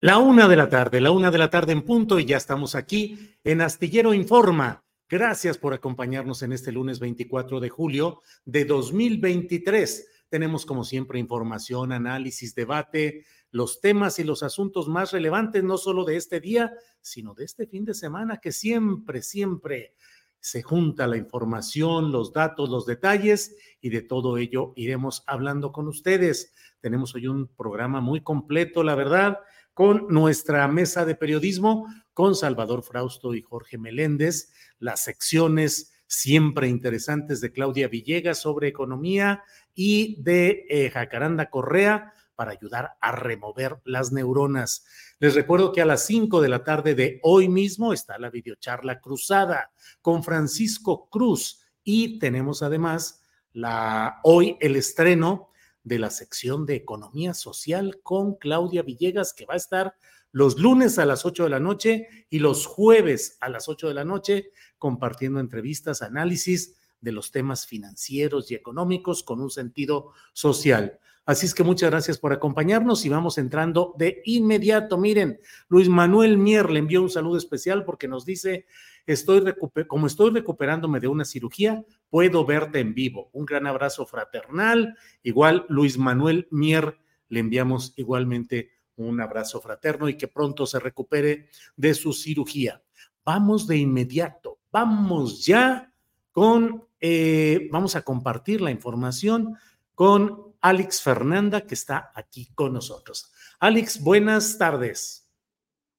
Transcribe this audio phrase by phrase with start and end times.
[0.00, 2.76] La una de la tarde, la una de la tarde en punto y ya estamos
[2.76, 4.84] aquí en Astillero Informa.
[5.08, 10.06] Gracias por acompañarnos en este lunes 24 de julio de 2023.
[10.28, 16.04] Tenemos como siempre información, análisis, debate, los temas y los asuntos más relevantes, no solo
[16.04, 19.96] de este día, sino de este fin de semana que siempre, siempre
[20.38, 25.88] se junta la información, los datos, los detalles y de todo ello iremos hablando con
[25.88, 26.54] ustedes.
[26.80, 29.40] Tenemos hoy un programa muy completo, la verdad
[29.78, 34.50] con nuestra mesa de periodismo, con Salvador Frausto y Jorge Meléndez,
[34.80, 39.44] las secciones siempre interesantes de Claudia Villegas sobre economía
[39.76, 44.84] y de eh, Jacaranda Correa para ayudar a remover las neuronas.
[45.20, 48.98] Les recuerdo que a las 5 de la tarde de hoy mismo está la videocharla
[48.98, 49.70] cruzada
[50.02, 53.22] con Francisco Cruz y tenemos además
[53.52, 55.50] la hoy el estreno
[55.88, 59.94] de la sección de Economía Social con Claudia Villegas, que va a estar
[60.30, 63.94] los lunes a las 8 de la noche y los jueves a las 8 de
[63.94, 70.98] la noche compartiendo entrevistas, análisis de los temas financieros y económicos con un sentido social.
[71.28, 74.96] Así es que muchas gracias por acompañarnos y vamos entrando de inmediato.
[74.96, 78.64] Miren, Luis Manuel Mier le envió un saludo especial porque nos dice,
[79.04, 79.44] estoy
[79.86, 83.28] como estoy recuperándome de una cirugía, puedo verte en vivo.
[83.34, 84.96] Un gran abrazo fraternal.
[85.22, 86.96] Igual Luis Manuel Mier,
[87.28, 92.82] le enviamos igualmente un abrazo fraterno y que pronto se recupere de su cirugía.
[93.22, 95.92] Vamos de inmediato, vamos ya
[96.32, 99.58] con, eh, vamos a compartir la información
[99.94, 103.32] con Alex Fernanda, que está aquí con nosotros.
[103.60, 105.28] Alex, buenas tardes.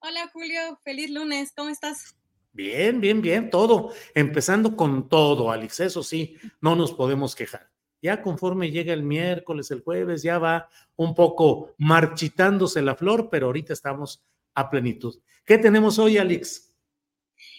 [0.00, 2.14] Hola Julio, feliz lunes, ¿cómo estás?
[2.52, 3.92] Bien, bien, bien, todo.
[4.14, 7.70] Empezando con todo, Alex, eso sí, no nos podemos quejar.
[8.02, 13.46] Ya conforme llega el miércoles, el jueves, ya va un poco marchitándose la flor, pero
[13.46, 15.18] ahorita estamos a plenitud.
[15.44, 16.72] ¿Qué tenemos hoy, Alex?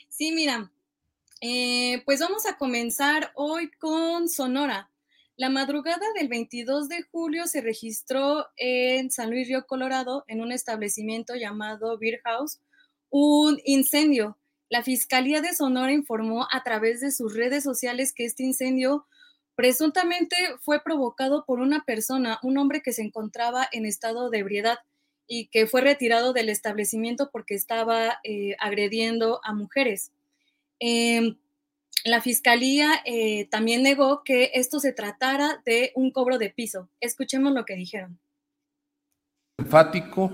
[0.10, 0.72] Sí, mira,
[1.42, 4.91] eh, pues vamos a comenzar hoy con Sonora.
[5.42, 10.52] La madrugada del 22 de julio se registró en San Luis Río Colorado, en un
[10.52, 12.60] establecimiento llamado Beer House,
[13.10, 14.38] un incendio
[14.70, 19.08] la Fiscalía de Sonora informó a través de sus redes sociales que este incendio
[19.56, 24.78] presuntamente fue provocado por una persona, un hombre que se encontraba en estado de ebriedad
[25.26, 30.12] y que fue retirado del establecimiento porque estaba eh, agrediendo a mujeres.
[30.80, 31.36] Em,
[32.04, 36.90] la fiscalía eh, también negó que esto se tratara de un cobro de piso.
[37.00, 38.20] Escuchemos lo que dijeron.
[39.58, 40.32] Enfático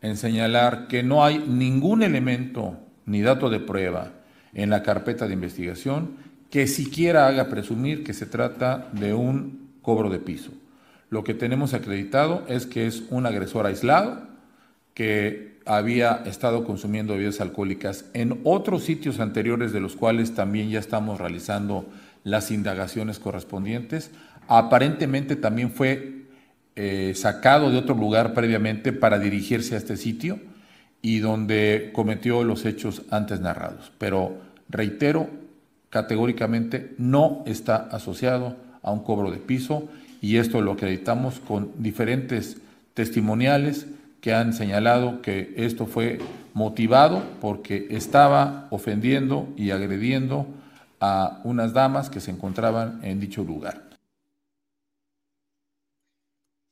[0.00, 4.12] en señalar que no hay ningún elemento ni dato de prueba
[4.54, 6.16] en la carpeta de investigación
[6.50, 10.52] que siquiera haga presumir que se trata de un cobro de piso.
[11.10, 14.26] Lo que tenemos acreditado es que es un agresor aislado
[14.94, 20.78] que había estado consumiendo bebidas alcohólicas en otros sitios anteriores de los cuales también ya
[20.78, 21.84] estamos realizando
[22.24, 24.10] las indagaciones correspondientes.
[24.48, 26.22] Aparentemente también fue
[26.74, 30.40] eh, sacado de otro lugar previamente para dirigirse a este sitio
[31.02, 33.92] y donde cometió los hechos antes narrados.
[33.98, 34.38] Pero
[34.70, 35.28] reitero,
[35.90, 39.86] categóricamente no está asociado a un cobro de piso
[40.22, 42.56] y esto lo acreditamos con diferentes
[42.94, 43.86] testimoniales
[44.20, 46.18] que han señalado que esto fue
[46.54, 50.46] motivado porque estaba ofendiendo y agrediendo
[51.00, 53.88] a unas damas que se encontraban en dicho lugar.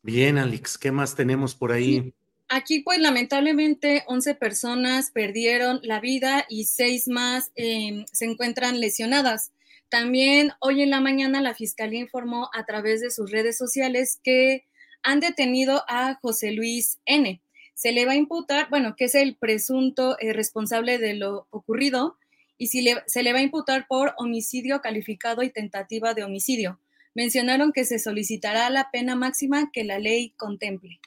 [0.02, 2.12] Bien, Alex, ¿qué más tenemos por ahí?
[2.48, 9.50] Aquí, pues lamentablemente, 11 personas perdieron la vida y seis más em, se encuentran lesionadas.
[9.88, 14.64] También hoy en la mañana la Fiscalía informó a través de sus redes sociales que
[15.06, 17.40] han detenido a José Luis N.
[17.74, 22.16] Se le va a imputar, bueno, que es el presunto eh, responsable de lo ocurrido,
[22.58, 26.80] y si se le va a imputar por homicidio calificado y tentativa de homicidio.
[27.14, 30.98] Mencionaron que se solicitará la pena máxima que la ley contemple.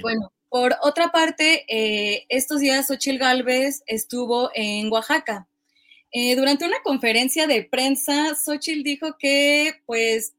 [0.00, 5.48] Bueno, por otra parte, eh, estos días Xochil Gálvez estuvo en Oaxaca.
[6.12, 10.35] Eh, durante una conferencia de prensa, Xochitl dijo que, pues,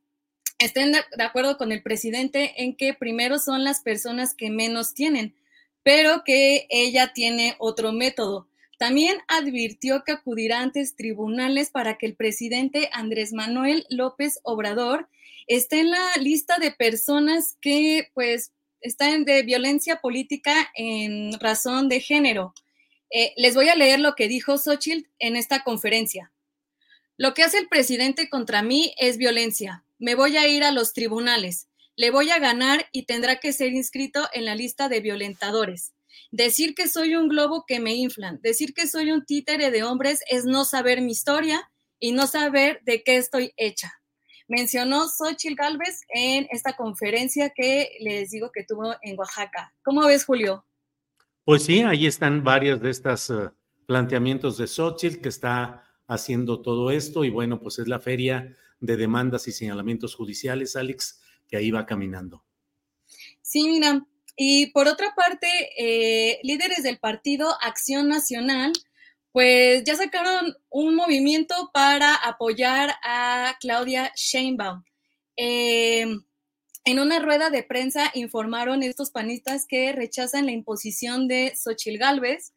[0.59, 5.35] estén de acuerdo con el presidente en que primero son las personas que menos tienen,
[5.83, 8.47] pero que ella tiene otro método.
[8.77, 15.09] También advirtió que acudirá ante tribunales para que el presidente Andrés Manuel López Obrador
[15.47, 18.51] esté en la lista de personas que, pues,
[18.81, 22.53] están de violencia política en razón de género.
[23.09, 26.31] Eh, les voy a leer lo que dijo Xochitl en esta conferencia.
[27.15, 29.83] Lo que hace el presidente contra mí es violencia.
[29.99, 31.67] Me voy a ir a los tribunales.
[31.95, 35.93] Le voy a ganar y tendrá que ser inscrito en la lista de violentadores.
[36.31, 40.19] Decir que soy un globo que me inflan, decir que soy un títere de hombres
[40.29, 43.97] es no saber mi historia y no saber de qué estoy hecha
[44.47, 49.73] mencionó Xochitl Galvez en esta conferencia que les digo que tuvo en Oaxaca.
[49.83, 50.65] ¿Cómo ves, Julio?
[51.43, 53.49] Pues sí, ahí están varios de estos eh,
[53.85, 58.97] planteamientos de Xochitl que está haciendo todo esto y bueno, pues es la feria de
[58.97, 62.43] demandas y señalamientos judiciales, Alex, que ahí va caminando.
[63.41, 65.47] Sí, mira, y por otra parte,
[65.77, 68.73] eh, líderes del partido Acción Nacional
[69.37, 74.83] pues ya sacaron un movimiento para apoyar a Claudia Sheinbaum.
[75.35, 76.23] Em,
[76.85, 82.51] en una rueda de prensa informaron estos panistas que rechazan la imposición de Xochil Gálvez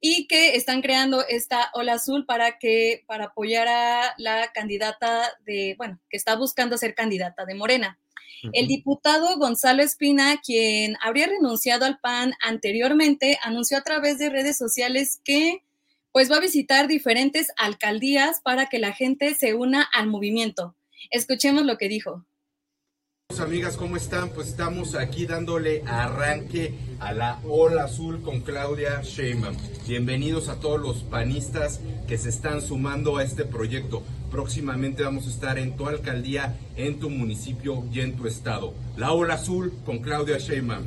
[0.00, 5.74] y que están creando esta ola azul para que para apoyar a la candidata de,
[5.78, 7.98] bueno, que está buscando ser candidata de Morena.
[8.52, 14.56] El diputado Gonzalo Espina, quien habría renunciado al PAN anteriormente, anunció a través de redes
[14.56, 15.62] sociales que
[16.12, 20.74] pues va a visitar diferentes alcaldías para que la gente se una al movimiento.
[21.10, 22.24] Escuchemos lo que dijo.
[23.38, 24.30] Amigas, ¿cómo están?
[24.30, 29.54] Pues estamos aquí dándole arranque a la Ola Azul con Claudia Sheinbaum.
[29.86, 34.02] Bienvenidos a todos los panistas que se están sumando a este proyecto.
[34.30, 38.74] Próximamente vamos a estar en tu alcaldía, en tu municipio y en tu estado.
[38.96, 40.86] La Ola Azul con Claudia Sheinbaum.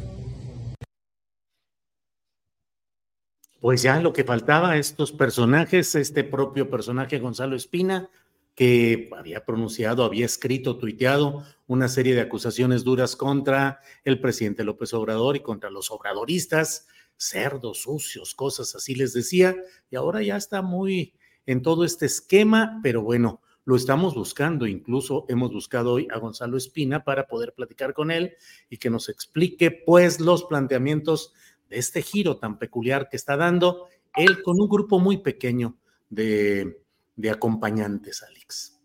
[3.62, 8.10] pues ya lo que faltaba, estos personajes, este propio personaje Gonzalo Espina,
[8.56, 14.94] que había pronunciado, había escrito, tuiteado una serie de acusaciones duras contra el presidente López
[14.94, 19.56] Obrador y contra los obradoristas, cerdos, sucios, cosas así les decía,
[19.90, 21.14] y ahora ya está muy
[21.46, 26.58] en todo este esquema, pero bueno, lo estamos buscando, incluso hemos buscado hoy a Gonzalo
[26.58, 28.34] Espina para poder platicar con él
[28.70, 31.34] y que nos explique pues los planteamientos
[31.70, 35.78] de este giro tan peculiar que está dando él con un grupo muy pequeño
[36.10, 36.82] de,
[37.28, 38.80] acompañantes, Alex.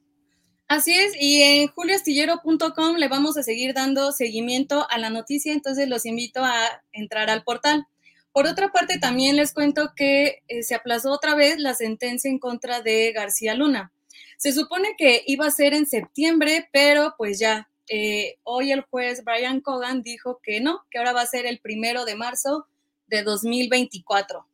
[0.66, 5.88] Así es, y en julioastillero.com le vamos a seguir dando seguimiento a la noticia, entonces
[5.88, 7.86] los invito a entrar al portal.
[8.32, 12.38] Por otra parte, también les cuento que eh, se aplazó otra vez la sentencia en
[12.38, 13.92] contra de García Luna.
[14.38, 19.22] Se supone que iba a ser en septiembre, pero pues ya, eh, hoy el juez
[19.22, 22.66] Brian Cogan dijo que no, que ahora va a ser el primero de marzo
[23.06, 24.46] de 2024.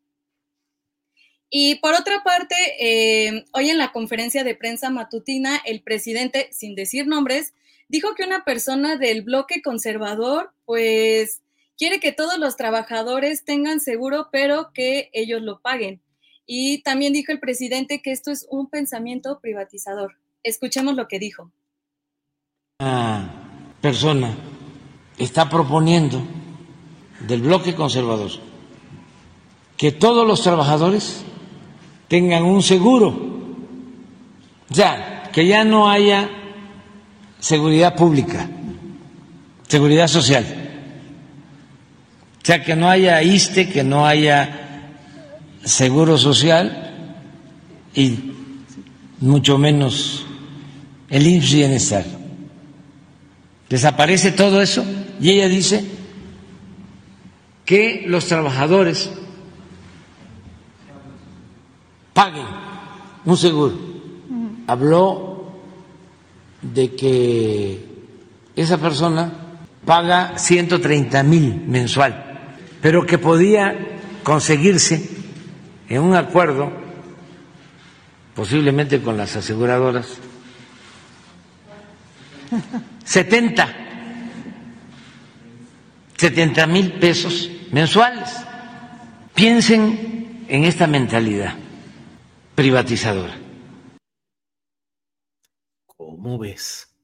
[1.50, 6.76] Y por otra parte, eh, hoy en la conferencia de prensa matutina, el presidente, sin
[6.76, 7.54] decir nombres,
[7.88, 11.42] dijo que una persona del bloque conservador, pues
[11.76, 16.00] quiere que todos los trabajadores tengan seguro, pero que ellos lo paguen.
[16.46, 20.16] Y también dijo el presidente que esto es un pensamiento privatizador.
[20.44, 21.50] Escuchemos lo que dijo.
[22.78, 24.36] Una persona
[25.18, 26.22] está proponiendo
[27.26, 28.30] del bloque conservador
[29.76, 31.24] que todos los trabajadores
[32.10, 33.14] tengan un seguro,
[34.68, 36.28] ya, que ya no haya
[37.38, 38.48] seguridad pública,
[39.68, 40.44] seguridad social,
[42.42, 44.88] o sea, que no haya ISTE, que no haya
[45.62, 47.14] seguro social
[47.94, 48.32] y
[49.20, 50.26] mucho menos
[51.10, 52.04] el IMSS Bienestar.
[53.68, 54.84] Desaparece todo eso
[55.20, 55.84] y ella dice
[57.64, 59.10] que los trabajadores
[62.12, 62.46] paguen
[63.24, 63.74] un seguro.
[64.66, 65.52] Habló
[66.62, 67.84] de que
[68.54, 69.32] esa persona
[69.84, 75.10] paga 130 mil mensual, pero que podía conseguirse
[75.88, 76.70] en un acuerdo,
[78.34, 80.06] posiblemente con las aseguradoras,
[83.04, 83.68] 70,
[86.16, 88.30] 70 mil pesos mensuales.
[89.34, 91.54] Piensen en esta mentalidad
[92.60, 93.32] privatizadora.
[95.86, 96.94] ¿Cómo ves?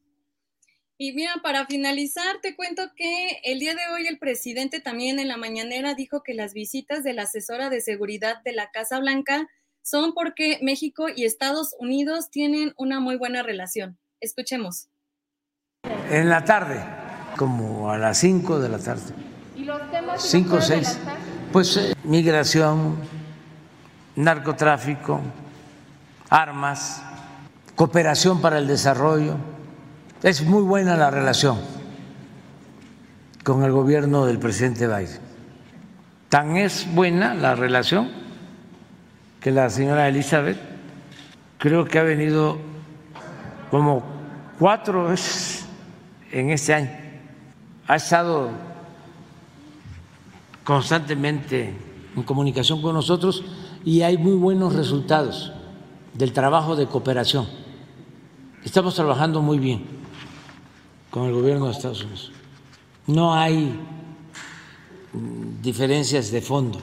[0.99, 5.29] Y mira, para finalizar, te cuento que el día de hoy el presidente también en
[5.29, 9.49] la mañanera dijo que las visitas de la asesora de seguridad de la Casa Blanca
[9.81, 13.97] son porque México y Estados Unidos tienen una muy buena relación.
[14.21, 14.91] Escuchemos.
[16.11, 16.85] En la tarde,
[17.39, 19.15] como a las 5 de la tarde.
[19.57, 20.23] ¿Y los temas?
[20.23, 20.99] 5 o 6.
[21.51, 22.99] Pues eh, migración,
[24.17, 25.23] narcotráfico,
[26.31, 27.03] armas,
[27.75, 29.37] cooperación para el desarrollo.
[30.23, 31.59] Es muy buena la relación
[33.45, 35.21] con el gobierno del presidente Biden.
[36.29, 38.11] Tan es buena la relación
[39.41, 40.59] que la señora Elizabeth
[41.59, 42.59] creo que ha venido
[43.71, 44.03] como
[44.59, 45.67] cuatro veces
[46.33, 46.91] en este año.
[47.87, 48.51] Ha estado
[50.65, 51.73] constantemente
[52.17, 53.45] en comunicación con nosotros
[53.85, 55.53] y hay muy buenos resultados
[56.17, 57.47] del trabajo de cooperación.
[58.65, 59.85] Estamos trabajando muy bien
[61.11, 62.33] con el gobierno de Estados Unidos.
[63.07, 63.79] No hay
[65.63, 66.83] diferencias de fondo.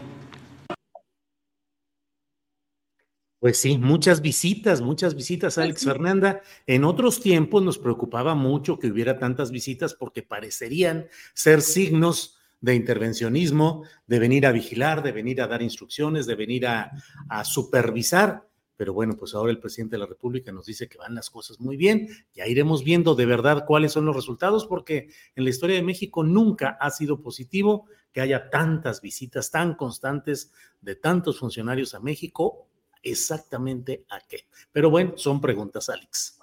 [3.39, 6.41] Pues sí, muchas visitas, muchas visitas, Alex Fernanda.
[6.65, 12.75] En otros tiempos nos preocupaba mucho que hubiera tantas visitas porque parecerían ser signos de
[12.75, 16.91] intervencionismo, de venir a vigilar, de venir a dar instrucciones, de venir a,
[17.27, 18.47] a supervisar.
[18.83, 21.61] Pero bueno, pues ahora el presidente de la República nos dice que van las cosas
[21.61, 22.09] muy bien.
[22.33, 26.21] Ya iremos viendo de verdad cuáles son los resultados, porque en la historia de México
[26.21, 32.67] nunca ha sido positivo que haya tantas visitas tan constantes de tantos funcionarios a México
[33.01, 34.47] exactamente a qué.
[34.73, 36.41] Pero bueno, son preguntas, Alex.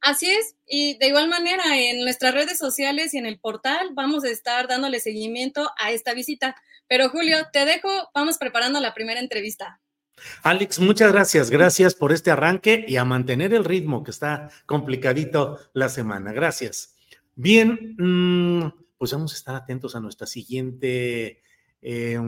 [0.00, 4.24] Así es, y de igual manera en nuestras redes sociales y en el portal vamos
[4.24, 6.56] a estar dándole seguimiento a esta visita.
[6.88, 9.80] Pero Julio, te dejo, vamos preparando la primera entrevista.
[10.42, 15.58] Alex, muchas gracias, gracias por este arranque y a mantener el ritmo que está complicadito
[15.72, 16.32] la semana.
[16.32, 16.96] Gracias.
[17.34, 21.42] Bien, mm, pues vamos a estar atentos a nuestra siguiente...
[21.80, 22.18] Eh,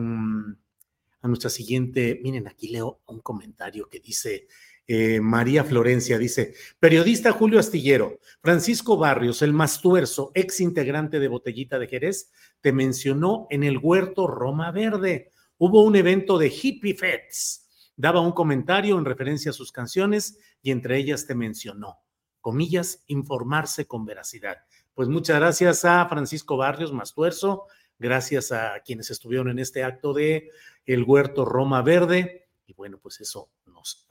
[1.23, 2.20] a nuestra siguiente.
[2.23, 4.47] Miren, aquí leo un comentario que dice
[4.87, 11.78] eh, María Florencia, dice, periodista Julio Astillero, Francisco Barrios, el mastuerzo, ex integrante de Botellita
[11.78, 15.30] de Jerez, te mencionó en el huerto Roma Verde.
[15.59, 17.68] Hubo un evento de Hippie Fets.
[17.97, 21.99] Daba un comentario en referencia a sus canciones y entre ellas te mencionó,
[22.40, 24.59] comillas, informarse con veracidad.
[24.94, 27.66] Pues muchas gracias a Francisco Barrios Mastuerzo,
[27.99, 30.50] gracias a quienes estuvieron en este acto de
[30.87, 32.49] el huerto Roma Verde.
[32.66, 34.06] Y bueno, pues eso nos,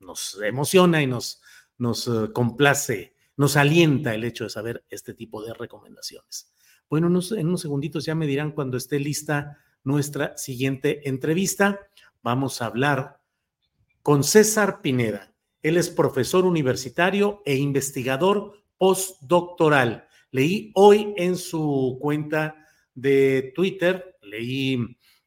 [0.00, 1.40] nos emociona y nos,
[1.78, 6.52] nos eh, complace, nos alienta el hecho de saber este tipo de recomendaciones.
[6.88, 11.80] Bueno, en unos segunditos ya me dirán cuando esté lista nuestra siguiente entrevista.
[12.24, 13.20] Vamos a hablar
[14.00, 15.34] con César Pineda.
[15.60, 20.08] Él es profesor universitario e investigador postdoctoral.
[20.30, 24.78] Leí hoy en su cuenta de Twitter, leí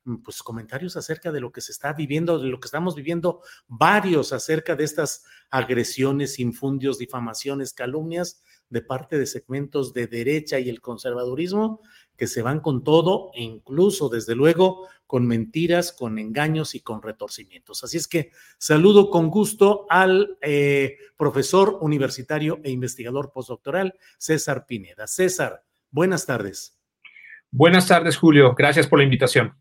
[0.06, 3.44] mm, pues comentarios acerca de lo que se está viviendo, de lo que estamos viviendo,
[3.68, 10.68] varios acerca de estas agresiones, infundios, difamaciones, calumnias de parte de segmentos de derecha y
[10.68, 11.80] el conservadurismo
[12.18, 17.02] que se van con todo, e incluso desde luego con mentiras, con engaños y con
[17.02, 17.84] retorcimientos.
[17.84, 25.08] Así es que saludo con gusto al eh, profesor universitario e investigador postdoctoral César Pineda.
[25.08, 26.78] César, buenas tardes.
[27.52, 28.54] Buenas tardes, Julio.
[28.58, 29.56] Gracias por la invitación.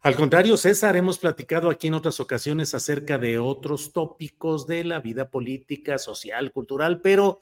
[0.00, 5.00] Al contrario, César, hemos platicado aquí en otras ocasiones acerca de otros tópicos de la
[5.00, 7.40] vida política, social, cultural, pero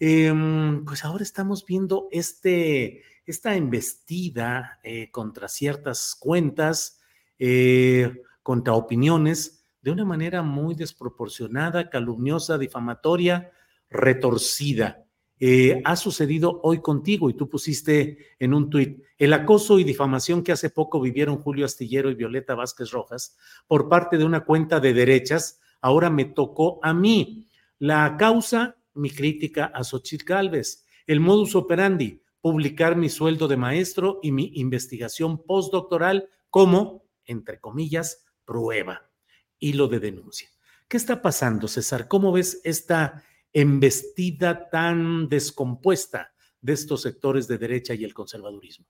[0.00, 7.00] Em, pues ahora estamos viendo este, esta embestida eh, contra ciertas cuentas,
[7.38, 13.52] eh, contra opiniones, de una manera muy desproporcionada, calumniosa, difamatoria,
[13.90, 15.04] retorcida.
[15.40, 20.42] Eh, ha sucedido hoy contigo y tú pusiste en un tuit el acoso y difamación
[20.42, 24.80] que hace poco vivieron Julio Astillero y Violeta Vázquez Rojas por parte de una cuenta
[24.80, 27.46] de derechas, ahora me tocó a mí.
[27.78, 30.86] La causa, mi crítica a Xochitl Galvez.
[31.06, 38.24] El modus operandi, publicar mi sueldo de maestro y mi investigación postdoctoral como, entre comillas,
[38.44, 39.10] prueba.
[39.58, 40.48] Hilo de denuncia.
[40.88, 42.08] ¿Qué está pasando, César?
[42.08, 48.86] ¿Cómo ves esta embestida tan descompuesta de estos sectores de derecha y el conservadurismo?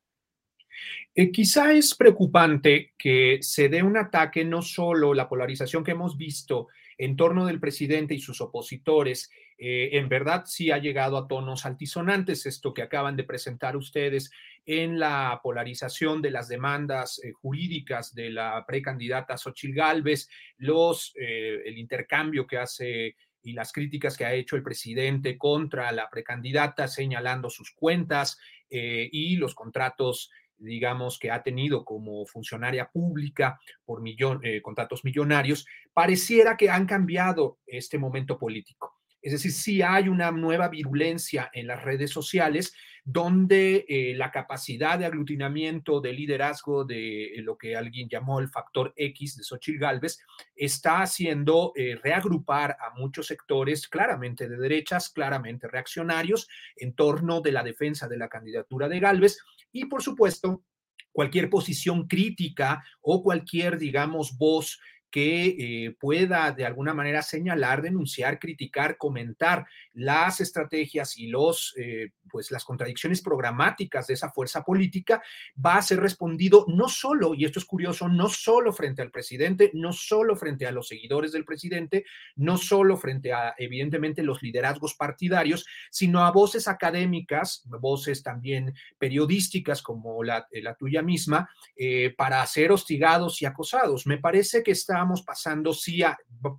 [1.15, 6.17] Eh, quizá es preocupante que se dé un ataque no solo la polarización que hemos
[6.17, 11.27] visto en torno del presidente y sus opositores, eh, en verdad sí ha llegado a
[11.27, 14.31] tonos altisonantes esto que acaban de presentar ustedes
[14.67, 20.29] en la polarización de las demandas eh, jurídicas de la precandidata Xochil Gálvez,
[20.59, 26.11] los, el intercambio que hace y las críticas que ha hecho el presidente contra la
[26.11, 28.39] precandidata, señalando sus cuentas
[28.71, 35.05] eh, y los contratos digamos, que ha tenido como funcionaria pública por millón, eh, contratos
[35.05, 38.99] millonarios, pareciera que han cambiado este momento político.
[39.21, 42.73] Es decir, sí hay una nueva virulencia en las redes sociales
[43.11, 48.93] donde eh, la capacidad de aglutinamiento, de liderazgo de lo que alguien llamó el factor
[48.97, 50.19] X de Xochitl Galvez
[50.55, 57.53] está haciendo eh, reagrupar a muchos sectores claramente de derechas, claramente reaccionarios en torno de
[57.53, 59.39] la defensa de la candidatura de Galvez
[59.73, 60.65] y, por supuesto,
[61.13, 64.79] cualquier posición crítica o cualquier, digamos, voz
[65.11, 72.11] que eh, pueda de alguna manera señalar, denunciar, criticar, comentar las estrategias y los, eh,
[72.31, 75.23] pues las contradicciones programáticas de esa fuerza política,
[75.65, 79.71] va a ser respondido no solo, y esto es curioso, no solo frente al presidente,
[79.75, 82.05] no solo frente a los seguidores del presidente,
[82.37, 89.83] no solo frente a, evidentemente, los liderazgos partidarios, sino a voces académicas, voces también periodísticas
[89.83, 94.07] como la, la tuya misma, eh, para ser hostigados y acosados.
[94.07, 96.03] Me parece que está pasando, sí,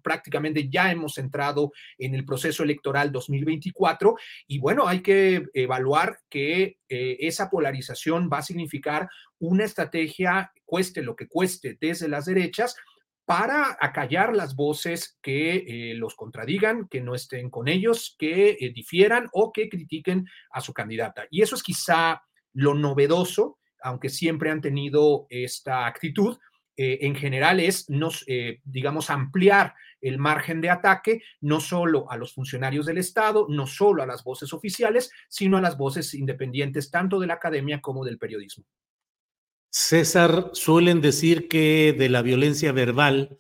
[0.04, 4.16] prácticamente ya hemos entrado en el proceso electoral 2024
[4.48, 11.02] y bueno, hay que evaluar que eh, esa polarización va a significar una estrategia, cueste
[11.02, 12.76] lo que cueste, desde las derechas,
[13.30, 18.72] para acallar las voces que eh, los contradigan, que no estén con ellos, que eh,
[18.74, 21.28] difieran o que critiquen a su candidata.
[21.30, 22.24] Y eso es quizá
[22.54, 26.40] lo novedoso, aunque siempre han tenido esta actitud,
[26.82, 32.16] eh, en general es, nos, eh, digamos, ampliar el margen de ataque no solo a
[32.16, 36.90] los funcionarios del Estado, no solo a las voces oficiales, sino a las voces independientes
[36.90, 38.64] tanto de la academia como del periodismo.
[39.70, 43.38] César, suelen decir que de la violencia verbal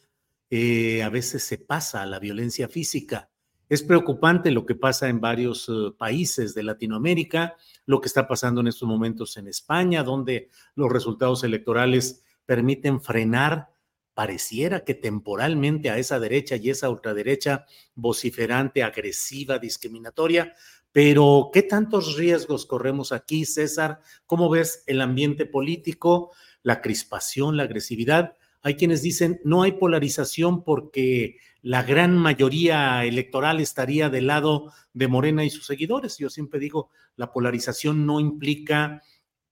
[0.49, 3.30] eh, a veces se pasa a la violencia física.
[3.69, 8.67] Es preocupante lo que pasa en varios países de Latinoamérica, lo que está pasando en
[8.67, 13.70] estos momentos en España, donde los resultados electorales permiten frenar,
[14.16, 20.56] pareciera que temporalmente a esa derecha y esa ultraderecha vociferante, agresiva, discriminatoria.
[20.92, 24.00] Pero, ¿qué tantos riesgos corremos aquí, César?
[24.26, 26.32] ¿Cómo ves el ambiente político,
[26.64, 28.36] la crispación, la agresividad?
[28.64, 35.08] Hay quienes dicen, no hay polarización porque la gran mayoría electoral estaría del lado de
[35.08, 36.18] Morena y sus seguidores.
[36.18, 39.04] Yo siempre digo, la polarización no implica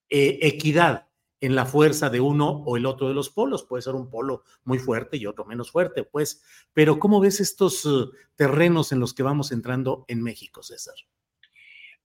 [0.09, 1.06] eh, equidad,
[1.39, 3.63] en la fuerza de uno o el otro de los polos.
[3.63, 6.43] Puede ser un polo muy fuerte y otro menos fuerte, pues.
[6.73, 10.95] Pero ¿cómo ves estos uh, terrenos en los que vamos entrando en México, César?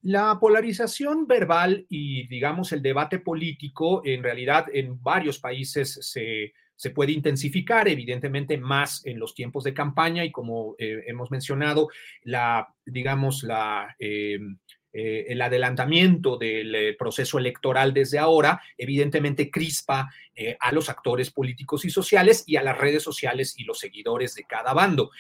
[0.03, 6.91] La polarización verbal y, digamos, el debate político, en realidad en varios países se, se
[6.91, 11.89] puede intensificar, evidentemente más en los tiempos de campaña y como eh, hemos mencionado,
[12.25, 13.95] la, digamos, la...
[13.99, 14.41] Eh,
[14.95, 21.31] eh, el adelantamiento del eh, proceso electoral desde ahora, evidentemente crispa eh, a los actores
[21.31, 25.11] políticos y sociales y a las redes sociales y los seguidores de cada bando.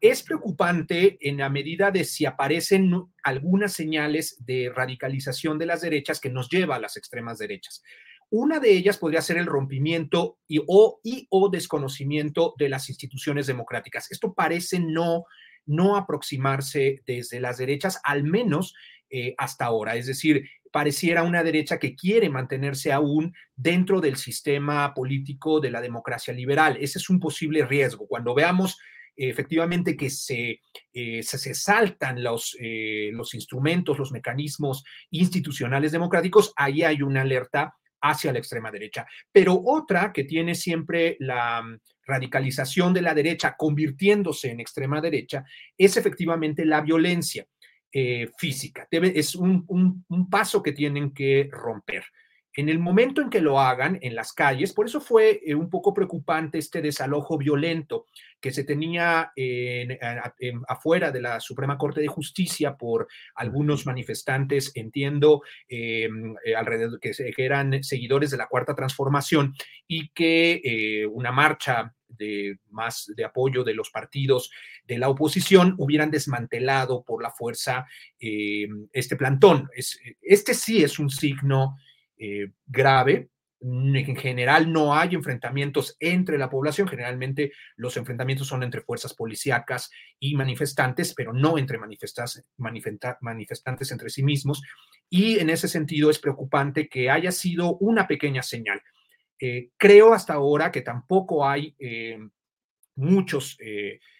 [0.00, 6.18] es preocupante en la medida de si aparecen algunas señales de radicalización de las derechas
[6.18, 7.82] que nos lleva a las extremas derechas.
[8.30, 13.46] Una de ellas podría ser el rompimiento y o, y, o desconocimiento de las instituciones
[13.46, 14.10] democráticas.
[14.10, 15.26] Esto parece no
[15.66, 18.74] no aproximarse desde las derechas, al menos
[19.10, 19.96] eh, hasta ahora.
[19.96, 25.80] Es decir, pareciera una derecha que quiere mantenerse aún dentro del sistema político de la
[25.80, 26.76] democracia liberal.
[26.80, 28.06] Ese es un posible riesgo.
[28.06, 28.78] Cuando veamos
[29.18, 30.60] efectivamente que se,
[30.92, 32.54] se, se, saltan los,
[33.12, 39.06] los instrumentos, los mecanismos institucionales democráticos, ahí hay una alerta hacia la extrema derecha.
[39.32, 41.64] Pero otra que tiene siempre la
[42.06, 45.44] radicalización de la derecha convirtiéndose en extrema derecha
[45.76, 47.46] es efectivamente la violencia
[47.92, 48.86] eh, física.
[48.90, 49.64] es un,
[50.08, 52.04] un paso que tienen que romper.
[52.56, 55.68] En el momento en que lo hagan en las calles, por eso fue eh, un
[55.68, 58.06] poco preocupante este desalojo violento
[58.40, 59.98] que se tenía en,
[60.66, 67.12] afuera de la Suprema Corte de Justicia por algunos manifestantes, entiendo, em, eh, alrededor, que,
[67.36, 69.54] eran seguidores de la Cuarta Transformación
[69.86, 74.50] y que eh, una marcha de más de apoyo de los partidos
[74.86, 77.86] de la oposición hubieran desmantelado por la fuerza
[78.18, 79.68] em, este plantón.
[79.74, 81.76] Es, este sí es un signo
[82.18, 83.30] eh, grave.
[83.58, 89.90] En general no hay enfrentamientos entre la población, generalmente los enfrentamientos son entre fuerzas policíacas
[90.20, 92.44] y manifestantes, pero no entre manifestantes,
[93.20, 94.62] manifestantes entre sí mismos.
[95.08, 98.82] Y en ese sentido es preocupante que haya sido una pequeña señal.
[99.38, 102.18] Eh, creo hasta ahora que tampoco hay eh,
[102.94, 103.58] muchos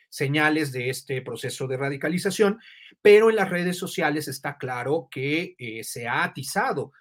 [0.09, 2.61] señales de este proceso de radicalización,
[3.01, 6.93] pero en las redes sociales está claro que se ha atizado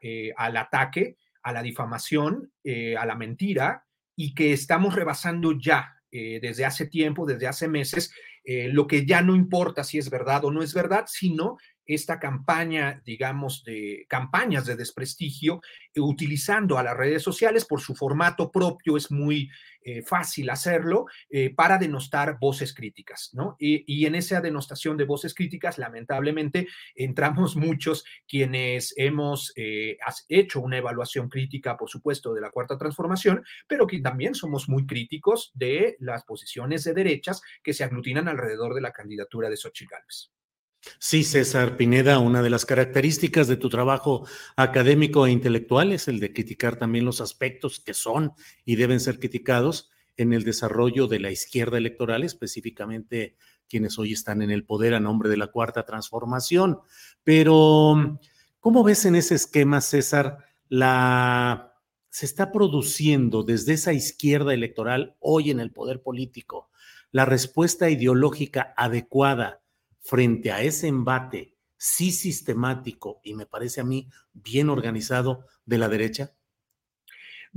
[0.00, 3.84] eh, al ataque, a la difamación, eh, a la mentira,
[4.16, 8.12] y que estamos rebasando ya eh, desde hace tiempo, desde hace meses,
[8.72, 13.02] lo que ya no importa si es verdad o no es verdad, sino esta campaña,
[13.04, 15.62] digamos, de campañas de desprestigio,
[15.94, 21.06] eh, utilizando a las redes sociales por su formato propio, es muy eh, fácil hacerlo,
[21.30, 23.56] eh, para denostar voces críticas, ¿no?
[23.58, 29.52] Y, en esa denostación de voces críticas, lamentablemente, entramos muchos quienes hemos
[30.28, 34.86] hecho una evaluación crítica, por supuesto, de la cuarta transformación, pero que también somos muy
[34.86, 39.90] críticos de las posiciones de derechas que se aglutinan alrededor de la candidatura de Xochitl
[39.90, 40.37] Gálvez.
[40.98, 46.20] Sí, César Pineda, una de las características de tu trabajo académico e intelectual es el
[46.20, 48.32] de criticar también los aspectos que son
[48.64, 53.36] y deben ser criticados en el desarrollo de la izquierda electoral, específicamente
[53.68, 56.80] quienes hoy están en el poder a nombre de la cuarta transformación.
[57.22, 58.18] Pero,
[58.60, 61.74] ¿cómo ves en ese esquema, César, la
[62.10, 66.70] se está produciendo desde esa izquierda electoral hoy en el poder político
[67.10, 69.60] la respuesta ideológica adecuada
[70.00, 75.88] frente a ese embate sí sistemático y me parece a mí bien organizado de la
[75.88, 76.37] derecha?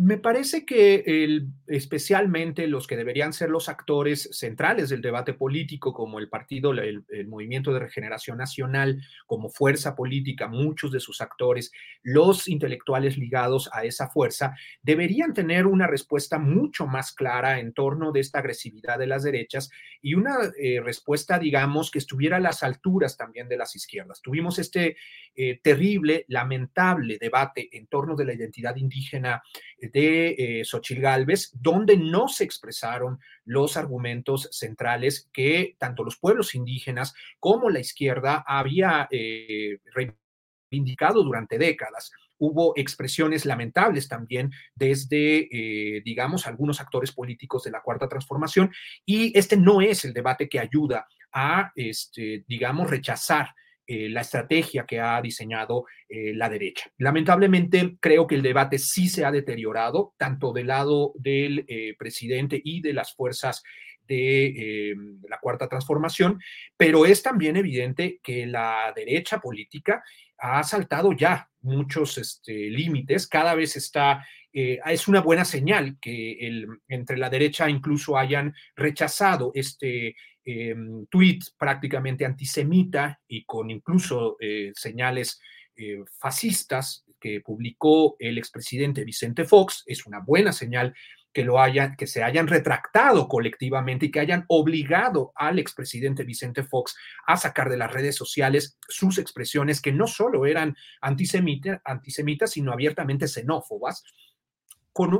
[0.03, 5.93] Me parece que el, especialmente los que deberían ser los actores centrales del debate político,
[5.93, 11.71] como el partido, el, Movimiento de Regeneración Nacional, como fuerza política, muchos de sus actores,
[12.01, 18.11] los intelectuales ligados a esa fuerza, deberían tener una respuesta mucho más clara en torno
[18.11, 19.69] de esta agresividad de las derechas
[20.01, 24.19] y una eh, respuesta, digamos, que estuviera a las alturas también de las izquierdas.
[24.23, 24.97] Tuvimos este
[25.35, 29.43] eh, terrible, lamentable debate en torno de la identidad indígena
[29.91, 36.55] de eh, Xochil Gálvez, donde no se expresaron los argumentos centrales que tanto los pueblos
[36.55, 42.11] indígenas como la izquierda había eh, reivindicado durante décadas.
[42.37, 48.71] Hubo expresiones lamentables también desde, eh, digamos, algunos actores políticos de la Cuarta Transformación
[49.05, 53.53] y este no es el debate que ayuda a, este, digamos, rechazar
[53.87, 56.91] eh, la estrategia que ha diseñado eh, la derecha.
[56.97, 62.61] Lamentablemente, creo que el debate sí se ha deteriorado, tanto del lado del eh, presidente
[62.63, 63.63] y de las fuerzas
[64.07, 64.93] de
[65.29, 66.41] la cuarta transformación,
[66.75, 70.03] pero es también evidente que la derecha política
[70.37, 77.17] ha saltado ya muchos este, límites, cada vez está, es una buena señal que entre
[77.17, 80.15] la derecha incluso hayan rechazado este
[80.45, 80.75] eh,
[81.09, 85.39] tweet prácticamente antisemita y con incluso eh, señales
[85.75, 89.83] eh, fascistas que publicó el expresidente Vicente Fox.
[89.85, 90.93] Es una buena señal
[91.33, 96.63] que lo hayan, que se hayan retractado colectivamente y que hayan obligado al expresidente Vicente
[96.63, 102.73] Fox a sacar de las redes sociales sus expresiones que no solo eran antisemitas, sino
[102.73, 104.03] abiertamente xenófobas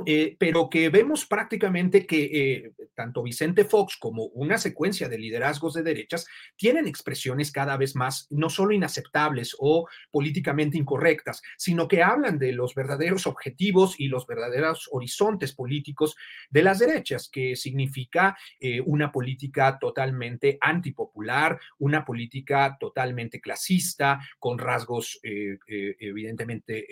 [0.06, 5.74] eh, pero que vemos prácticamente que eh, tanto Vicente Fox como una secuencia de liderazgos
[5.74, 12.02] de derechas tienen expresiones cada vez más no solo inaceptables o políticamente incorrectas, sino que
[12.02, 16.16] hablan de los verdaderos objetivos y los verdaderos horizontes políticos
[16.50, 24.58] de las derechas, que significa eh, una política totalmente antipopular, una política totalmente clasista, con
[24.58, 26.86] rasgos evidentemente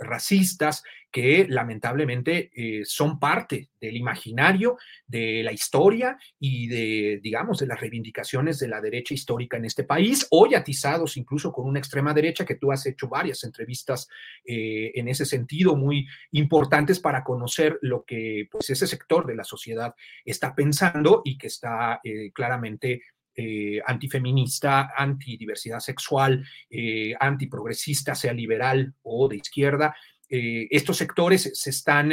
[0.00, 7.66] racistas, que lamentablemente eh, son parte del imaginario, de la historia y de, digamos, de
[7.66, 12.14] las reivindicaciones de la derecha histórica en este país, hoy atizados incluso con una extrema
[12.14, 14.08] derecha que tú has hecho varias entrevistas
[14.44, 19.44] eh, en ese sentido muy importantes para conocer lo que pues, ese sector de la
[19.44, 23.02] sociedad está pensando y que está eh, claramente
[23.86, 26.44] antifeminista, antidiversidad sexual,
[27.18, 29.96] antiprogresista, sea liberal o de izquierda.
[30.30, 32.12] Eh, estos sectores se están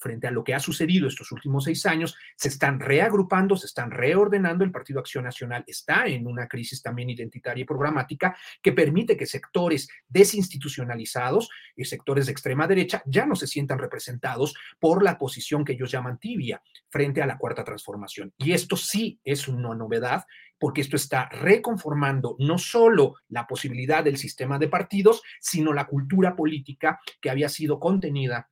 [0.00, 3.90] frente a lo que ha sucedido estos últimos seis años, se están reagrupando, se están
[3.90, 4.64] reordenando.
[4.64, 9.26] El Partido Acción Nacional está en una crisis también identitaria y programática que permite que
[9.26, 15.64] sectores desinstitucionalizados y sectores de extrema derecha ya no se sientan representados por la posición
[15.64, 18.32] que ellos llaman tibia frente a la cuarta transformación.
[18.38, 20.24] Y esto sí es una novedad
[20.58, 26.36] porque esto está reconformando no solo la posibilidad del sistema de partidos, sino la cultura
[26.36, 28.50] política que había sido contenida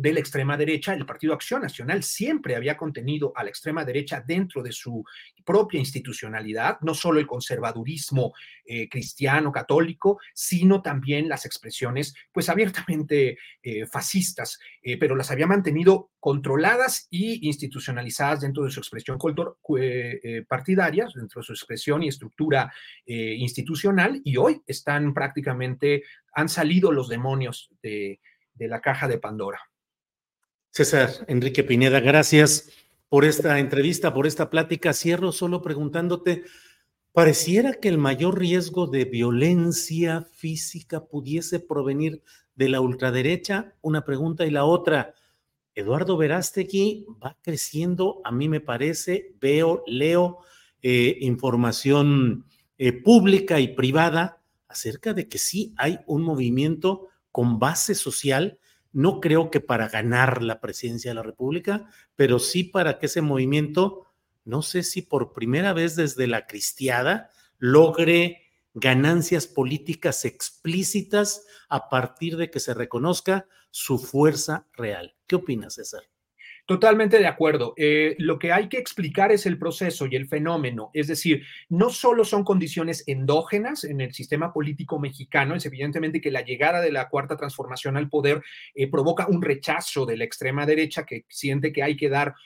[0.00, 4.24] de la extrema derecha, el Partido Acción Nacional siempre había contenido a la extrema derecha
[4.26, 5.04] dentro de su
[5.44, 8.32] propia institucionalidad, no solo el conservadurismo
[8.64, 15.46] eh, cristiano, católico, sino también las expresiones pues abiertamente eh, fascistas, eh, pero las había
[15.46, 19.18] mantenido controladas y institucionalizadas dentro de su expresión
[20.48, 22.70] partidaria, dentro de su expresión y estructura
[23.06, 26.02] institucional, y hoy están prácticamente,
[26.34, 28.18] han salido los demonios de
[28.54, 29.69] la caja de Pandora.
[30.72, 32.70] César Enrique Pineda, gracias
[33.08, 34.92] por esta entrevista, por esta plática.
[34.92, 36.44] Cierro solo preguntándote,
[37.12, 42.22] pareciera que el mayor riesgo de violencia física pudiese provenir
[42.54, 43.74] de la ultraderecha.
[43.80, 45.14] Una pregunta y la otra.
[45.74, 50.38] Eduardo Verástegui va creciendo, a mí me parece, veo, leo
[50.82, 52.44] eh, información
[52.78, 58.59] eh, pública y privada acerca de que sí hay un movimiento con base social
[58.92, 63.20] no creo que para ganar la presidencia de la República, pero sí para que ese
[63.20, 64.06] movimiento,
[64.44, 68.42] no sé si por primera vez desde la cristiada, logre
[68.74, 75.14] ganancias políticas explícitas a partir de que se reconozca su fuerza real.
[75.26, 76.09] ¿Qué opinas, César?
[76.70, 77.74] Totalmente de acuerdo.
[77.76, 80.92] Eh, lo que hay que explicar es el proceso y el fenómeno.
[80.94, 86.30] Es decir, no solo son condiciones endógenas en el sistema político mexicano, es evidentemente que
[86.30, 88.44] la llegada de la cuarta transformación al poder
[88.76, 92.36] eh, provoca un rechazo de la extrema derecha que siente que hay que dar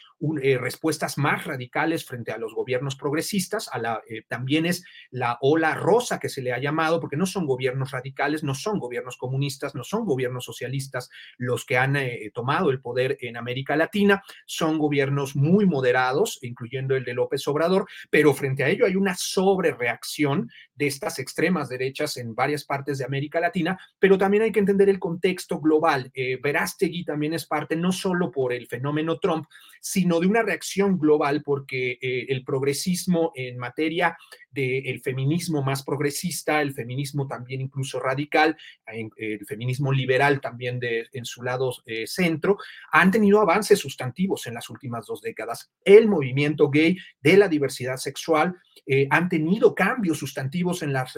[0.42, 3.68] eh, respuestas más radicales frente a los gobiernos progresistas.
[3.72, 7.46] A la, también es la ola rosa que se le ha llamado, porque no son
[7.46, 11.96] gobiernos radicales, no son gobiernos comunistas, no son gobiernos socialistas los que han
[12.32, 17.86] tomado el poder en América Latina son gobiernos muy moderados, incluyendo el de López Obrador,
[18.10, 23.04] pero frente a ello hay una sobrereacción de estas extremas derechas en varias partes de
[23.04, 26.10] América Latina, pero también hay que entender el contexto global.
[26.14, 29.46] Eh, Verástegui también es parte no solo por el fenómeno Trump,
[29.80, 34.16] sino de una reacción global porque eh, el progresismo en materia
[34.50, 38.56] del feminismo más progresista, el feminismo también incluso radical,
[38.86, 42.58] el feminismo liberal también de, en su lado eh, centro,
[42.92, 45.72] han tenido avances sustantivos en las últimas dos décadas.
[45.84, 48.56] El movimiento gay de la diversidad sexual
[48.86, 51.14] eh, han tenido cambios sustantivos en las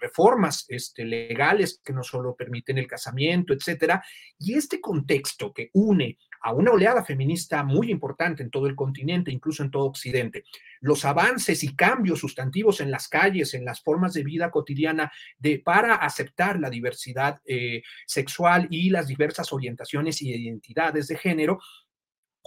[0.00, 4.02] reformas este, legales que no solo permiten el casamiento, etcétera.
[4.38, 9.30] Y este contexto que une a una oleada feminista muy importante en todo el continente,
[9.30, 10.44] incluso en todo Occidente.
[10.80, 15.58] Los avances y cambios sustantivos en las calles, en las formas de vida cotidiana de,
[15.58, 21.60] para aceptar la diversidad eh, sexual y las diversas orientaciones y identidades de género,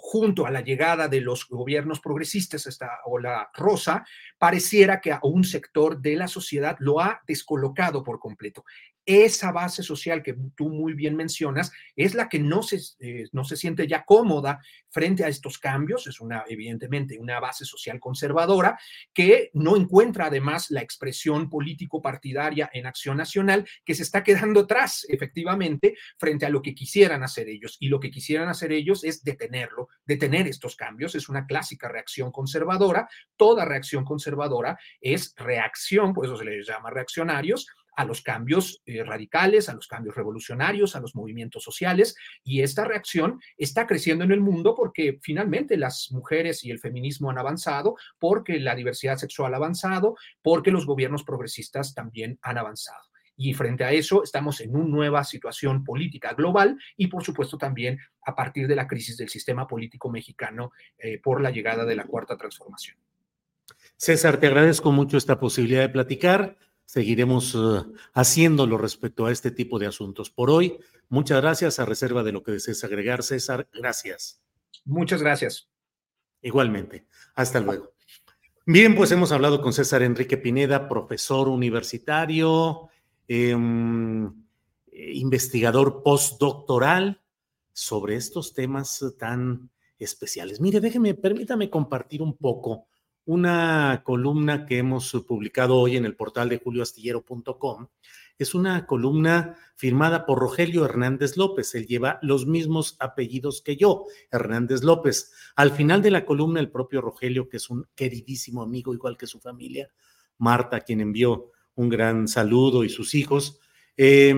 [0.06, 4.06] junto a la llegada de los gobiernos progresistas, esta ola rosa,
[4.38, 8.66] pareciera que a un sector de la sociedad lo ha descolocado por completo
[9.06, 13.44] esa base social que tú muy bien mencionas es la que no se, eh, no
[13.44, 16.08] se siente ya cómoda frente a estos cambios.
[16.08, 18.80] Es una, evidentemente, una base social conservadora
[19.13, 25.06] que no encuentra además la expresión político-partidaria en acción nacional que se está quedando atrás,
[25.10, 27.78] efectivamente, frente a lo que quisieran hacer ellos.
[27.80, 31.16] Y lo que quisieran hacer ellos es detenerlo, detener estos cambios.
[31.16, 33.10] Es una clásica reacción conservadora.
[33.36, 39.03] Toda reacción conservadora es reacción, por eso se les llama reaccionarios a los cambios eh,
[39.03, 42.15] radicales, a los cambios revolucionarios, a los movimientos sociales.
[42.43, 47.29] Y esta reacción está creciendo en el mundo porque finalmente las mujeres y el feminismo
[47.29, 53.13] han avanzado, porque la diversidad sexual ha avanzado, porque los gobiernos progresistas también han avanzado.
[53.36, 57.99] Y frente a eso estamos en una nueva situación política global y por supuesto también
[58.25, 62.06] a partir de la crisis del sistema político mexicano eh, por la llegada de la
[62.06, 62.97] cuarta transformación.
[63.97, 66.58] César, te agradezco mucho esta posibilidad de platicar.
[66.93, 70.29] Seguiremos uh, haciéndolo respecto a este tipo de asuntos.
[70.29, 70.77] Por hoy,
[71.10, 73.67] muchas gracias a reserva de lo que desees agregar, César.
[73.73, 74.43] Gracias.
[74.86, 75.67] Muchas gracias.
[76.43, 77.08] Igualmente.
[77.34, 77.93] Hasta luego.
[78.67, 82.89] Bien, pues hemos hablado con César Enrique Pineda, profesor universitario,
[83.27, 84.27] em,
[84.91, 87.23] eh, investigador postdoctoral
[87.71, 90.62] sobre estos temas tan especiales.
[90.62, 92.86] Mire, déjeme, permítame compartir un poco
[93.26, 97.88] una columna que hemos publicado hoy en el portal de julioastillero.com.
[98.38, 101.76] Es una columna firmada por Rogelio Hernández López.
[101.76, 105.32] Él lleva los mismos apellidos que yo, Hernández López.
[105.56, 109.28] Al final de la columna, el propio Rogelio, que es un queridísimo amigo, igual que
[109.28, 109.90] su familia,
[110.40, 113.60] Marta, quien envió un gran saludo y sus hijos,
[113.96, 114.36] eh,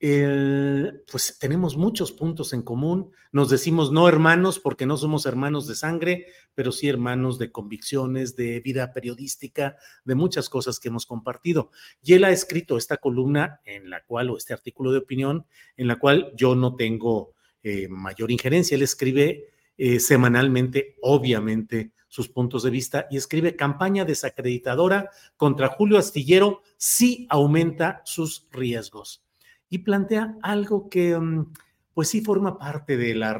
[0.00, 3.10] pues tenemos muchos puntos en común.
[3.32, 8.36] Nos decimos no hermanos porque no somos hermanos de sangre, pero sí hermanos de convicciones,
[8.36, 11.70] de vida periodística, de muchas cosas que hemos compartido.
[12.02, 15.88] Y él ha escrito esta columna en la cual, o este artículo de opinión, en
[15.88, 17.34] la cual yo no tengo
[17.64, 18.76] eh, mayor injerencia.
[18.76, 25.98] Él escribe eh, semanalmente, obviamente, sus puntos de vista y escribe campaña desacreditadora contra Julio
[25.98, 29.27] Astillero si aumenta sus riesgos
[29.70, 31.52] y plantea algo que mm,
[31.94, 33.36] pues sí forma parte de, la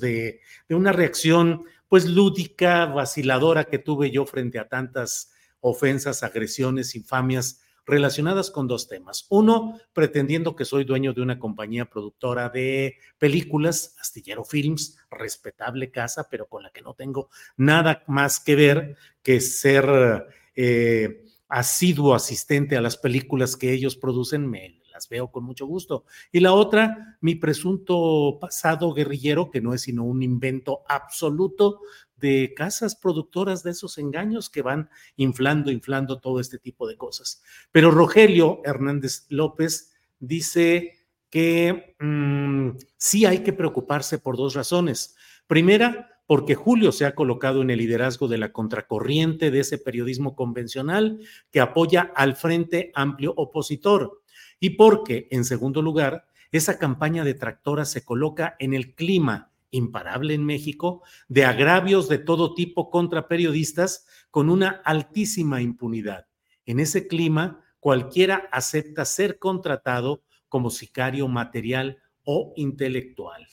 [0.00, 7.60] de, una reacción pues lúdica, vaciladora que tuve yo frente a tantas ofensas, agresiones, infamias
[7.86, 9.26] relacionadas con dos temas.
[9.28, 16.26] Uno, pretendiendo que soy dueño de una compañía productora de películas, Astillero Films, respetable casa,
[16.30, 22.76] pero con la que no tengo nada más que ver que ser eh, asiduo asistente
[22.76, 24.48] a las películas que ellos producen.
[24.48, 26.04] Me veo con mucho gusto.
[26.32, 31.80] Y la otra, mi presunto pasado guerrillero, que no es sino un invento absoluto
[32.16, 37.42] de casas productoras de esos engaños que van inflando, inflando todo este tipo de cosas.
[37.72, 40.98] Pero Rogelio Hernández López dice
[41.30, 45.16] que mm, sí hay que preocuparse por dos razones.
[45.46, 50.36] Primera, porque Julio se ha colocado en el liderazgo de la contracorriente de ese periodismo
[50.36, 51.18] convencional
[51.50, 54.19] que apoya al Frente Amplio Opositor
[54.60, 60.44] y porque, en segundo lugar, esa campaña detractora se coloca en el clima imparable en
[60.44, 66.26] México de agravios de todo tipo contra periodistas con una altísima impunidad.
[66.66, 73.46] En ese clima, cualquiera acepta ser contratado como sicario material o intelectual.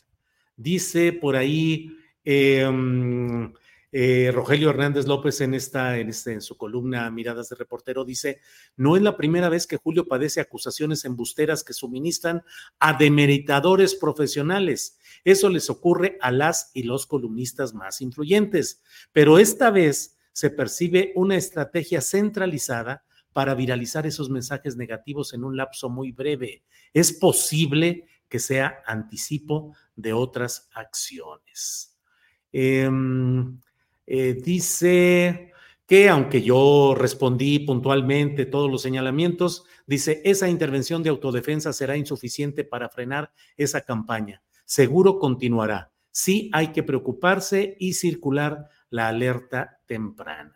[0.55, 1.91] Dice por ahí
[2.25, 3.53] em,
[3.99, 8.41] eh, Rogelio Hernández López en esta, este, en su columna Miradas de Reportero dice,
[8.75, 12.43] no es la primera vez que Julio padece acusaciones embusteras que suministran
[12.77, 14.99] a demeritadores profesionales.
[15.23, 21.11] Eso les ocurre a las y los columnistas más influyentes, pero esta vez se percibe
[21.15, 26.61] una estrategia centralizada para viralizar esos mensajes negativos en un lapso muy breve.
[26.93, 31.97] Es posible que sea anticipo de otras acciones.
[32.51, 33.59] Em,
[34.07, 35.51] eh, dice
[35.85, 42.63] que aunque yo respondí puntualmente todos los señalamientos, dice, esa intervención de autodefensa será insuficiente
[42.63, 44.41] para frenar esa campaña.
[44.65, 45.91] Seguro continuará.
[46.11, 50.55] Sí hay que preocuparse y circular la alerta temprana.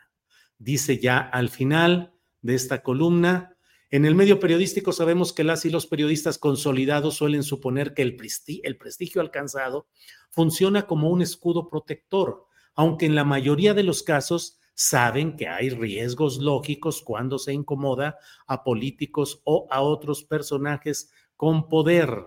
[0.58, 3.56] Dice ya al final de esta columna,
[3.90, 8.18] en el medio periodístico sabemos que las y los periodistas consolidados suelen suponer que el,
[8.64, 9.88] el prestigio alcanzado
[10.30, 15.70] funciona como un escudo protector aunque en la mayoría de los casos saben que hay
[15.70, 22.26] riesgos lógicos cuando se incomoda a políticos o a otros personajes con poder.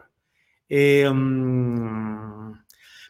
[0.68, 2.54] Em,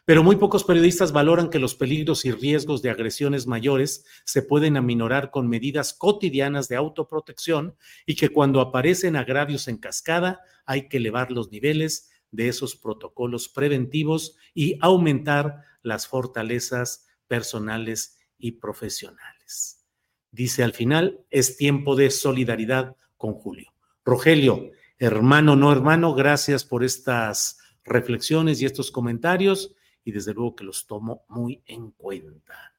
[0.05, 4.77] pero muy pocos periodistas valoran que los peligros y riesgos de agresiones mayores se pueden
[4.77, 10.97] aminorar con medidas cotidianas de autoprotección y que cuando aparecen agravios en cascada hay que
[10.97, 19.85] elevar los niveles de esos protocolos preventivos y aumentar las fortalezas personales y profesionales.
[20.31, 23.73] Dice al final, es tiempo de solidaridad con Julio.
[24.03, 30.63] Rogelio, hermano, no hermano, gracias por estas reflexiones y estos comentarios y desde luego que
[30.63, 32.73] los tomo muy en cuenta.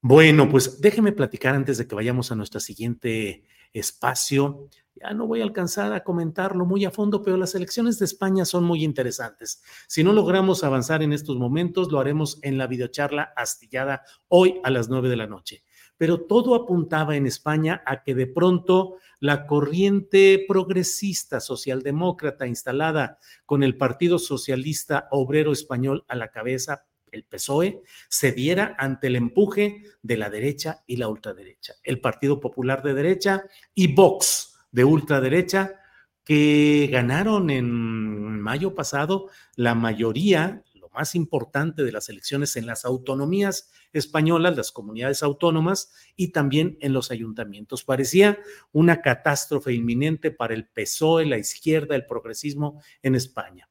[0.00, 4.68] Bueno, pues déjeme platicar antes de que vayamos a nuestro siguiente espacio
[5.00, 8.44] ya no voy a alcanzar a comentarlo muy a fondo, pero las elecciones de España
[8.44, 9.62] son muy interesantes.
[9.86, 14.70] Si no logramos avanzar en estos momentos, lo haremos en la videocharla astillada hoy a
[14.70, 15.62] las nueve de la noche.
[15.96, 23.62] Pero todo apuntaba en España a que de pronto la corriente progresista socialdemócrata instalada con
[23.62, 30.16] el Partido Socialista Obrero Español a la cabeza el PSOE cediera ante el empuje de
[30.16, 33.44] la derecha y la ultraderecha, el Partido Popular de derecha
[33.74, 35.74] y Vox de ultraderecha,
[36.24, 42.84] que ganaron en mayo pasado la mayoría, lo más importante de las elecciones en las
[42.84, 47.84] autonomías españolas, las comunidades autónomas y también en los ayuntamientos.
[47.84, 48.38] Parecía
[48.72, 53.68] una catástrofe inminente para el PSOE, la izquierda, el progresismo en España.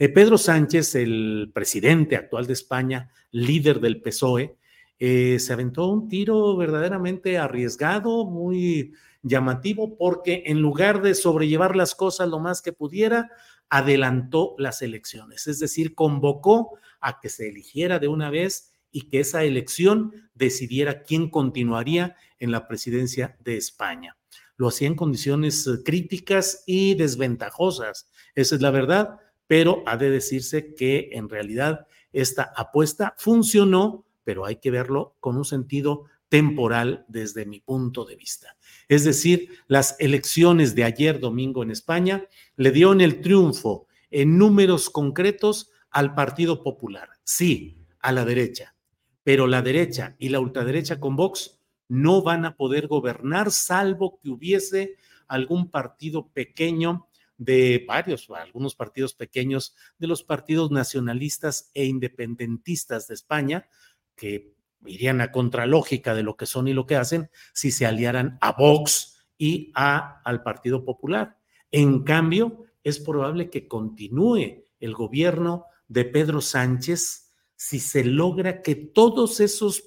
[0.00, 4.56] Eh, Pedro Sánchez, el presidente actual de España, líder del PSOE,
[4.98, 11.94] eh, se aventó un tiro verdaderamente arriesgado, muy llamativo, porque en lugar de sobrellevar las
[11.94, 13.30] cosas lo más que pudiera,
[13.68, 19.20] adelantó las elecciones, es decir, convocó a que se eligiera de una vez y que
[19.20, 24.16] esa elección decidiera quién continuaría en la presidencia de España.
[24.56, 29.18] Lo hacía en condiciones eh, críticas y desventajosas, esa es la verdad,
[29.50, 35.36] pero ha de decirse que en realidad esta apuesta funcionó, pero hay que verlo con
[35.36, 38.56] un sentido temporal desde mi punto de vista.
[38.86, 44.88] Es decir, las elecciones de ayer domingo en España le dieron el triunfo en números
[44.88, 48.76] concretos al Partido Popular, sí, a la derecha,
[49.24, 54.30] pero la derecha y la ultraderecha con Vox no van a poder gobernar salvo que
[54.30, 54.94] hubiese
[55.26, 57.08] algún partido pequeño
[57.40, 63.66] de varios, algunos partidos pequeños de los partidos nacionalistas e independentistas de España,
[64.14, 64.52] que
[64.84, 68.52] irían a contralógica de lo que son y lo que hacen si se aliaran a
[68.52, 71.38] Vox y a, al Partido Popular.
[71.70, 78.74] En cambio, es probable que continúe el gobierno de Pedro Sánchez si se logra que
[78.74, 79.82] todos esos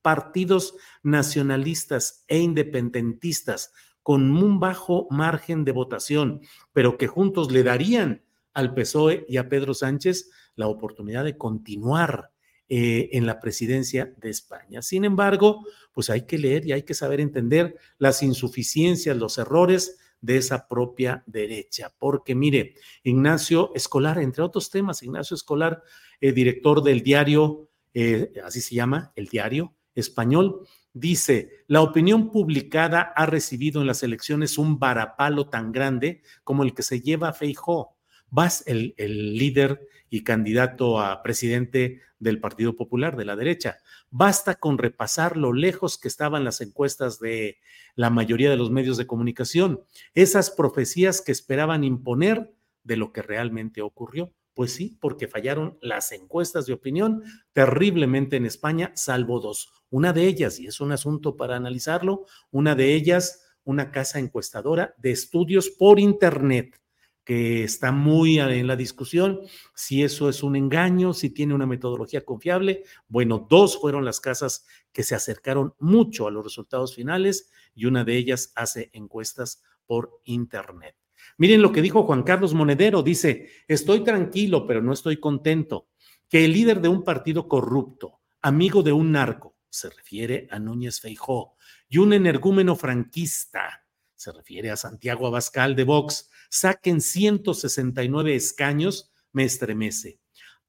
[0.00, 3.72] partidos nacionalistas e independentistas
[4.04, 6.42] con un bajo margen de votación,
[6.74, 12.30] pero que juntos le darían al PSOE y a Pedro Sánchez la oportunidad de continuar
[12.68, 14.82] eh, en la presidencia de España.
[14.82, 19.98] Sin embargo, pues hay que leer y hay que saber entender las insuficiencias, los errores
[20.20, 21.90] de esa propia derecha.
[21.98, 22.74] Porque mire,
[23.04, 25.82] Ignacio Escolar, entre otros temas, Ignacio Escolar,
[26.20, 30.66] eh, director del diario, eh, así se llama, el diario español,
[30.96, 36.72] Dice, la opinión publicada ha recibido en las elecciones un varapalo tan grande como el
[36.72, 37.96] que se lleva a Feijó.
[38.30, 43.78] Vas, el, el líder y candidato a presidente del Partido Popular de la derecha.
[44.10, 47.58] Basta con repasar lo lejos que estaban las encuestas de
[47.96, 49.80] la mayoría de los medios de comunicación,
[50.14, 54.32] esas profecías que esperaban imponer de lo que realmente ocurrió.
[54.54, 59.72] Pues sí, porque fallaron las encuestas de opinión terriblemente en España, salvo dos.
[59.94, 64.92] Una de ellas, y es un asunto para analizarlo, una de ellas, una casa encuestadora
[64.98, 66.80] de estudios por Internet,
[67.22, 69.42] que está muy en la discusión
[69.72, 72.82] si eso es un engaño, si tiene una metodología confiable.
[73.06, 78.02] Bueno, dos fueron las casas que se acercaron mucho a los resultados finales y una
[78.02, 80.96] de ellas hace encuestas por Internet.
[81.38, 83.04] Miren lo que dijo Juan Carlos Monedero.
[83.04, 85.86] Dice, estoy tranquilo, pero no estoy contento.
[86.28, 91.00] Que el líder de un partido corrupto, amigo de un narco, se refiere a Núñez
[91.00, 91.56] Feijó,
[91.88, 99.44] y un energúmeno franquista, se refiere a Santiago Abascal de Vox, saquen 169 escaños, me
[99.44, 100.20] estremece.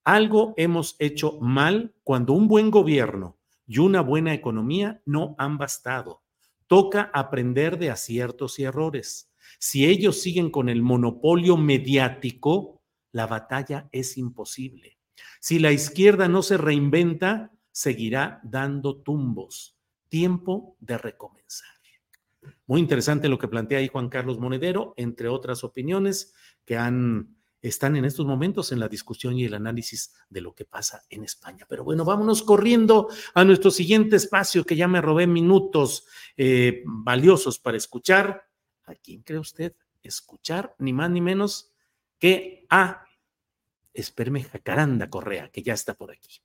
[0.03, 6.23] Algo hemos hecho mal cuando un buen gobierno y una buena economía no han bastado.
[6.67, 9.31] Toca aprender de aciertos y errores.
[9.59, 12.81] Si ellos siguen con el monopolio mediático,
[13.11, 14.97] la batalla es imposible.
[15.39, 19.75] Si la izquierda no se reinventa, seguirá dando tumbos.
[20.07, 21.67] Tiempo de recomenzar.
[22.67, 27.95] Muy interesante lo que plantea ahí Juan Carlos Monedero, entre otras opiniones que han, están
[27.95, 31.65] en estos momentos en la discusión y el análisis de lo que pasa en España.
[31.67, 36.05] Pero bueno, vámonos corriendo a nuestro siguiente espacio que ya me robé minutos
[36.37, 38.45] eh, valiosos para escuchar
[38.85, 40.75] ¿A quién cree usted escuchar?
[40.79, 41.71] Ni más ni menos
[42.19, 43.05] que a
[43.93, 46.41] Esperme Jacaranda Correa, que ya está por aquí.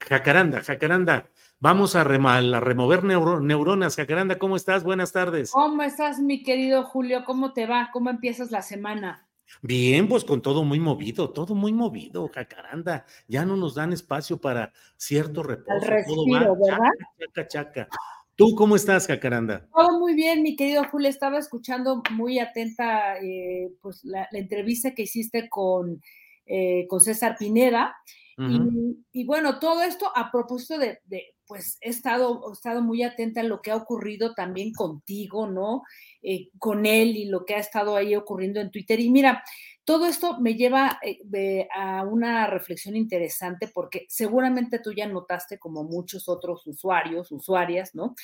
[0.00, 1.30] Jacaranda, Jacaranda,
[1.60, 3.96] vamos a, remover neuronas.
[3.96, 4.84] Jacaranda, ¿cómo estás?
[4.84, 5.50] Buenas tardes.
[5.52, 7.24] ¿Cómo estás, mi querido Julio?
[7.24, 7.90] ¿Cómo te va?
[7.92, 9.28] ¿Cómo empiezas la semana?
[9.62, 13.04] Bien, pues con todo muy movido, todo muy movido, Jacaranda.
[13.28, 15.86] Ya no nos dan espacio para cierto reposo.
[15.86, 16.88] respiro, ¿verdad?
[17.18, 17.88] chaca, chaca.
[18.36, 19.68] ¿Tú cómo estás, Jacaranda?
[19.72, 21.08] Todo muy bien, mi querido Julio.
[21.08, 26.02] Estaba escuchando muy atenta eh, pues, la, entrevista que hiciste con,
[26.46, 27.96] eh, con César Pineda.
[28.36, 31.00] Y, bueno, todo esto a propósito de,
[31.46, 35.82] pues he estado, he estado muy atenta a lo que ha ocurrido también contigo, ¿no?
[36.22, 38.98] Eh, con él y lo que ha estado ahí ocurriendo en Twitter.
[38.98, 39.44] Y mira,
[39.84, 45.84] todo esto me lleva eh, a una reflexión interesante porque seguramente tú ya notaste, como
[45.84, 48.14] muchos otros usuarios, usuarias, ¿no?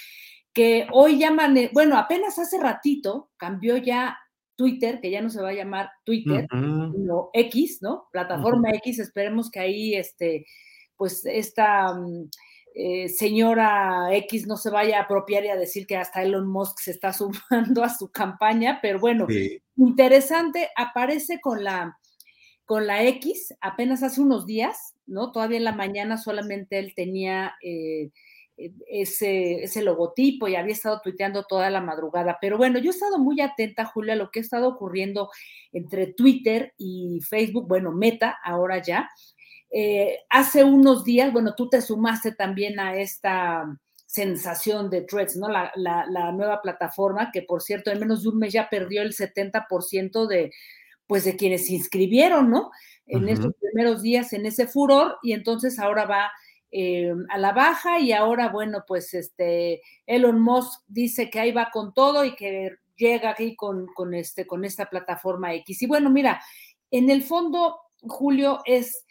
[0.53, 4.19] Que hoy llaman, bueno, apenas hace ratito cambió ya
[4.61, 8.09] Twitter, que ya no se va a llamar Twitter, sino X, ¿no?
[8.13, 10.45] Plataforma X, esperemos que ahí, este,
[10.97, 12.29] pues, esta mm,
[12.75, 16.81] eh, señora X no se vaya a apropiar y a decir que hasta Elon Musk
[16.81, 19.27] se está sumando a su campaña, pero bueno,
[19.77, 21.99] interesante, aparece con la,
[22.67, 25.33] con la X apenas hace unos días, ¿no?
[25.33, 28.11] Todavía en la mañana solamente él tenía eh,
[28.87, 32.39] ese, ese, logotipo y había estado tuiteando toda la madrugada.
[32.41, 35.31] Pero bueno, yo he estado muy atenta, Julia, a lo que ha estado ocurriendo
[35.73, 39.09] entre Twitter y Facebook, bueno, Meta ahora ya,
[39.71, 43.65] eh, hace unos días, bueno, tú te sumaste también a esta
[44.05, 45.49] sensación de Threads, ¿no?
[45.49, 50.27] La, nueva plataforma que, por cierto, en menos de un mes ya perdió el 70%
[50.27, 50.51] de,
[51.07, 52.71] pues, de quienes se inscribieron, ¿no?
[53.07, 56.31] En esos primeros días, en ese furor, y entonces ahora va
[56.71, 61.71] eh, a la baja y ahora, bueno, pues, este, Elon Musk dice que ahí va
[61.73, 65.83] con todo y que llega aquí con, con, este, con esta plataforma X.
[65.83, 66.43] Y bueno, mira,
[66.91, 69.05] en el fondo, Julio, es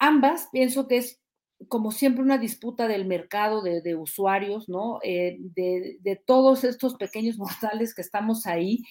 [0.00, 1.20] Ambas pienso que es
[1.68, 4.98] como siempre una disputa del mercado de, usuarios, ¿no?
[5.02, 8.82] Eh, de, todos estos pequeños mortales que estamos ahí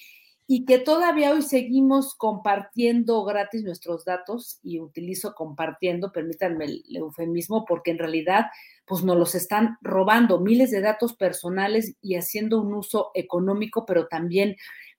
[0.52, 7.66] y que todavía hoy seguimos compartiendo gratis nuestros datos y utilizo compartiendo, permítanme el, eufemismo,
[7.66, 8.47] porque en realidad
[8.88, 14.08] pues nos los están robando miles de datos personales y haciendo un uso económico, pero
[14.08, 14.56] también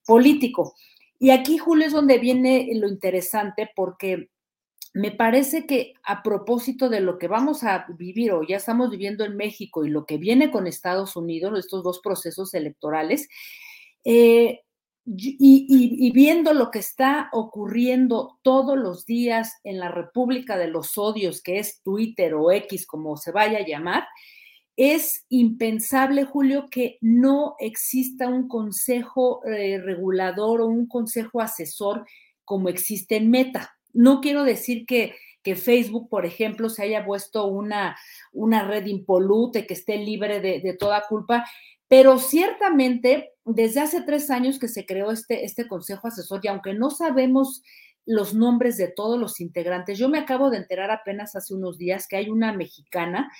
[0.07, 0.77] político.
[1.19, 4.31] Y aquí, Julio, es donde viene lo interesante porque
[4.95, 9.25] me parece que a propósito de lo que vamos a vivir o ya estamos viviendo
[9.25, 13.29] en México y lo que viene con Estados Unidos, estos dos procesos electorales,
[14.05, 14.61] eh,
[15.07, 21.43] y, viendo lo que está ocurriendo todos los días en la República de los Odios,
[21.43, 24.05] que es Twitter o X, como se vaya a llamar,
[24.77, 32.07] es impensable, Julio, que no exista un consejo eh, regulador o un consejo asesor
[32.47, 33.77] como existe en Meta.
[33.93, 35.15] No quiero decir que,
[35.57, 37.97] Facebook, por ejemplo, se haya puesto una,
[38.33, 41.45] una red impolute, que esté libre de, toda culpa,
[41.89, 46.75] pero ciertamente desde hace tres años que se creó este, este consejo asesor y aunque
[46.75, 47.63] no sabemos
[48.07, 49.99] los nombres de todos los integrantes.
[49.99, 53.31] Yo me acabo de enterar apenas hace unos días que hay una mexicana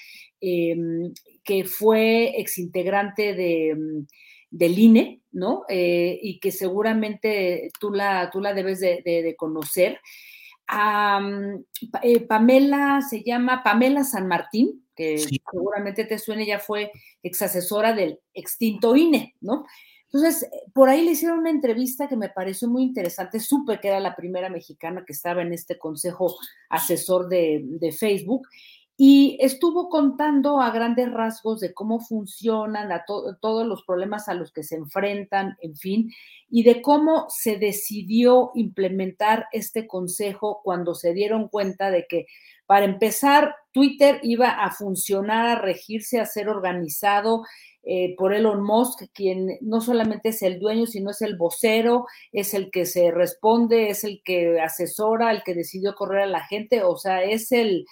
[0.41, 4.05] em, que fue exintegrante de,
[4.51, 5.65] del INE, ¿no?
[5.69, 9.99] Eh, y que seguramente tú la, tú la debes de conocer.
[12.03, 16.93] Eh, Pamela, se llama Pamela San Martín, que seguramente te suene, ya fue
[17.23, 19.67] ex asesora del extinto INE, ¿no?
[20.13, 23.39] Entonces, por ahí le hicieron una entrevista que me pareció muy interesante.
[23.39, 26.37] Supe que era la primera mexicana que estaba en este consejo
[26.69, 28.49] asesor de, de Facebook
[29.03, 34.53] y estuvo contando a grandes rasgos de cómo funcionan, a todos los problemas a los
[34.53, 36.13] que se enfrentan, en fin,
[36.51, 42.27] y de cómo se decidió implementar este consejo cuando se dieron cuenta de que,
[42.67, 47.45] para empezar, Twitter iba a funcionar, a regirse, a ser organizado
[47.83, 52.55] eh, por Elon Musk, quien no solamente es el dueño, sino es el vocero, es
[52.55, 56.83] el que se responde, es el que asesora, el que decidió correr a la gente,
[56.83, 57.87] o sea, es el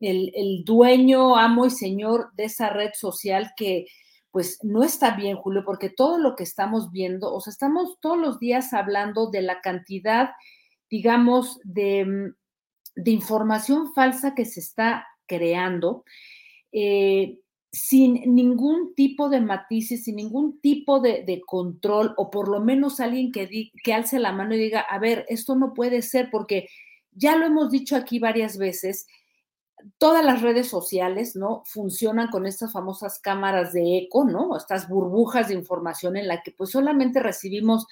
[0.00, 3.86] el, dueño, amo y señor de esa red social que
[4.30, 8.18] pues no está bien, Julio, porque todo lo que estamos viendo, o sea, estamos todos
[8.18, 10.30] los días hablando de la cantidad,
[10.90, 16.04] digamos, de, mm, información falsa que se está creando.
[16.72, 23.00] Eh, sin ningún tipo de matices, sin ningún tipo de, control, o por lo menos
[23.00, 26.68] alguien que, que alce la mano y diga, a ver, esto no puede ser, porque
[27.12, 29.06] ya lo hemos dicho aquí varias veces,
[29.98, 31.62] todas las redes sociales, ¿no?
[31.66, 34.56] Funcionan con estas famosas cámaras de eco, ¿no?
[34.56, 37.86] Estas burbujas de información en la que pues solamente recibimos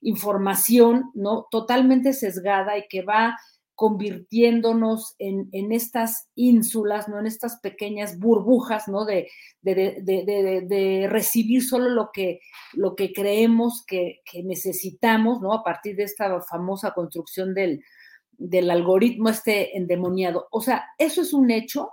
[0.00, 1.46] información, ¿no?
[1.50, 3.36] Totalmente sesgada y que va
[3.74, 7.18] convirtiéndonos en, estas ínsulas, ¿no?
[7.18, 9.04] En estas pequeñas burbujas, ¿no?
[9.04, 9.28] De,
[9.62, 12.40] de, recibir solo lo que,
[12.74, 15.52] lo que creemos que, que necesitamos, ¿no?
[15.52, 17.82] A partir de esta famosa construcción del,
[18.38, 20.48] del algoritmo este endemoniado.
[20.50, 21.92] O sea, eso es un hecho.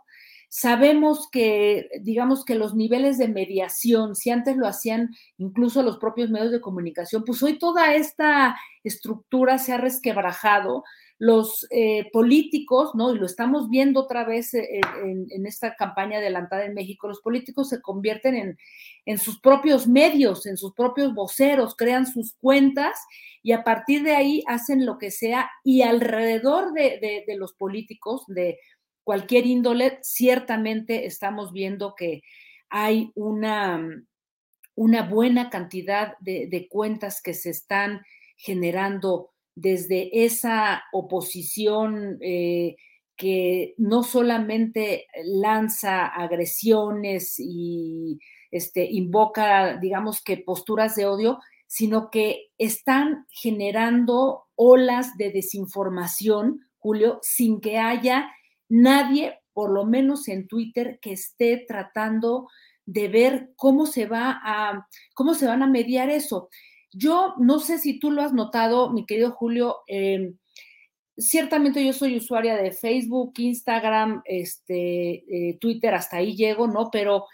[0.49, 6.31] Sabemos que, digamos que los niveles de mediación, si antes lo hacían incluso los propios
[6.31, 10.83] medios de comunicación, pues hoy toda esta estructura se ha resquebrajado
[11.19, 13.13] los eh, políticos, ¿no?
[13.13, 17.67] Y lo estamos viendo otra vez eh, en, esta campaña adelantada en México, los políticos
[17.67, 18.57] se convierten en,
[19.05, 22.97] en, sus propios medios, en sus propios voceros, crean sus cuentas
[23.43, 28.23] y a partir de ahí hacen lo que sea y alrededor de, de, los políticos,
[28.27, 28.57] de
[29.03, 32.21] cualquier índole, ciertamente estamos viendo que
[32.69, 33.85] hay una,
[34.73, 38.03] una buena cantidad de, de cuentas que se están
[38.37, 39.31] generando
[39.61, 42.75] desde esa oposición eh,
[43.15, 48.17] que no solamente lanza agresiones y
[48.51, 57.19] este, invoca, digamos que posturas de odio, sino que están generando olas de desinformación, Julio,
[57.21, 58.31] sin que haya
[58.69, 62.47] nadie, por lo menos en Twitter, que esté tratando
[62.85, 66.49] de ver cómo se va a, cómo se van a mediar eso.
[66.91, 69.77] Yo no sé si tú lo has notado, mi querido Julio.
[69.87, 70.37] Em,
[71.17, 76.89] ciertamente yo soy usuaria de Facebook, Instagram, este, eh, Twitter, hasta ahí llego, ¿no?
[76.91, 77.25] Pero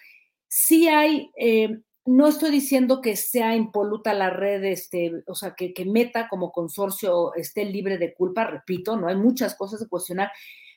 [0.47, 5.74] sí hay, em, no estoy diciendo que sea impoluta la red, este, o sea, que,
[5.74, 10.32] que, Meta como consorcio esté libre de culpa, repito, no hay muchas cosas de cuestionar,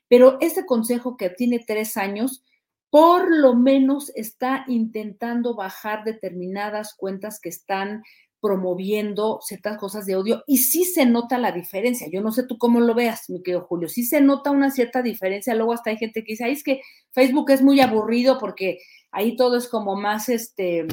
[0.08, 2.44] pero este consejo que tiene tres años,
[2.90, 8.02] por lo menos está intentando bajar determinadas cuentas que están
[8.40, 12.08] promoviendo ciertas cosas de odio y sí se nota la diferencia.
[12.10, 15.02] Yo no sé tú cómo lo veas, mi querido Julio, sí se nota una cierta
[15.02, 15.54] diferencia.
[15.54, 16.80] Luego hasta hay gente que dice, Ay, es que
[17.10, 18.78] Facebook es muy aburrido porque
[19.10, 20.86] ahí todo es como más, este,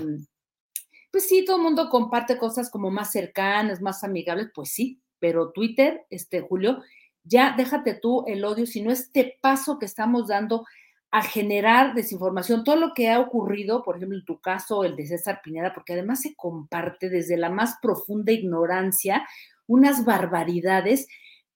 [1.11, 5.51] pues sí, todo el mundo comparte cosas como más cercanas, más amigables, pues sí, pero
[5.51, 6.81] Twitter, este, Julio,
[7.23, 10.65] ya déjate tú el odio, sino este paso que estamos dando
[11.11, 12.63] a generar desinformación.
[12.63, 15.93] Todo lo que ha ocurrido, por ejemplo, en tu caso, el de César Pineda, porque
[15.93, 19.25] además se comparte desde la más profunda ignorancia
[19.67, 21.07] unas barbaridades,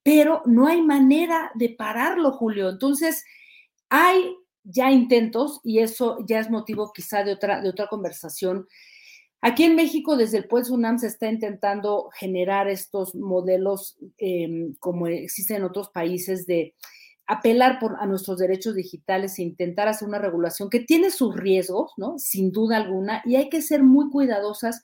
[0.04, 2.70] pero no hay manera de pararlo, Julio.
[2.70, 3.26] Entonces,
[3.90, 8.68] hay ya intentos, y eso ya es motivo quizá de otra, de otra conversación.
[9.42, 15.08] Aquí en México, desde el PUES UNAM se está intentando generar estos modelos em, como
[15.08, 16.76] existen en otros países de
[17.30, 21.92] apelar por, a nuestros derechos digitales e intentar hacer una regulación que tiene sus riesgos,
[21.96, 22.18] ¿no?
[22.18, 24.82] Sin duda alguna, y hay que ser muy cuidadosas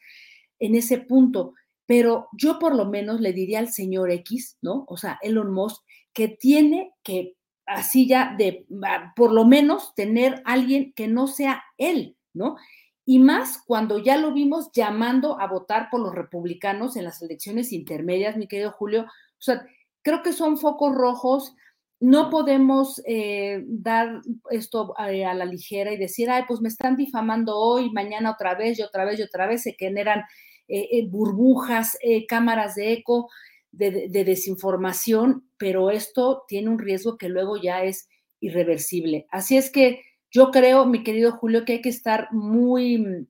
[0.59, 1.55] en ese punto.
[1.87, 4.85] Pero yo por lo menos le diría al señor X, ¿no?
[4.87, 5.83] O sea, Elon Musk,
[6.13, 7.35] que tiene que,
[7.65, 8.67] así ya, de,
[9.15, 12.57] por lo menos tener alguien que no sea él, ¿no?
[13.05, 17.71] Y más cuando ya lo vimos llamando a votar por los republicanos en las elecciones
[17.71, 19.01] intermedias, mi querido Julio.
[19.01, 19.65] O sea,
[20.03, 21.55] creo que son focos rojos
[21.99, 24.21] no podemos eh, dar
[24.51, 28.55] esto eh, a, la ligera y decir, ay, pues me están difamando hoy, mañana otra
[28.55, 30.23] vez y otra vez y otra vez, se generan
[30.67, 33.29] eh, burbujas, cámaras de eco
[33.71, 38.07] de, desinformación, pero esto tiene un riesgo que luego ya es
[38.39, 39.27] irreversible.
[39.29, 43.27] Así es que yo creo, mi querido Julio, que hay que estar muy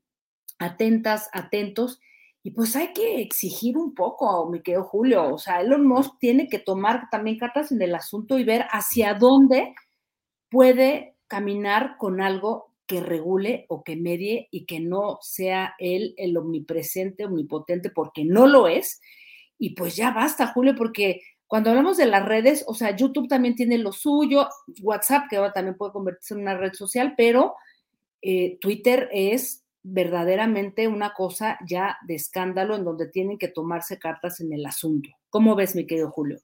[0.59, 1.99] atentas, atentos
[2.46, 5.34] y pues hay que exigir un poco, mi querido Julio.
[5.34, 9.16] O sea, Elon Musk tiene que tomar también cartas en el asunto y ver hacia
[9.16, 9.74] dónde
[10.52, 16.38] puede caminar con algo que regule o que medie y que no sea él el
[16.38, 19.02] omnipresente, omnipotente, porque no lo es.
[19.58, 23.56] Y pues ya basta, Julio, porque cuando hablamos de las redes, o sea, YouTube también
[23.56, 24.50] tiene lo suyo,
[24.84, 27.56] WhatsApp, que ahora también puede convertirse en una red social, pero
[28.22, 34.40] eh, Twitter es verdaderamente una cosa ya de escándalo en donde tienen que tomarse cartas
[34.42, 35.10] en el asunto.
[35.30, 36.40] ¿Cómo ves, mi querido Julio?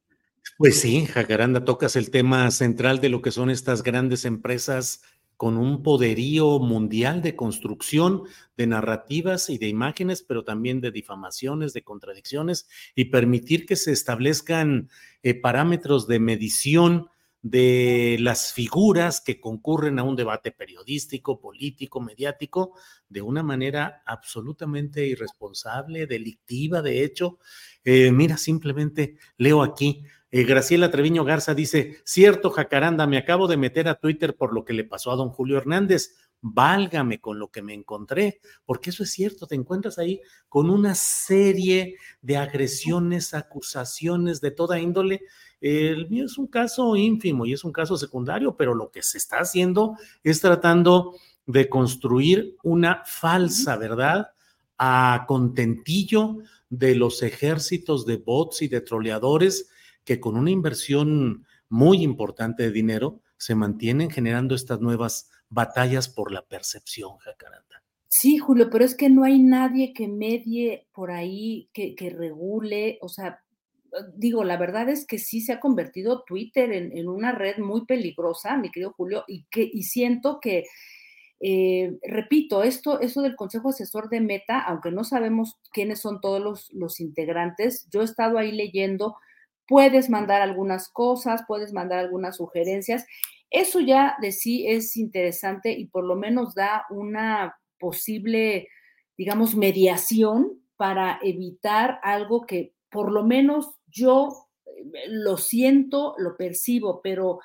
[0.58, 5.02] Pues sí, Jacaranda, tocas el tema central de lo que son estas grandes empresas
[5.38, 8.26] con un poderío mundial de construcción
[8.58, 13.92] de narrativas y de imágenes, pero también de difamaciones, de contradicciones, y permitir que se
[13.92, 14.90] establezcan
[15.24, 17.10] eh, parámetros de medición
[17.42, 22.76] de las figuras que concurren a un debate periodístico, político, mediático,
[23.10, 27.40] de una manera absolutamente irresponsable, delictiva, de hecho.
[27.84, 30.04] Eh, mira, simplemente leo aquí.
[30.30, 34.64] Eh, Graciela Treviño Garza dice, cierto, Jacaranda, me acabo de meter a Twitter por lo
[34.64, 36.16] que le pasó a don Julio Hernández.
[36.44, 40.96] Válgame con lo que me encontré, porque eso es cierto, te encuentras ahí con una
[40.96, 45.22] serie de agresiones, acusaciones de toda índole
[45.62, 49.20] el mío es un caso ínfimo y es un caso secundario, pero lo que se
[49.20, 54.32] está haciendo es tratando de construir una falsa verdad
[54.78, 56.38] a contentillo
[56.70, 59.70] de los ejércitos de bots y de troleadores
[60.04, 66.32] que con una inversión muy importante de dinero se mantienen generando estas nuevas batallas por
[66.32, 67.84] la percepción, Jacaranda.
[68.08, 72.98] Sí, Julio, pero es que no hay nadie que medie por ahí, que, que regule,
[73.02, 73.42] o sea,
[74.16, 78.58] digo, la verdad es que sí se ha convertido Twitter en, una red muy peligrosa,
[78.58, 80.66] mi querido Julio, y, que, y siento que,
[81.40, 86.42] eh, repito, esto, esto del Consejo Asesor de Meta, aunque no sabemos quiénes son todos
[86.42, 89.18] los, los integrantes, yo he estado ahí leyendo,
[89.68, 93.06] puedes mandar algunas cosas, puedes mandar algunas sugerencias.
[93.50, 98.68] Eso ya de sí es interesante y por lo menos da una posible,
[99.18, 107.02] digamos, mediación para evitar algo que por lo menos yo eh, lo siento, lo percibo,
[107.02, 107.40] pero,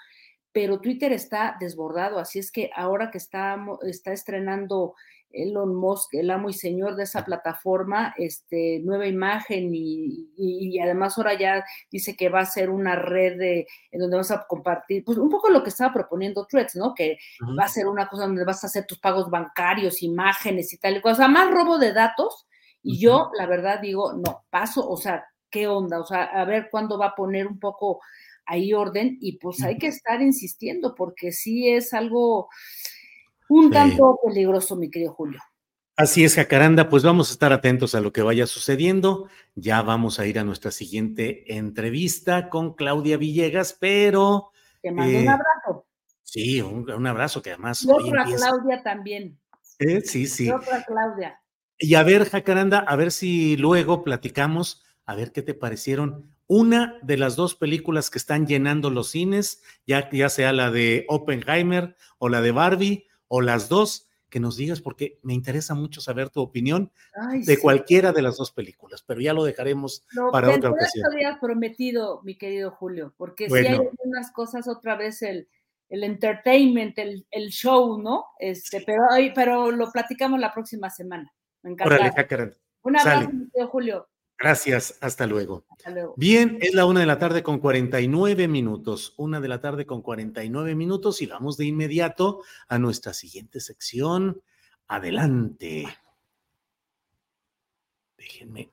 [0.52, 4.94] pero Twitter está desbordado, así es que ahora que está, está estrenando
[5.36, 11.38] Elon Musk, el amo y señor de esa plataforma, este, nueva imagen y, además ahora
[11.38, 15.18] ya dice que va a ser una red de, en donde vas a compartir, pues
[15.18, 16.94] un poco lo que estaba proponiendo Threads, ¿no?
[16.94, 17.18] Que
[17.58, 20.96] va a ser una cosa donde vas a hacer tus pagos bancarios, imágenes y tal
[20.96, 22.46] y cosa, más robo de datos.
[22.82, 26.00] Y yo, la verdad, digo, no, paso, o sea, ¿qué onda?
[26.00, 28.00] O sea, a ver cuándo va a poner un poco
[28.46, 32.48] ahí orden y pues hay que estar insistiendo porque sí es algo
[33.48, 35.40] un tanto peligroso, mi querido Julio.
[35.96, 39.28] Así es, Jacaranda, pues vamos a estar atentos a lo que vaya sucediendo.
[39.54, 44.50] Ya vamos a ir a nuestra siguiente entrevista con Claudia Villegas, pero...
[44.82, 45.86] Te mando un eh, abrazo.
[46.22, 47.82] Sí, un, abrazo que además...
[47.82, 49.38] Y otra Claudia también.
[49.78, 50.46] Eh, sí, sí.
[50.46, 51.40] Y otra Claudia.
[51.78, 56.98] Y a ver, Jacaranda, a ver si luego platicamos, a ver qué te parecieron una
[57.02, 61.96] de las dos películas que están llenando los cines, ya, ya sea la de Oppenheimer
[62.18, 66.30] o la de Barbie, o las dos, que nos digas, porque me interesa mucho saber
[66.30, 66.92] tu opinión
[67.44, 71.06] de cualquiera de las dos películas, pero ya lo dejaremos para otra ocasión.
[71.06, 75.48] había prometido, mi querido Julio, porque si hay algunas cosas, otra vez el,
[75.88, 78.26] el entertainment, el, el, show, ¿no?
[78.38, 79.02] Este, pero,
[79.34, 81.32] pero lo platicamos la próxima semana.
[81.62, 81.94] Me encanta.
[82.82, 84.08] Un abrazo, mi querido Julio.
[84.38, 85.64] Gracias, hasta luego.
[86.16, 90.02] Bien, es la una de la tarde con 49 minutos, una de la tarde con
[90.02, 94.42] 49 minutos y vamos de inmediato a nuestra siguiente sección.
[94.88, 95.86] Adelante.
[98.18, 98.70] Déjenme.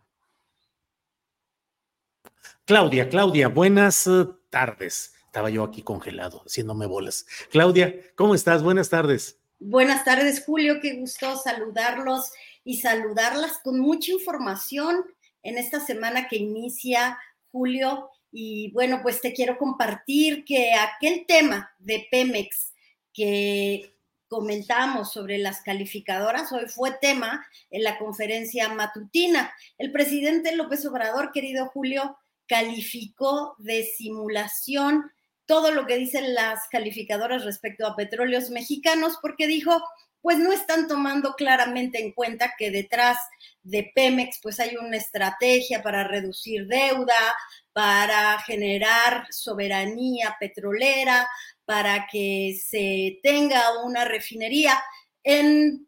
[2.66, 5.14] Claudia, Claudia, buenas eh, tardes.
[5.26, 7.26] Estaba yo aquí congelado, haciéndome bolas.
[7.51, 8.64] Claudia, ¿cómo estás?
[8.64, 9.39] Buenas tardes.
[9.59, 10.80] Buenas tardes, Julio.
[10.82, 12.32] Qué gusto saludarlos
[12.66, 15.03] y saludarlas con mucha información
[15.44, 17.20] en esta semana que inicia
[17.52, 18.10] julio.
[18.32, 22.74] Y bueno, pues te quiero compartir que aquel tema de Pemex
[23.14, 23.94] que
[24.28, 29.54] comentamos sobre las calificadoras, hoy fue tema en la conferencia matutina.
[29.78, 32.18] El presidente López Obrador, querido Julio,
[32.48, 35.12] calificó de simulación
[35.46, 39.84] todo lo que dicen las calificadoras respecto a petróleos mexicanos, porque dijo,
[40.22, 43.18] pues no están tomando claramente en cuenta que detrás
[43.64, 47.36] de Pemex pues hay una estrategia para reducir deuda,
[47.72, 51.28] para generar soberanía petrolera,
[51.66, 54.82] para que se tenga una refinería.
[55.24, 55.88] En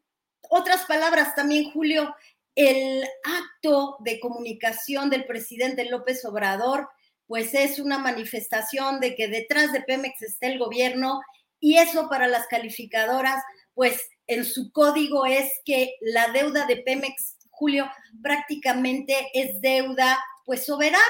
[0.49, 2.15] otras palabras, también Julio,
[2.55, 6.89] el acto de comunicación del presidente López Obrador
[7.27, 11.21] pues es una manifestación de que detrás de Pemex está el gobierno
[11.59, 17.34] y eso para las calificadoras pues en su código es que la deuda de Pemex,
[17.55, 17.89] Julio,
[18.21, 21.03] prácticamente es deuda pues soberana.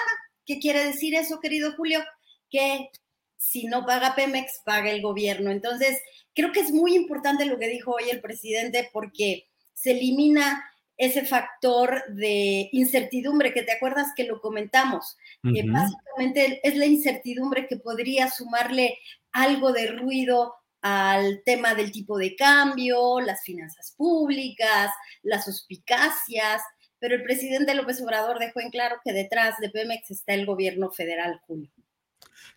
[0.45, 2.03] ¿Qué quiere decir eso, querido Julio?
[2.49, 2.89] Que
[3.37, 5.51] si no paga Pemex, paga el gobierno.
[5.51, 5.99] Entonces,
[6.33, 10.63] creo que es muy importante lo que dijo hoy el presidente porque se elimina
[10.97, 17.67] ese factor de incertidumbre que te acuerdas que lo comentamos, que básicamente es la incertidumbre
[17.67, 18.97] que podría sumarle
[19.33, 20.55] algo de ruido
[20.87, 24.91] al tema del tipo de cambio, las finanzas públicas,
[25.23, 26.61] las suspicacias,
[26.99, 30.91] pero el presidente López Obrador dejó en claro que detrás de Pemex está el gobierno
[30.91, 31.71] federal, Julio.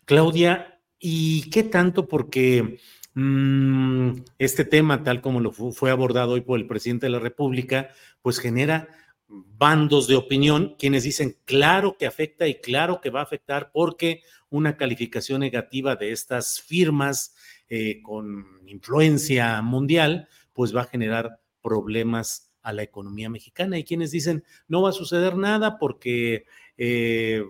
[0.05, 2.07] Claudia, ¿y qué tanto?
[2.07, 2.77] Porque
[3.15, 7.89] mm, este tema, tal como lo fue abordado hoy por el presidente de la República,
[8.21, 8.89] pues genera
[9.27, 14.21] bandos de opinión, quienes dicen, claro que afecta y claro que va a afectar porque
[14.51, 17.33] una calificación negativa de estas firmas
[17.69, 23.77] eh, con influencia mundial, pues va a generar problemas a la economía mexicana.
[23.77, 26.45] Y quienes dicen, no va a suceder nada porque
[26.77, 27.43] eh,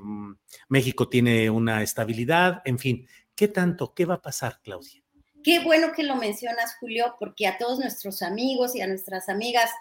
[0.68, 3.94] México tiene una estabilidad, en fin, ¿qué tanto?
[3.94, 5.02] ¿Qué va a pasar, Claudia?
[5.44, 9.72] Qué bueno que lo mencionas, Julio, porque a todos nuestros amigos y a nuestras amigas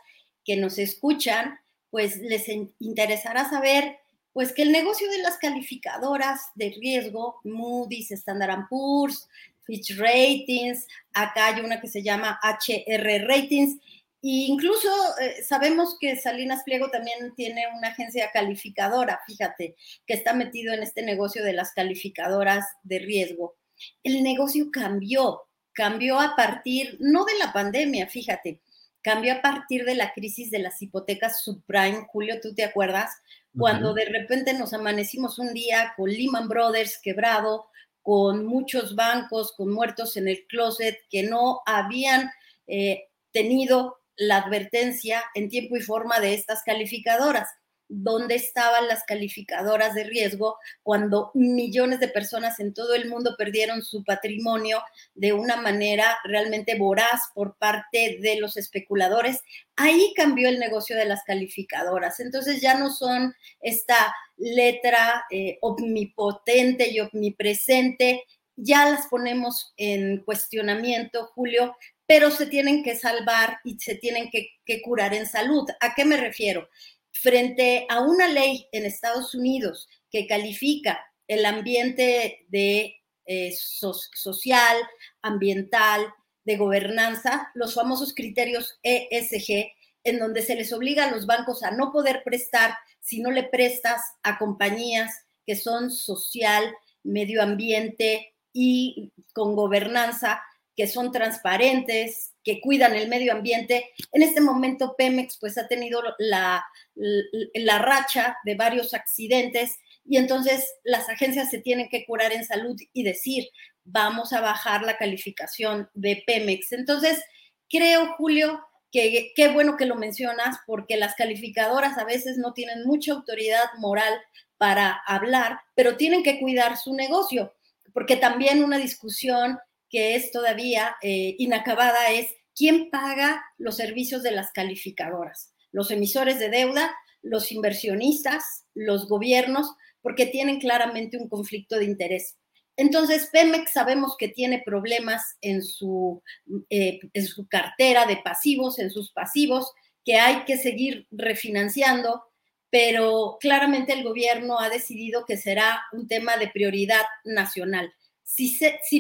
[0.45, 1.59] que nos escuchan,
[1.91, 2.47] pues les
[2.79, 3.99] interesará saber
[4.33, 9.29] pues que el negocio de las calificadoras de riesgo, Moody's, Standard Poor's,
[9.69, 13.79] Fitch Ratings, acá hay una que se llama HR Ratings,
[14.23, 14.89] incluso
[15.21, 20.83] eh, sabemos que Salinas Pliego también tiene una agencia calificadora, fíjate, que está metido en
[20.83, 23.57] este negocio de las calificadoras de riesgo.
[24.03, 25.43] El negocio cambió,
[25.73, 28.63] cambió a partir, no de la pandemia, fíjate,
[29.03, 32.07] cambió a partir de la crisis de las hipotecas subprime.
[32.11, 33.11] Julio, ¿tú te acuerdas?
[33.57, 37.67] Cuando de repente nos amanecimos un día con Lehman Brothers quebrado,
[38.09, 42.31] con muchos bancos, con muertos en el closet que no habían
[42.67, 47.51] eh, tenido la advertencia en tiempo y forma de estas calificadoras.
[47.87, 53.85] ¿Dónde estaban las calificadoras de riesgo cuando millones de personas en todo el mundo perdieron
[53.85, 54.83] su patrimonio
[55.15, 59.43] de una manera realmente voraz por parte de los especuladores?
[59.77, 62.21] Ahí cambió el negocio de las calificadoras.
[62.21, 68.25] Entonces ya no son esta letra eh, omnipotente y omnipresente
[68.61, 71.77] ya las ponemos en cuestionamiento, Julio,
[72.07, 74.51] pero se tienen que salvar y se tienen que,
[74.83, 75.69] curar en salud.
[75.81, 76.69] ¿A qué me refiero?
[77.13, 84.77] Frente a una ley en Estados Unidos que califica el ambiente de eh, social,
[85.23, 86.07] ambiental,
[86.45, 89.71] de gobernanza, los famosos criterios ESG,
[90.03, 92.75] en donde se les obliga a los bancos a no poder prestar
[93.09, 100.43] si no le prestas a compañías que son social, medio ambiente y con gobernanza
[100.77, 103.91] que son transparentes, que cuidan el medio ambiente.
[104.13, 106.63] En este momento Pemex pues ha tenido la,
[106.95, 112.77] la, racha de varios accidentes y entonces las agencias se tienen que curar en salud
[112.93, 113.49] y decir,
[113.85, 116.73] vamos a bajar la calificación de Pemex.
[116.73, 117.25] Entonces,
[117.71, 118.61] creo, Julio,
[118.91, 123.65] que qué bueno que lo mencionas porque las calificadoras a veces no tienen mucha autoridad
[123.79, 124.15] moral
[124.57, 127.55] para hablar, pero tienen que cuidar su negocio,
[127.93, 129.59] porque también una discusión
[129.91, 136.39] que es todavía eh, inacabada es quién paga los servicios de las calificadoras, los emisores
[136.39, 142.38] de deuda, los inversionistas, los gobiernos, porque tienen claramente un conflicto de interés.
[142.79, 146.23] Entonces, Pemex sabemos que tiene problemas en su,
[146.71, 149.73] eh, en su cartera de pasivos, en sus pasivos,
[150.05, 152.23] que hay que seguir refinanciando,
[152.71, 157.93] pero claramente el gobierno ha decidido que será un tema de prioridad nacional.
[158.23, 158.57] Si,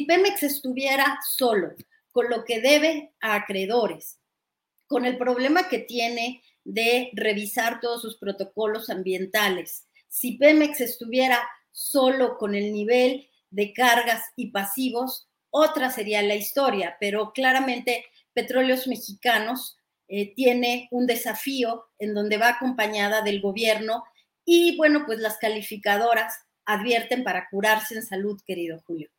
[0.08, 1.76] Pemex estuviera solo
[2.10, 4.18] con lo que debe a acreedores,
[4.88, 12.38] con el problema que tiene de revisar todos sus protocolos ambientales, si Pemex estuviera solo
[12.38, 19.76] con el nivel de cargas y pasivos, otra sería la historia, pero claramente Petróleos Mexicanos
[20.08, 24.04] eh, tiene un desafío en donde va acompañada del gobierno
[24.44, 26.34] y bueno, pues las calificadoras
[26.64, 29.10] advierten para curarse en salud, querido Julio.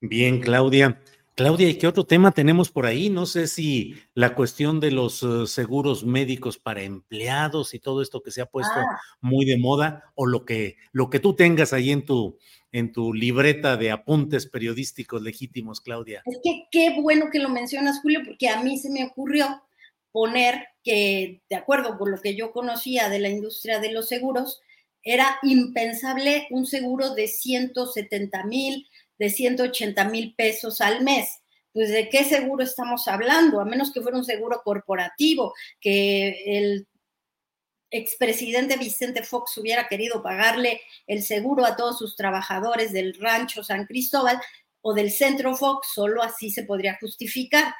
[0.00, 1.00] Bien, Claudia.
[1.34, 3.08] Claudia, ¿y qué otro tema tenemos por ahí?
[3.08, 8.22] No sé si la cuestión de los eh, seguros médicos para empleados y todo esto
[8.22, 9.00] que se ha puesto ah.
[9.20, 12.36] muy de moda o lo que, lo que tú tengas ahí en tu,
[12.72, 16.22] en tu libreta de apuntes periodísticos legítimos, Claudia.
[16.26, 19.62] Es que qué bueno que lo mencionas, Julio, porque a mí se me ocurrió
[20.12, 24.60] poner que, de acuerdo con lo que yo conocía de la industria de los seguros,
[25.02, 28.86] era impensable un seguro de 170 mil,
[29.20, 31.42] de 180 mil pesos al mes.
[31.72, 36.88] Pues de qué seguro estamos hablando, a menos que fuera un seguro corporativo, que el
[37.90, 43.86] expresidente Vicente Fox hubiera querido pagarle el seguro a todos sus trabajadores del rancho San
[43.86, 44.40] Cristóbal
[44.80, 47.74] o del centro Fox, solo así se podría justificar.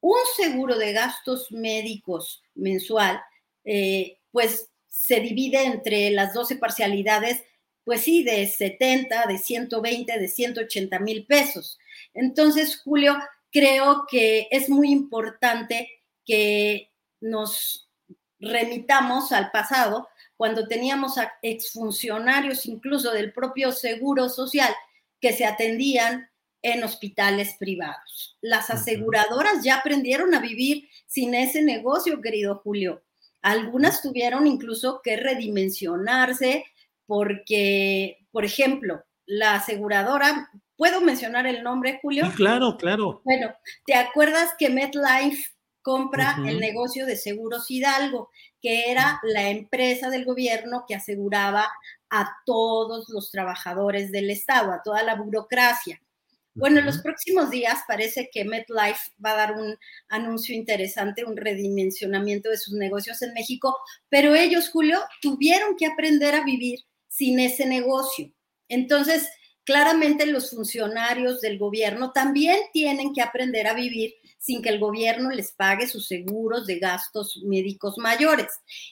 [0.00, 3.22] Un seguro de gastos médicos mensual,
[3.64, 7.44] eh, pues se divide entre las 12 parcialidades
[7.84, 11.78] pues sí, de 70, de 120, de 180 mil pesos.
[12.14, 13.16] Entonces, Julio,
[13.50, 15.88] creo que es muy importante
[16.24, 17.88] que nos
[18.38, 24.74] remitamos al pasado, cuando teníamos a exfuncionarios incluso del propio Seguro Social
[25.20, 26.28] que se atendían
[26.62, 28.36] en hospitales privados.
[28.40, 33.04] Las aseguradoras ya aprendieron a vivir sin ese negocio, querido Julio.
[33.40, 36.64] Algunas tuvieron incluso que redimensionarse,
[37.06, 42.26] porque, por ejemplo, la aseguradora, ¿puedo mencionar el nombre, Julio?
[42.26, 43.22] Sí, claro, claro.
[43.24, 43.54] Bueno,
[43.86, 45.44] ¿te acuerdas que MetLife
[45.82, 48.30] compra el negocio de Seguros Hidalgo,
[48.60, 51.68] que era la empresa del gobierno que aseguraba
[52.10, 56.00] a todos los trabajadores del Estado, a toda la burocracia?
[56.54, 59.74] Bueno, en los próximos días parece que MetLife va a dar un
[60.08, 63.74] anuncio interesante, un redimensionamiento de sus negocios en México,
[64.10, 66.80] pero ellos, Julio, tuvieron que aprender a vivir
[67.12, 68.32] sin ese negocio.
[68.68, 69.28] Entonces,
[69.64, 75.30] claramente los funcionarios del gobierno también tienen que aprender a vivir sin que el gobierno
[75.30, 78.48] les pague sus seguros de gastos médicos mayores.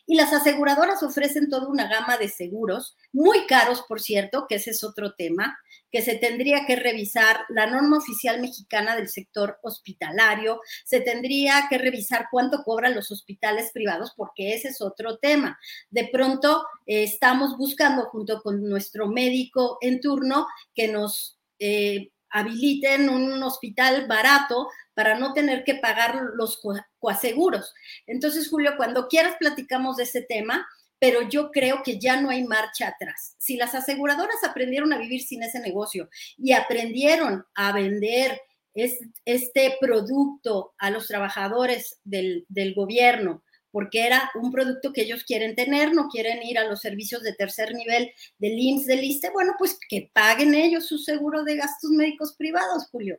[0.06, 4.70] Y las aseguradoras ofrecen toda una gama de seguros, muy caros, por cierto, que ese
[4.70, 5.58] es otro tema,
[5.90, 11.78] que se tendría que revisar la norma oficial mexicana del sector hospitalario, se tendría que
[11.78, 15.58] revisar cuánto cobran los hospitales privados, porque ese es otro tema.
[15.90, 20.46] De pronto eh, estamos buscando junto con nuestro médico en turno
[20.76, 21.36] que nos...
[21.58, 24.68] Eh, habiliten un hospital barato
[25.00, 26.60] para no tener que pagar los
[26.98, 27.72] coaseguros.
[28.06, 32.44] Entonces, Julio, cuando quieras platicamos de ese tema, pero yo creo que ya no hay
[32.44, 33.34] marcha atrás.
[33.38, 38.42] Si las aseguradoras aprendieron a vivir sin ese negocio y aprendieron a vender
[38.74, 42.44] este producto a los trabajadores del,
[42.76, 47.22] gobierno, porque era un producto que ellos quieren tener, no quieren ir a los servicios
[47.22, 51.56] de tercer nivel del IMSS, del ISTE, bueno, pues que paguen ellos su seguro de
[51.56, 53.18] gastos médicos privados, Julio.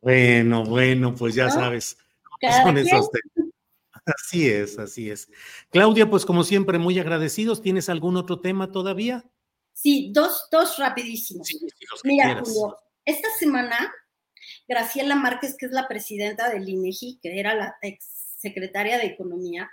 [0.00, 1.98] Bueno, bueno, pues ya sabes.
[4.06, 5.28] Así es, así es.
[5.70, 7.62] Claudia, pues como siempre, muy agradecidos.
[7.62, 9.24] ¿Tienes algún otro tema todavía?
[9.72, 11.48] Sí, dos, dos rapidísimos.
[12.04, 13.92] Mira, Julio, esta semana,
[14.66, 19.70] Graciela Márquez, que es la presidenta del INEGI, que era la ex secretaria de Economía,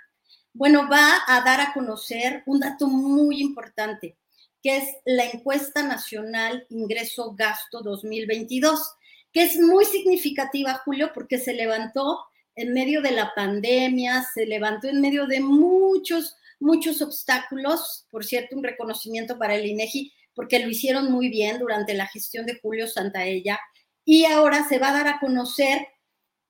[0.52, 4.18] bueno, va a dar a conocer un dato muy importante,
[4.62, 8.96] que es la encuesta nacional ingreso-gasto 2022,
[9.40, 12.20] es muy significativa, Julio, porque se levantó
[12.54, 18.06] en medio de la pandemia, se levantó en medio de muchos, muchos obstáculos.
[18.10, 22.46] Por cierto, un reconocimiento para el INEGI, porque lo hicieron muy bien durante la gestión
[22.46, 23.60] de Julio Santaella.
[24.04, 25.86] Y ahora se va a dar a conocer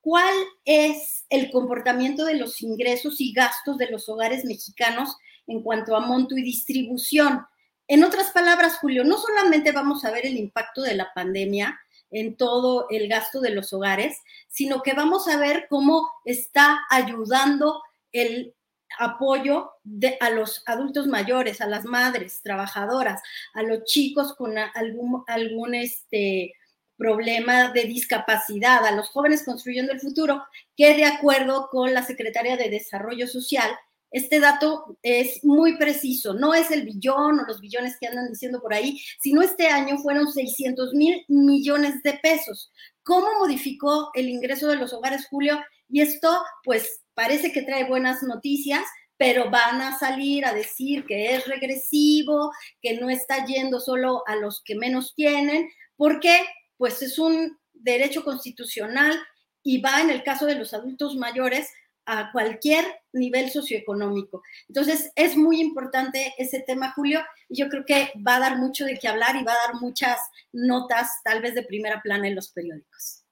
[0.01, 0.33] cuál
[0.65, 5.15] es el comportamiento de los ingresos y gastos de los hogares mexicanos
[5.45, 7.45] en cuanto a monto y distribución.
[7.87, 11.79] En otras palabras, Julio, no solamente vamos a ver el impacto de la pandemia
[12.11, 17.81] en todo el gasto de los hogares, sino que vamos a ver cómo está ayudando
[18.11, 18.55] el
[18.97, 23.21] apoyo de, a los adultos mayores, a las madres trabajadoras,
[23.53, 26.53] a los chicos con algún, algún este,
[26.99, 30.43] problema de discapacidad, a los jóvenes construyendo el futuro,
[30.75, 33.69] que de acuerdo con la Secretaría de Desarrollo Social,
[34.11, 38.61] este dato es muy preciso, no es el billón o los billones que andan diciendo
[38.61, 42.71] por ahí, sino este año fueron 600 mil millones de pesos.
[43.03, 45.59] ¿Cómo modificó el ingreso de los hogares, Julio?
[45.87, 46.29] Y esto,
[46.63, 48.83] pues, parece que trae buenas noticias,
[49.17, 52.51] pero van a salir a decir que es regresivo,
[52.81, 55.67] que no está yendo solo a los que menos tienen.
[55.97, 56.39] ¿Por qué?
[56.79, 59.19] pues es un derecho constitucional
[59.61, 61.69] y va en el caso de los adultos mayores
[62.11, 62.83] a cualquier
[63.13, 64.41] nivel socioeconómico.
[64.67, 68.83] Entonces, es muy importante ese tema, Julio, y yo creo que va a dar mucho
[68.85, 70.17] de qué hablar y va a dar muchas
[70.51, 73.25] notas, tal vez de primera plana en los periódicos.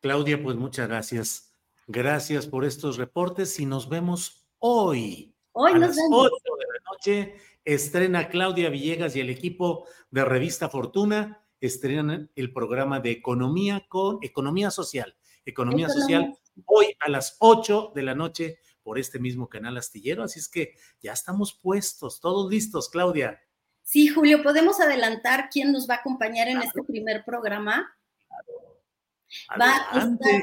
[0.00, 1.54] Claudia, pues muchas gracias.
[1.86, 5.32] Gracias por estos reportes y nos vemos hoy.
[5.52, 6.26] Hoy a las vemos.
[6.26, 12.52] 8 de la noche estrena Claudia Villegas y el equipo de Revista Fortuna estrenan el
[12.52, 15.16] programa de economía con economía social.
[15.44, 16.34] Economía social
[16.66, 20.22] hoy a las 8 de la noche por este mismo canal astillero.
[20.22, 23.40] Así es que ya estamos puestos, todos listos, Claudia.
[23.82, 27.90] Sí, Julio, ¿podemos adelantar quién nos va a acompañar en este primer programa?
[29.60, 30.42] Va a estar,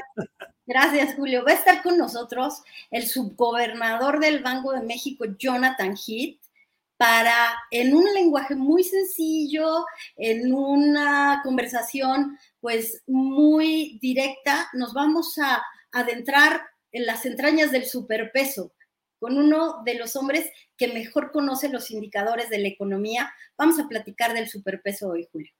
[0.66, 1.44] gracias, Julio.
[1.44, 6.40] Va a estar con nosotros el subgobernador del Banco de México, Jonathan Heath
[6.96, 9.84] para, en un lenguaje muy sencillo,
[10.16, 15.62] en una conversación pues muy directa, nos vamos a
[16.00, 18.72] adentrar en las entrañas del superpeso
[19.18, 23.32] con uno de los hombres que mejor conoce los indicadores de la economía.
[23.56, 25.52] Vamos a platicar del superpeso hoy, Julio.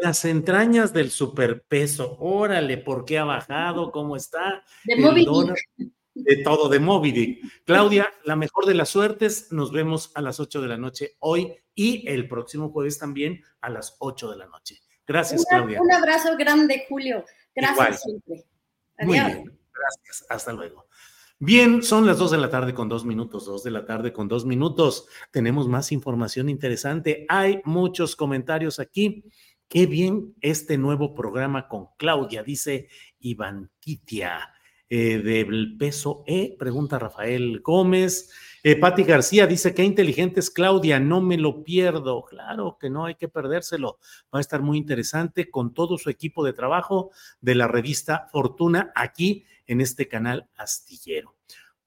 [0.00, 3.92] Las entrañas del superpeso, órale, ¿por qué ha bajado?
[3.92, 4.64] ¿Cómo está?
[4.84, 5.28] De móvil
[6.14, 9.48] de todo de Moby Claudia, la mejor de las suertes.
[9.50, 13.70] Nos vemos a las 8 de la noche hoy y el próximo jueves también a
[13.70, 14.80] las 8 de la noche.
[15.06, 15.82] Gracias, Claudia.
[15.82, 17.24] Un abrazo grande, Julio.
[17.54, 18.44] Gracias siempre.
[19.00, 20.24] Muy bien, gracias.
[20.28, 20.86] Hasta luego.
[21.40, 24.28] Bien, son las 2 de la tarde con dos minutos, 2 de la tarde con
[24.28, 25.06] dos minutos.
[25.32, 27.26] Tenemos más información interesante.
[27.28, 29.24] Hay muchos comentarios aquí.
[29.68, 34.54] Qué bien este nuevo programa con Claudia, dice Iván Titia.
[34.88, 38.30] Eh, del peso E, pregunta Rafael Gómez.
[38.62, 42.24] Eh, Patti García dice, qué inteligente es Claudia, no me lo pierdo.
[42.24, 43.98] Claro que no hay que perdérselo.
[44.32, 47.10] Va a estar muy interesante con todo su equipo de trabajo
[47.40, 51.36] de la revista Fortuna aquí en este canal astillero.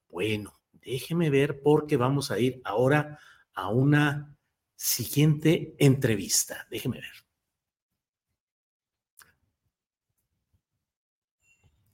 [0.09, 3.19] Bueno, déjeme ver porque vamos a ir ahora
[3.53, 4.35] a una
[4.75, 6.67] siguiente entrevista.
[6.69, 7.25] Déjeme ver.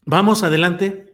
[0.06, 1.13] Vamos adelante.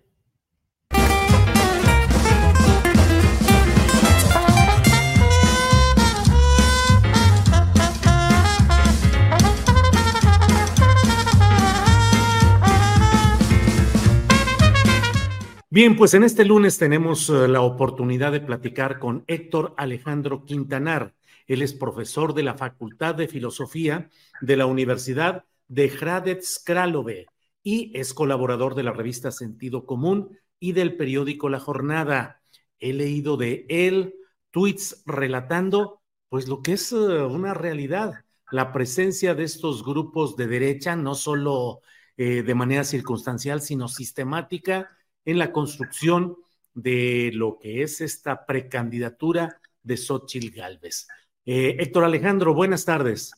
[15.71, 21.13] Bien, pues en este lunes tenemos eh, la oportunidad de platicar con Héctor Alejandro Quintanar.
[21.45, 24.09] Él es profesor de la Facultad de Filosofía
[24.41, 27.27] de la Universidad de Hradec Králové
[27.61, 32.41] y es colaborador de la revista Sentido Común y del periódico La Jornada.
[32.79, 34.15] He leído de él
[34.49, 40.47] tweets relatando pues lo que es eh, una realidad, la presencia de estos grupos de
[40.47, 41.81] derecha, no solo
[42.17, 44.89] eh, de manera circunstancial, sino sistemática
[45.25, 46.37] en la construcción
[46.73, 51.07] de lo que es esta precandidatura de Xochitl Galvez.
[51.45, 53.33] Eh, Héctor Alejandro, buenas tardes.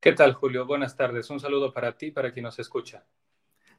[0.00, 0.66] ¿Qué tal, Julio?
[0.66, 1.30] Buenas tardes.
[1.30, 3.06] Un saludo para ti, para quien nos escucha.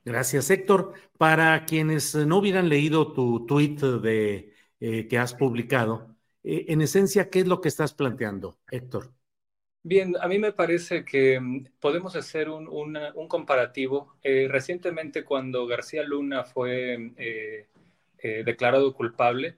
[0.03, 0.93] Gracias, Héctor.
[1.17, 7.29] Para quienes no hubieran leído tu tweet de, eh, que has publicado, eh, en esencia,
[7.29, 9.11] ¿qué es lo que estás planteando, Héctor?
[9.87, 14.15] Bien, a mí me parece que mm, podemos hacer un, comparativo.
[14.23, 17.67] Eh, recientemente, cuando García Luna fue eh,
[18.17, 19.55] eh, declarado culpable,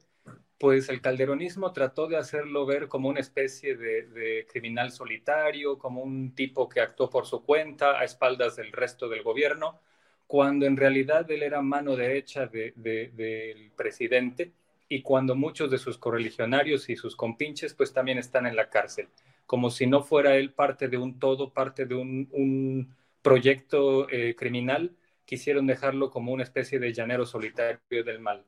[0.60, 6.36] pues el calderonismo trató de hacerlo ver como una especie de, criminal solitario, como un
[6.36, 9.80] tipo que actuó por su cuenta a espaldas del resto del gobierno,
[10.28, 14.52] cuando en realidad él era mano derecha del presidente
[14.90, 19.08] y cuando muchos de sus correligionarios y sus compinches pues también están en la cárcel
[19.48, 24.96] como si no fuera él parte de un todo, parte de un, proyecto eh, criminal,
[25.26, 28.46] quisieron dejarlo como una especie de llanero solitario del mal.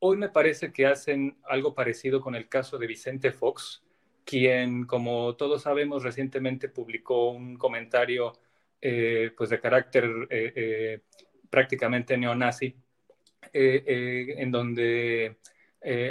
[0.00, 3.82] Hoy me parece que hacen algo parecido con el caso de Vicente Fox,
[4.24, 8.34] quien, como todos sabemos, recientemente publicó un comentario
[8.82, 11.00] eh, pues de carácter eh,
[11.48, 12.74] prácticamente neonazi,
[13.52, 15.38] en donde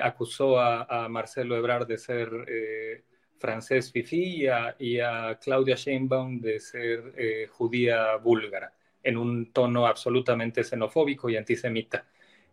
[0.02, 3.06] acusó a, a, Marcelo Ebrard de ser
[3.40, 4.48] francés Fifi
[4.80, 8.74] y a, Claudia Sheinbaum de ser eh, judía búlgara,
[9.04, 12.06] en un tono absolutamente xenofóbico y antisemita.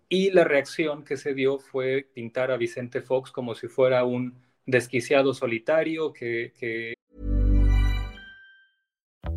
[0.09, 4.35] Y la reacción que se dio fue pintar a Vicente Fox como si fuera un
[4.67, 6.94] desquiciado solitario que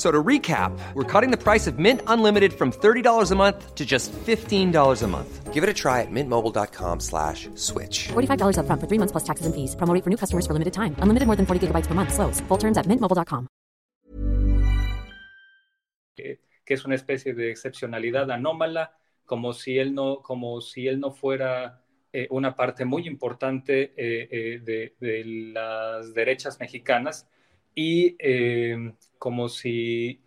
[0.00, 3.84] So to recap, we're cutting the price of Mint Unlimited from $30 a month to
[3.84, 5.52] just $15 a month.
[5.52, 8.08] Give it a try at mintmobile.com slash switch.
[8.08, 9.76] $45 up front for three months plus taxes and fees.
[9.76, 10.96] Promo for new customers for limited time.
[11.02, 12.14] Unlimited more than 40 gigabytes per month.
[12.14, 12.40] Slows.
[12.48, 13.46] Full terms at mintmobile.com.
[16.16, 18.96] Que, que es una especie de excepcionalidad anómala,
[19.26, 21.82] como si él no, como si él no fuera
[22.12, 27.28] Eh, una parte muy importante eh, eh, de, de, las derechas mexicanas
[27.74, 28.16] y
[29.18, 30.20] como si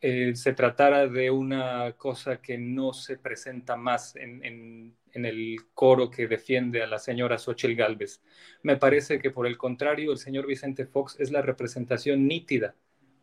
[0.00, 6.10] se tratara de una cosa que no se presenta más en, en, en, el coro
[6.10, 8.20] que defiende a la señora Xochitl Galvez.
[8.62, 12.76] Me parece que por el contrario, el señor Vicente Fox es la representación nítida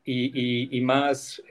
[0.04, 1.42] y, y, y más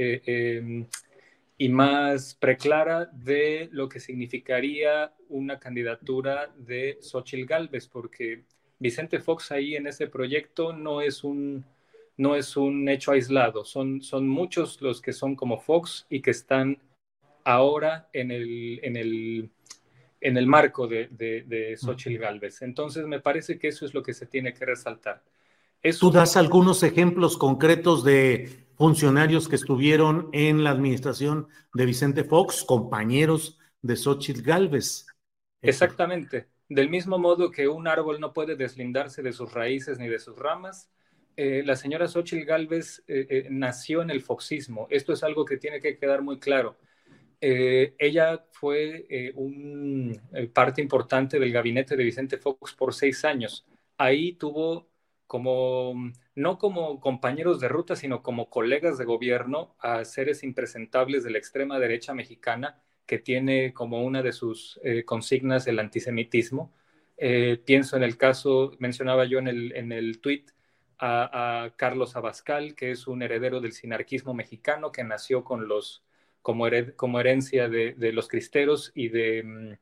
[1.62, 8.42] y más preclara de lo que significaría una candidatura de Xochitl Galvez, porque
[8.80, 11.64] Vicente Fox ahí en ese proyecto no es un,
[12.16, 16.30] no es un hecho aislado, son, son muchos los que son como Fox y que
[16.30, 16.78] están
[17.44, 19.50] ahora en el, en el,
[20.20, 22.62] en el marco de, de, de Xochitl Galvez.
[22.62, 25.22] Entonces me parece que eso es lo que se tiene que resaltar.
[25.98, 32.64] ¿Tú das algunos ejemplos concretos de funcionarios que estuvieron en la administración de Vicente Fox,
[32.64, 35.06] compañeros de Xochitl Galvez.
[35.60, 36.48] Exactamente.
[36.68, 40.36] Del mismo modo que un árbol no puede deslindarse de sus raíces ni de sus
[40.36, 40.90] ramas,
[41.36, 44.86] eh, la señora Xochitl Galvez eh, eh, nació en el foxismo.
[44.90, 46.76] Esto es algo que tiene que quedar muy claro.
[47.40, 50.20] ella fue un
[50.54, 53.66] parte importante del gabinete de Vicente Fox por seis años.
[53.98, 54.88] Ahí tuvo
[55.26, 55.94] como,
[56.36, 61.38] no como compañeros de ruta, sino como colegas de gobierno a seres impresentables de la
[61.38, 66.72] extrema derecha mexicana que tiene como una de sus consignas el antisemitismo.
[67.64, 70.52] Pienso en el caso, mencionaba yo en el, en el tuit,
[71.04, 76.04] a, Carlos Abascal, que es un heredero del sinarquismo mexicano que nació con los,
[76.42, 79.72] como, como herencia de, de, los cristeros y de, mm,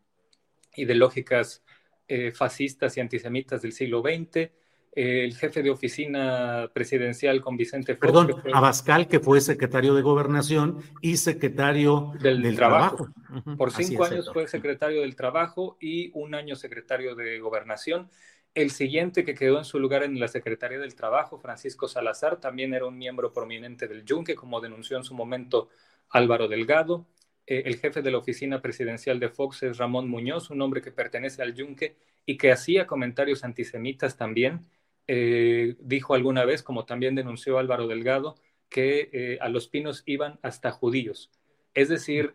[0.77, 1.63] y de lógicas
[2.09, 4.51] eh, fascistas y antisemitas del siglo XX.
[4.93, 8.01] el jefe de oficina presidencial con Vicente Fox.
[8.01, 13.11] Perdón, Abascal, que fue secretario de Gobernación y secretario del, Trabajo.
[13.57, 18.11] Por cinco años fue secretario del Trabajo y un año secretario de Gobernación.
[18.55, 22.75] El siguiente que quedó en su lugar en la Secretaría del Trabajo, Francisco Salazar, también
[22.75, 25.69] era un miembro prominente del Yunque, como denunció en su momento
[26.09, 27.07] Álvaro Delgado.
[27.47, 30.91] Eh, el jefe de la oficina presidencial de Fox es Ramón Muñoz, un hombre que
[30.91, 31.97] pertenece al Yunque
[32.27, 34.67] y que hacía comentarios antisemitas también.
[35.07, 38.35] Eh, dijo alguna vez, como también denunció Álvaro Delgado,
[38.69, 41.31] que eh, a los pinos iban hasta judíos.
[41.73, 42.33] Es decir,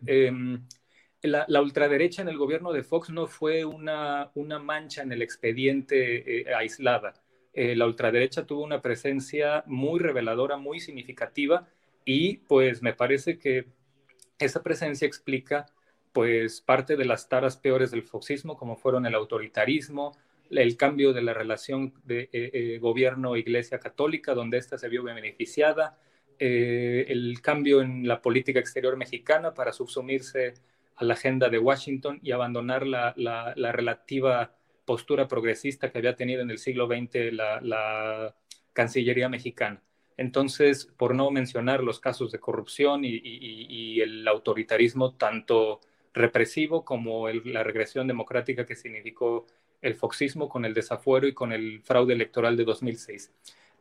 [1.26, 6.40] la, ultraderecha en el gobierno de Fox no fue una, una mancha en el expediente
[6.40, 7.14] eh, aislada.
[7.52, 11.68] Eh, la ultraderecha tuvo una presencia muy reveladora, muy significativa
[12.04, 13.66] y pues me parece que
[14.38, 15.66] esa presencia explica
[16.12, 20.16] pues parte de las taras peores del foxismo, como fueron el autoritarismo,
[20.50, 25.98] el cambio de la relación de eh, gobierno-iglesia católica, donde ésta se vio beneficiada,
[26.38, 30.54] el cambio en la política exterior mexicana para subsumirse
[30.96, 34.52] a la agenda de Washington y abandonar la, la, relativa
[34.84, 38.34] postura progresista que había tenido en el siglo XX la, la,
[38.72, 39.82] Cancillería mexicana.
[40.18, 45.80] Entonces, por no mencionar los casos de corrupción y, y, el autoritarismo tanto
[46.12, 49.46] represivo como la regresión democrática que significó
[49.80, 53.32] el foxismo con el desafuero y con el fraude electoral de 2006.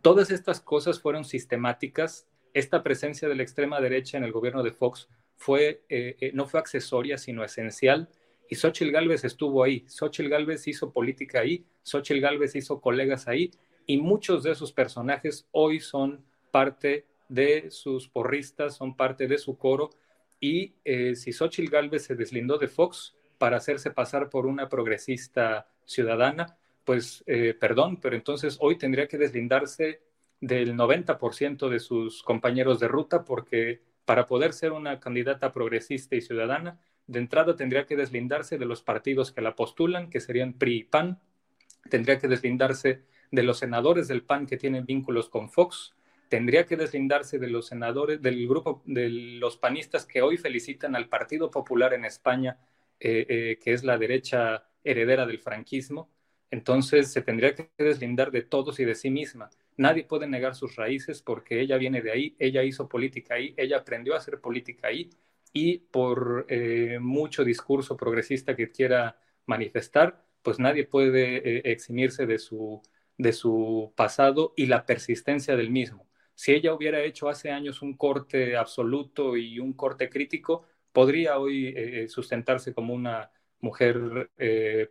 [0.01, 2.25] Todas estas cosas fueron sistemáticas.
[2.53, 5.09] Esta presencia de la extrema derecha en el gobierno de Fox
[5.47, 8.09] eh, eh, no fue accesoria, sino esencial.
[8.49, 9.85] Y Xochitl Gálvez estuvo ahí.
[9.87, 13.51] Xochitl Gálvez hizo política ahí, Xochitl Gálvez hizo colegas ahí,
[13.87, 19.57] y muchos de esos personajes hoy son parte de sus porristas, son parte de su
[19.57, 19.89] coro.
[20.39, 25.67] Y eh, si Xochitl Gálvez se deslindó de Fox para hacerse pasar por una progresista
[25.85, 27.23] ciudadana, pues
[27.59, 30.01] perdón, pero entonces hoy tendría que deslindarse
[30.39, 36.21] del 90% de sus compañeros de ruta porque para poder ser una candidata progresista y
[36.21, 40.77] ciudadana, de entrada tendría que deslindarse de los partidos que la postulan, que serían PRI
[40.77, 41.19] y PAN,
[41.89, 45.93] tendría que deslindarse de los senadores del PAN que tienen vínculos con Fox,
[46.29, 51.07] tendría que deslindarse de los senadores del grupo de los panistas que hoy felicitan al
[51.07, 52.57] Partido Popular en España,
[52.99, 56.09] eh, eh, que es la derecha heredera del franquismo.
[56.49, 59.49] Entonces se tendría que deslindar de todos y de sí misma.
[59.77, 63.77] Nadie puede negar sus raíces porque ella viene de ahí, ella hizo política ahí, ella
[63.77, 65.09] aprendió a hacer política ahí
[65.51, 72.39] y por eh, mucho discurso progresista que quiera manifestar, pues nadie puede eh, eximirse de
[72.39, 72.81] su,
[73.17, 76.07] de su pasado y la persistencia del mismo.
[76.35, 81.73] Si ella hubiera hecho hace años un corte absoluto y un corte crítico, podría hoy
[81.75, 83.31] eh, sustentarse como una
[83.61, 84.29] mujer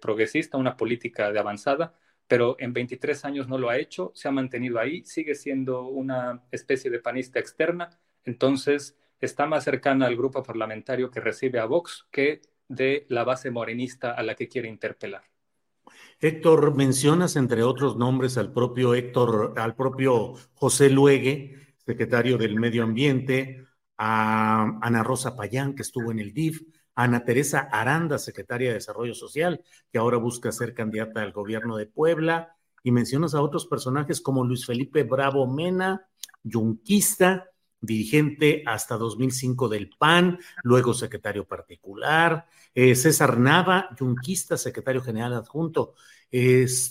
[0.00, 1.94] progresista, una política de avanzada,
[2.26, 6.42] pero en 23 años no lo ha hecho, se ha mantenido ahí, sigue siendo una
[6.50, 7.90] especie de panista externa,
[8.24, 13.50] entonces está más cercana al grupo parlamentario que recibe a Vox que de la base
[13.50, 15.22] morenista a la que quiere interpelar.
[16.20, 22.82] Héctor, mencionas entre otros nombres al propio Héctor, al propio José Luegue, secretario del Medio
[22.84, 23.66] Ambiente,
[23.98, 26.62] a Ana Rosa Payán, que estuvo en el DIF,
[26.94, 31.86] Ana Teresa Aranda, secretaria de Desarrollo Social, que ahora busca ser candidata al gobierno de
[31.86, 36.06] Puebla, y mencionas a otros personajes como Luis Felipe Bravo Mena,
[36.42, 37.50] yunquista,
[37.80, 45.94] dirigente hasta 2005 del PAN, luego secretario particular, eh, César Nava, yunquista, secretario general adjunto.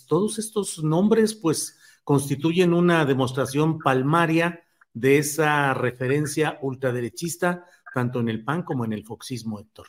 [0.07, 4.63] todos estos nombres, pues, constituyen una demostración palmaria
[4.93, 9.87] de esa referencia ultraderechista tanto en el PAN como en el foxismo, Héctor.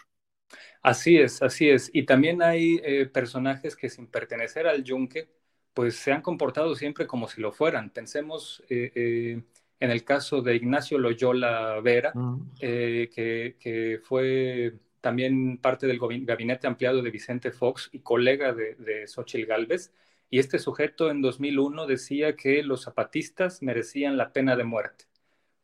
[0.82, 1.90] Así es, así es.
[1.92, 5.28] Y también hay eh, personajes que sin pertenecer al yunque,
[5.72, 7.90] pues se han comportado siempre como si lo fueran.
[7.90, 9.42] Pensemos eh, eh,
[9.80, 12.12] en el caso de Ignacio Loyola Vera,
[12.60, 19.06] que, que, fue también parte del gabinete ampliado de Vicente Fox y colega de, de
[19.06, 19.92] Xochitl Galvez.
[20.30, 25.06] Y este sujeto en 2001 decía que los zapatistas merecían la pena de muerte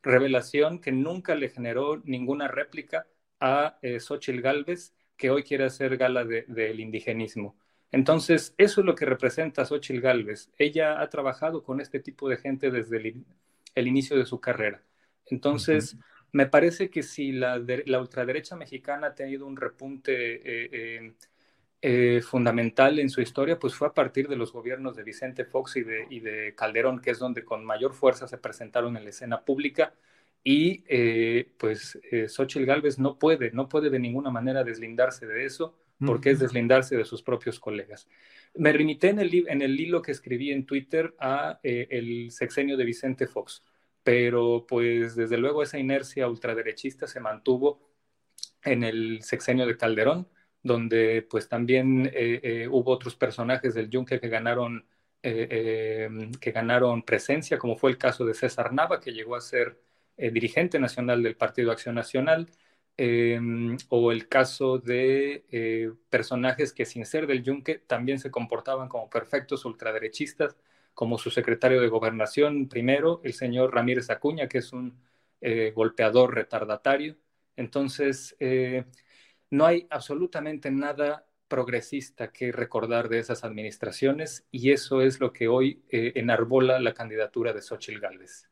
[0.03, 3.07] revelación que nunca le generó ninguna réplica
[3.39, 7.55] a eh, Xochitl Galvez, que hoy quiere hacer gala del indigenismo.
[7.91, 10.49] Entonces, eso es lo que representa Xochitl Galvez.
[10.57, 12.97] Ella ha trabajado con este tipo de gente desde
[13.75, 14.81] el, inicio de su carrera.
[15.25, 15.97] Entonces,
[16.31, 17.59] me parece que si la,
[17.99, 21.13] ultraderecha mexicana ha tenido un repunte eh, eh,
[21.83, 25.77] eh, fundamental en su historia, pues fue a partir de los gobiernos de Vicente Fox
[25.77, 25.83] y
[26.19, 29.93] de, Calderón, que es donde con mayor fuerza se presentaron en la escena pública.
[30.43, 35.45] Y eh, pues eh, Xochitl Galvez no puede, no puede de ninguna manera deslindarse de
[35.45, 35.75] eso,
[36.05, 38.07] porque es deslindarse de sus propios colegas.
[38.55, 42.77] Me remité en el, en el hilo que escribí en Twitter a eh, el sexenio
[42.77, 43.63] de Vicente Fox,
[44.03, 47.89] pero pues desde luego esa inercia ultraderechista se mantuvo
[48.63, 50.27] en el sexenio de Calderón,
[50.63, 54.85] donde pues también eh, eh, hubo otros personajes del Yunque que ganaron,
[55.23, 59.79] que ganaron presencia, como fue el caso de César Nava, que llegó a ser
[60.17, 62.47] dirigente nacional del Partido Acción Nacional,
[63.89, 69.09] o el caso de eh, personajes que sin ser del yunque también se comportaban como
[69.09, 70.55] perfectos ultraderechistas,
[70.93, 74.99] como su secretario de gobernación primero, el señor Ramírez Acuña, que es un
[75.41, 77.15] eh, golpeador retardatario.
[77.55, 78.85] Entonces, eh,
[79.51, 85.49] no hay absolutamente nada progresista que recordar de esas administraciones y eso es lo que
[85.49, 88.49] hoy enarbola la candidatura de Xochitl Gálvez.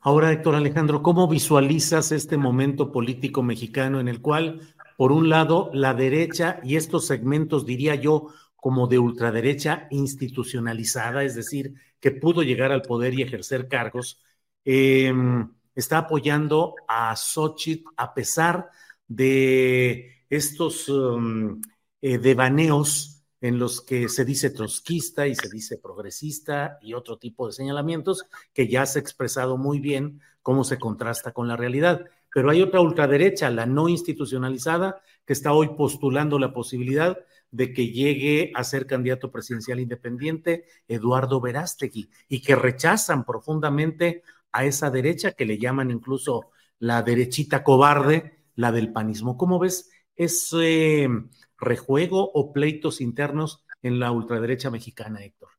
[0.00, 4.60] Ahora, Héctor Alejandro, ¿cómo visualizas este momento político mexicano en el cual,
[4.96, 11.34] por un lado, la derecha y estos segmentos, diría yo, como de ultraderecha institucionalizada, es
[11.34, 14.22] decir, que pudo llegar al poder y ejercer cargos,
[14.64, 18.70] em, está apoyando a Xochitl a pesar
[19.08, 21.60] de estos um,
[22.00, 27.46] eh, devaneos en los que se dice trotskista y se dice progresista y otro tipo
[27.46, 32.04] de señalamientos que ya se ha expresado muy bien cómo se contrasta con la realidad.
[32.34, 37.18] Pero hay otra ultraderecha, la no institucionalizada, que está hoy postulando la posibilidad
[37.50, 44.22] de que llegue a ser candidato presidencial independiente Eduardo Verástegui y que rechazan profundamente
[44.52, 49.36] a esa derecha que le llaman incluso la derechita cobarde, la del panismo.
[49.36, 51.08] ¿Cómo ves ese
[51.58, 55.50] rejuego o pleitos internos en la ultraderecha mexicana, Héctor?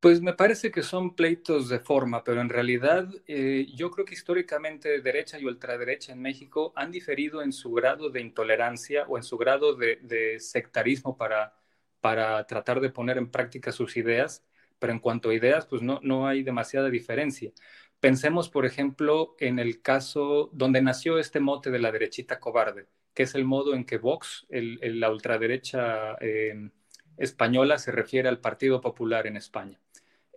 [0.00, 4.14] Pues me parece que son pleitos de forma, pero en realidad eh, yo creo que
[4.14, 9.22] históricamente derecha y ultraderecha en México han diferido en su grado de intolerancia o en
[9.22, 11.54] su grado de, sectarismo para,
[12.00, 14.44] para tratar de poner en práctica sus ideas,
[14.80, 17.52] pero en cuanto a ideas, pues no, no hay demasiada diferencia.
[18.00, 23.24] Pensemos, por ejemplo, en el caso donde nació este mote de la derechita cobarde que
[23.24, 26.70] es el modo en que Vox, la ultraderecha eh,
[27.16, 29.78] española, se refiere al Partido Popular en España.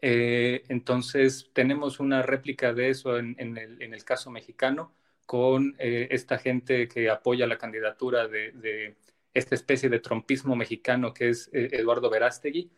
[0.01, 4.93] Eh, entonces, tenemos una réplica de eso en, el, caso mexicano,
[5.25, 8.95] con eh, esta gente que apoya la candidatura de,
[9.33, 12.71] esta especie de trompismo mexicano que es Eduardo Verástegui.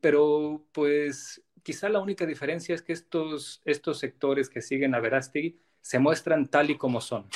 [0.00, 5.58] pero, pues, quizá la única diferencia es que estos, estos sectores que siguen a Verástegui
[5.80, 7.28] se muestran tal y como son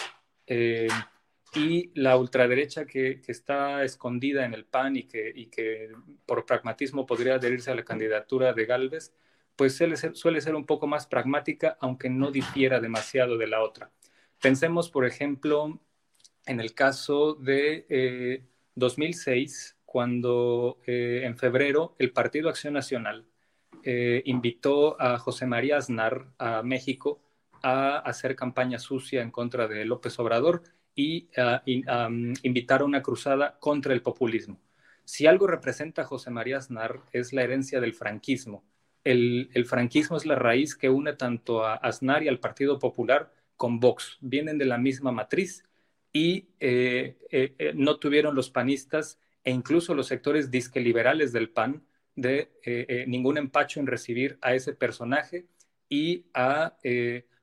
[1.54, 5.90] y la ultraderecha que, está escondida en el PAN y que, que
[6.26, 9.12] por pragmatismo podría adherirse a la candidatura de Galvez,
[9.56, 13.62] pues suele ser, suele ser un poco más pragmática, aunque no difiera demasiado de la
[13.62, 13.90] otra.
[14.40, 15.80] Pensemos, por ejemplo,
[16.46, 18.42] en el caso de
[18.74, 23.26] 2006, eh, cuando eh, en febrero el Partido Acción Nacional
[23.84, 27.20] eh, invitó a José María Aznar a México
[27.62, 30.62] a hacer campaña sucia en contra de López Obrador
[30.94, 34.60] y, uh, invitar a una cruzada contra el populismo.
[35.04, 38.64] Si algo representa a José María Aznar es la herencia del franquismo.
[39.04, 43.80] El, franquismo es la raíz que une tanto a Aznar y al Partido Popular con
[43.80, 44.18] Vox.
[44.20, 45.64] Vienen de la misma matriz
[46.12, 51.50] y eh, eh, eh, no tuvieron los panistas e incluso los sectores disque liberales del
[51.50, 52.52] PAN de
[53.06, 55.46] ningún empacho en recibir a ese personaje
[55.88, 56.76] y a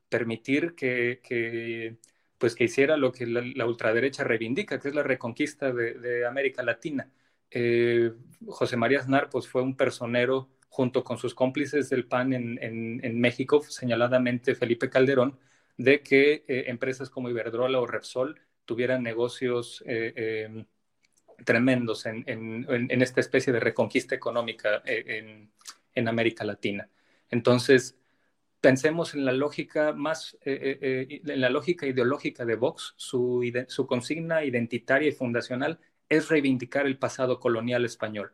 [0.08, 1.98] permitir que
[2.40, 7.12] pues que hiciera lo que la, ultraderecha reivindica, que es la reconquista de, América Latina.
[7.50, 8.12] Eh,
[8.46, 13.60] José María Aznar pues, fue un personero junto con sus cómplices del PAN en, México,
[13.62, 15.38] señaladamente Felipe Calderón,
[15.76, 20.64] de que eh, empresas como Iberdrola o Repsol tuvieran negocios eh, em,
[21.44, 25.50] tremendos en, en, esta especie de reconquista económica en,
[26.08, 26.88] América Latina.
[27.28, 27.98] Entonces,
[28.60, 33.42] pensemos en la lógica más, eh, eh, eh, en la lógica ideológica de Vox, su,
[33.68, 38.32] su, consigna identitaria y fundacional es reivindicar el pasado colonial español.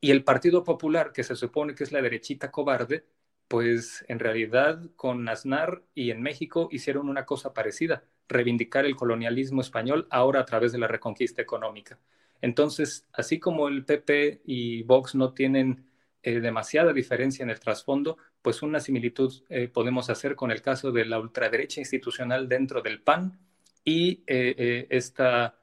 [0.00, 3.06] Y el Partido Popular, que se supone que es la derechita cobarde,
[3.48, 9.60] pues en realidad con Aznar y en México hicieron una cosa parecida, reivindicar el colonialismo
[9.60, 11.98] español ahora a través de la reconquista económica.
[12.40, 15.86] Entonces, así como el PP y Vox no tienen
[16.32, 21.04] demasiada diferencia en el trasfondo, pues una similitud eh, podemos hacer con el caso de
[21.04, 23.38] la ultraderecha institucional dentro del PAN
[23.84, 25.58] y eh, eh, esta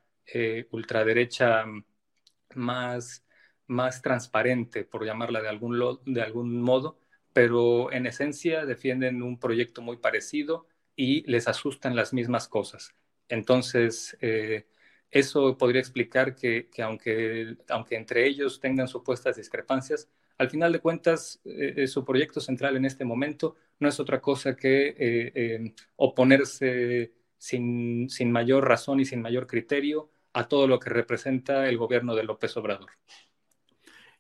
[0.72, 1.66] ultraderecha
[2.56, 3.26] más,
[3.68, 7.00] más transparente, por llamarla de algún, de algún modo,
[7.34, 12.94] pero en esencia defienden un proyecto muy parecido y les asustan las mismas cosas.
[13.30, 14.68] Entonces, eh,
[15.10, 20.10] eso podría explicar que, aunque, aunque entre ellos tengan supuestas discrepancias,
[20.42, 24.20] al final de cuentas, eh, eh, su proyecto central en este momento no es otra
[24.20, 30.90] cosa que oponerse sin, sin mayor razón y sin mayor criterio a todo lo que
[30.90, 32.90] representa el gobierno de López Obrador.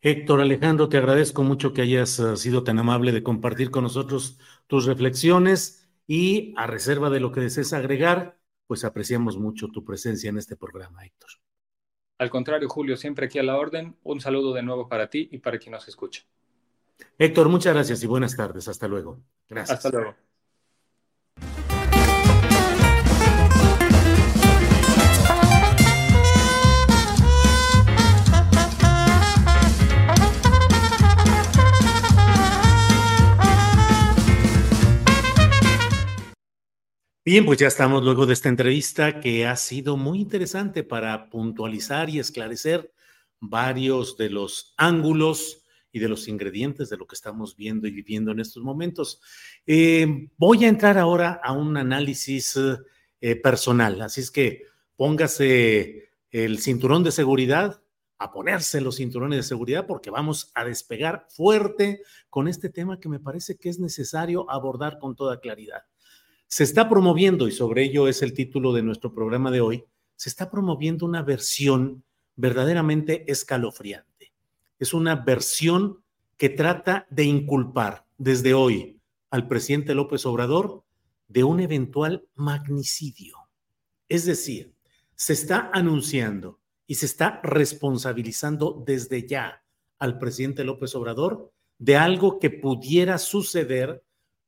[0.01, 4.85] Héctor Alejandro, te agradezco mucho que hayas sido tan amable de compartir con nosotros tus
[4.85, 10.37] reflexiones y a reserva de lo que desees agregar, pues apreciamos mucho tu presencia en
[10.37, 11.29] este programa, Héctor.
[12.21, 13.95] Al contrario, Julio, siempre aquí a la orden.
[14.03, 16.21] Un saludo de nuevo para ti y para quien nos escucha.
[17.17, 18.67] Héctor, muchas gracias y buenas tardes.
[18.67, 19.17] Hasta luego.
[19.49, 19.83] Gracias.
[19.83, 20.15] Hasta luego.
[37.23, 42.09] Bien, pues ya estamos luego de esta entrevista que ha sido muy interesante para puntualizar
[42.09, 42.91] y esclarecer
[43.39, 48.31] varios de los ángulos y de los ingredientes de lo que estamos viendo y viviendo
[48.31, 49.21] en estos momentos.
[49.67, 52.57] Eh, voy a entrar ahora a un análisis
[53.19, 54.63] eh, personal, así es que
[54.95, 57.83] póngase el cinturón de seguridad,
[58.17, 63.09] a ponerse los cinturones de seguridad porque vamos a despegar fuerte con este tema que
[63.09, 65.83] me parece que es necesario abordar con toda claridad.
[66.53, 69.85] Se está promoviendo, y sobre ello es el título de nuestro programa de hoy,
[70.17, 72.03] se está promoviendo una versión
[72.35, 74.33] verdaderamente escalofriante.
[74.77, 76.03] Es una versión
[76.35, 78.99] que trata de inculpar desde hoy
[79.29, 80.83] al presidente López Obrador
[81.29, 83.37] de un eventual magnicidio.
[84.09, 84.73] Es decir,
[85.15, 89.63] se está anunciando y se está responsabilizando desde ya
[89.99, 94.03] al presidente López Obrador de algo que pudiera suceder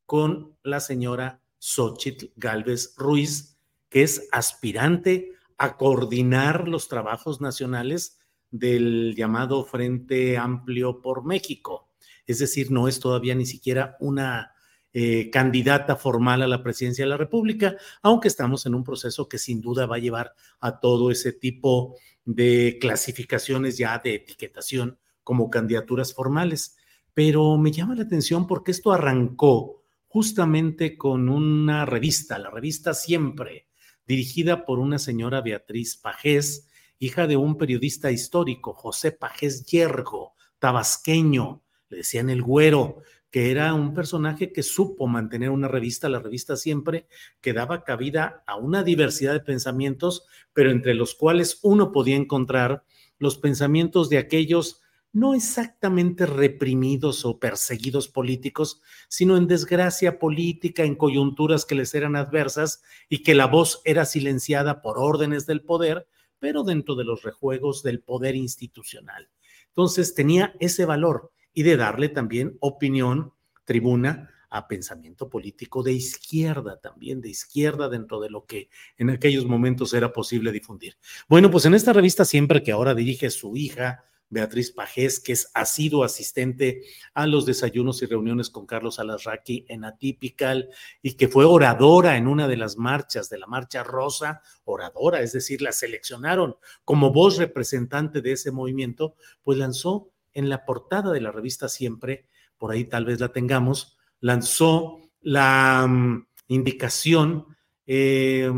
[0.06, 3.58] con la señora Xochitl Galvez Ruiz,
[3.90, 8.20] que es aspirante a coordinar los trabajos nacionales
[8.52, 11.88] del llamado Frente Amplio por México.
[12.28, 14.52] Es decir, no es todavía ni siquiera una
[14.92, 19.38] eh, candidata formal a la presidencia de la República, aunque estamos en un proceso que
[19.38, 21.96] sin duda va a llevar a todo ese tipo
[22.26, 26.76] de clasificaciones ya de etiquetación como candidaturas formales.
[27.14, 29.83] Pero me llama la atención porque esto arrancó
[30.14, 33.66] justamente con una revista, la revista Siempre,
[34.06, 36.70] dirigida por una señora Beatriz Pajés,
[37.00, 43.74] hija de un periodista histórico, José Pajés Yergo, tabasqueño, le decían el güero, que era
[43.74, 47.08] un personaje que supo mantener una revista, la revista Siempre,
[47.42, 52.84] que daba cabida a una diversidad de pensamientos, pero entre los cuales uno podía encontrar
[53.18, 54.83] los pensamientos de aquellos
[55.14, 62.16] no exactamente reprimidos o perseguidos políticos, sino en desgracia política, en coyunturas que les eran
[62.16, 66.08] adversas y que la voz era silenciada por órdenes del poder,
[66.40, 69.30] pero dentro de los rejuegos del poder institucional.
[69.68, 73.34] Entonces tenía ese valor y de darle también opinión,
[73.66, 79.46] tribuna, a pensamiento político de izquierda, también de izquierda dentro de lo que en aquellos
[79.46, 80.96] momentos era posible difundir.
[81.28, 85.50] Bueno, pues en esta revista siempre que ahora dirige su hija, Beatriz Pajés, que es,
[85.54, 86.84] ha sido asistente
[87.14, 90.70] a los desayunos y reuniones con Carlos Alasraqui en Atypical
[91.02, 95.32] y que fue oradora en una de las marchas de la Marcha Rosa, oradora, es
[95.32, 101.22] decir, la seleccionaron como voz representante de ese movimiento, pues lanzó en la portada de
[101.22, 102.28] la revista Siempre,
[102.58, 107.46] por ahí tal vez la tengamos, lanzó la mm, indicación,
[107.86, 108.52] eh,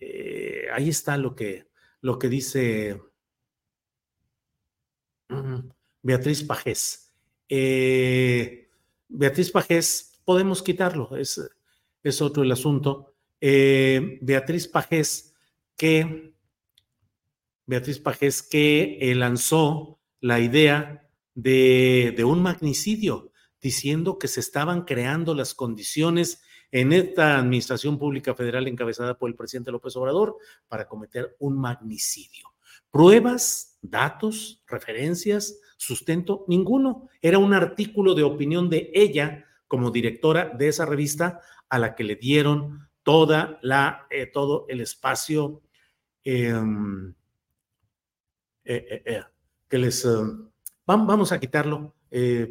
[0.00, 1.68] eh, ahí está lo que,
[2.00, 3.00] lo que dice
[6.02, 7.12] Beatriz Pajés.
[7.48, 8.68] Eh,
[9.08, 11.40] Beatriz Pajés, podemos quitarlo, es,
[12.02, 13.14] es otro el asunto.
[13.40, 15.34] Eh, Beatriz Pajés,
[15.76, 16.34] que
[17.66, 24.84] Beatriz Pajés, que eh, lanzó la idea de, de un magnicidio, diciendo que se estaban
[24.84, 30.36] creando las condiciones en esta administración pública federal encabezada por el presidente López Obrador
[30.68, 32.53] para cometer un magnicidio.
[32.94, 37.08] Pruebas datos, referencias, sustento, ninguno.
[37.20, 42.04] Era un artículo de opinión de ella como directora de esa revista a la que
[42.04, 45.60] le dieron toda la, eh, todo el espacio
[46.22, 47.12] em,
[48.64, 49.22] eh, eh,
[49.68, 50.06] que les...
[50.86, 51.96] vamos a quitarlo,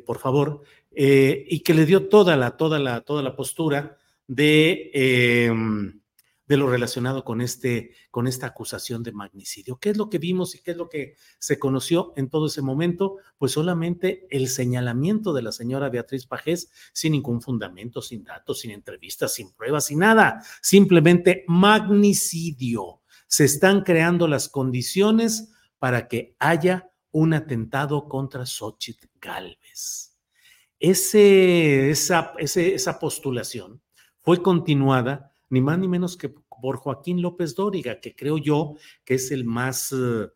[0.06, 3.98] por favor, y que le dio toda la, toda la, toda la postura
[4.28, 6.02] de, em,
[6.46, 9.78] de lo relacionado con, este, con esta acusación de magnicidio.
[9.78, 12.62] ¿Qué es lo que vimos y qué es lo que se conoció en todo ese
[12.62, 13.18] momento?
[13.38, 18.72] Pues solamente el señalamiento de la señora Beatriz Pajés sin ningún fundamento, sin datos, sin
[18.72, 20.44] entrevistas, sin pruebas, sin nada.
[20.62, 23.02] Simplemente magnicidio.
[23.28, 30.18] Se están creando las condiciones para que haya un atentado contra Xochitl Galvez.
[30.80, 33.82] Esa, esa postulación
[34.22, 38.74] fue continuada ni más ni menos que por Joaquín López Dóriga, que creo yo
[39.06, 40.32] que es el más, eh,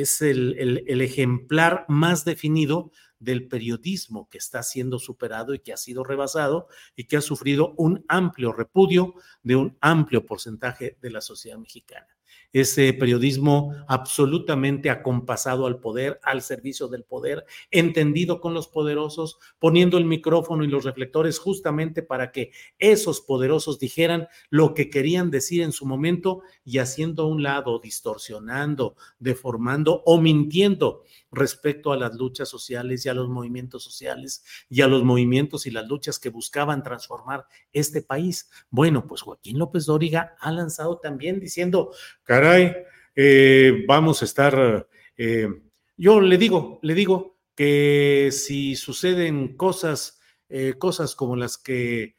[0.00, 2.90] es el, el, ejemplar más definido
[3.20, 6.66] del periodismo que está siendo superado y que ha sido rebasado
[6.96, 9.14] y que ha sufrido un amplio repudio
[9.44, 12.08] de un amplio porcentaje de la sociedad mexicana
[12.52, 19.98] ese periodismo absolutamente acompasado al poder, al servicio del poder, entendido con los poderosos, poniendo
[19.98, 25.62] el micrófono y los reflectores justamente para que esos poderosos dijeran lo que querían decir
[25.62, 32.14] en su momento y haciendo a un lado, distorsionando, deformando o mintiendo respecto a las
[32.14, 36.28] luchas sociales y a los movimientos sociales y a los movimientos y las luchas que
[36.28, 38.50] buscaban transformar este país.
[38.70, 41.92] Bueno, pues Joaquín López Dóriga ha lanzado también diciendo,
[42.22, 42.74] caray,
[43.16, 45.48] eh, vamos a estar, eh,
[45.96, 52.16] yo le digo, le digo que si suceden cosas, eh, cosas como las que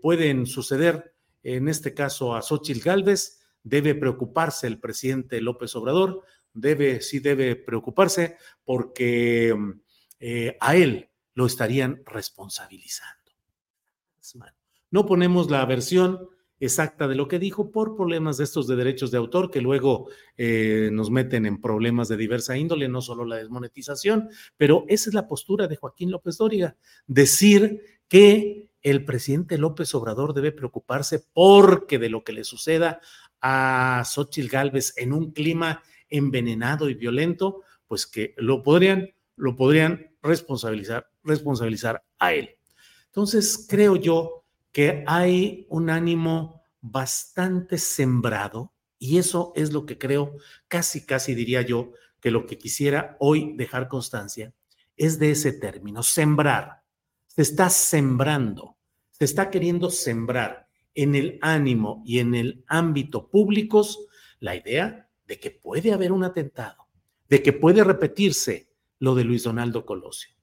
[0.00, 1.12] pueden suceder,
[1.42, 6.22] en este caso a Xochitl Gálvez, debe preocuparse el presidente López Obrador
[6.52, 9.54] debe, sí debe preocuparse porque
[10.18, 13.20] eh, a él lo estarían responsabilizando.
[14.90, 16.28] No ponemos la versión
[16.58, 20.10] exacta de lo que dijo por problemas de estos de derechos de autor que luego
[20.36, 25.14] eh, nos meten en problemas de diversa índole, no solo la desmonetización, pero esa es
[25.14, 31.98] la postura de Joaquín López Dóriga, decir que el presidente López Obrador debe preocuparse porque
[31.98, 33.00] de lo que le suceda
[33.40, 40.10] a Xochitl Gálvez en un clima envenenado y violento, pues que lo podrían, lo podrían
[40.22, 42.56] responsabilizar, responsabilizar a él.
[43.06, 50.36] Entonces, creo yo que hay un ánimo bastante sembrado y eso es lo que creo,
[50.68, 54.52] casi, casi diría yo, que lo que quisiera hoy dejar constancia
[54.96, 56.82] es de ese término, sembrar.
[57.26, 58.76] Se está sembrando,
[59.10, 64.06] se está queriendo sembrar en el ánimo y en el ámbito públicos
[64.38, 66.88] la idea de que puede haber un atentado,
[67.28, 70.34] de que puede repetirse lo de Luis Donaldo Colosio.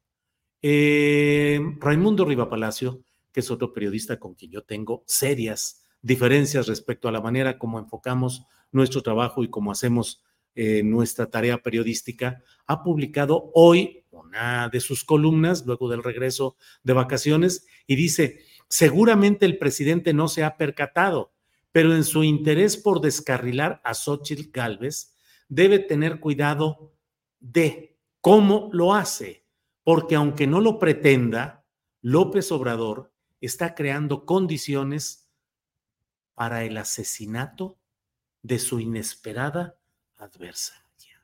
[0.62, 3.04] Eh, Raimundo Riva Palacio,
[3.34, 7.80] que es otro periodista con quien yo tengo serias diferencias respecto a la manera como
[7.80, 10.24] enfocamos nuestro trabajo y cómo hacemos
[10.56, 16.94] eh, nuestra tarea periodística, ha publicado hoy una de sus columnas, luego del regreso de
[16.94, 18.40] vacaciones, y dice,
[18.70, 21.34] seguramente el presidente no se ha percatado
[21.78, 25.14] pero en su interés por descarrilar a Xochitl Galvez,
[25.48, 26.92] debe tener cuidado
[27.40, 29.46] de cómo lo hace,
[29.84, 31.68] porque aunque no lo pretenda,
[32.02, 35.30] López Obrador está creando condiciones
[36.34, 37.78] para el asesinato
[38.42, 39.78] de su inesperada
[40.16, 41.22] adversaria.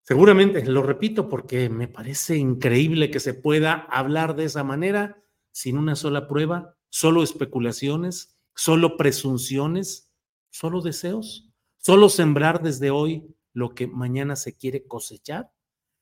[0.00, 5.76] Seguramente, lo repito porque me parece increíble que se pueda hablar de esa manera sin
[5.76, 10.12] una sola prueba, solo especulaciones, solo presunciones,
[10.50, 11.48] solo deseos,
[11.78, 15.50] solo sembrar desde hoy lo que mañana se quiere cosechar.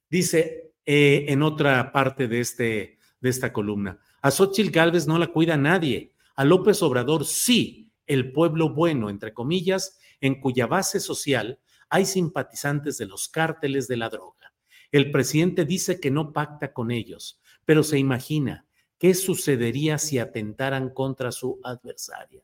[0.08, 5.28] Dice eh, en otra parte de, este, de esta columna, a Xochitl Gálvez no la
[5.28, 11.58] cuida nadie, a López Obrador sí, el pueblo bueno, entre comillas, en cuya base social
[11.88, 14.52] hay simpatizantes de los cárteles de la droga.
[14.92, 18.66] El presidente dice que no pacta con ellos, pero se imagina
[19.00, 22.42] ¿Qué sucedería si atentaran contra su adversaria?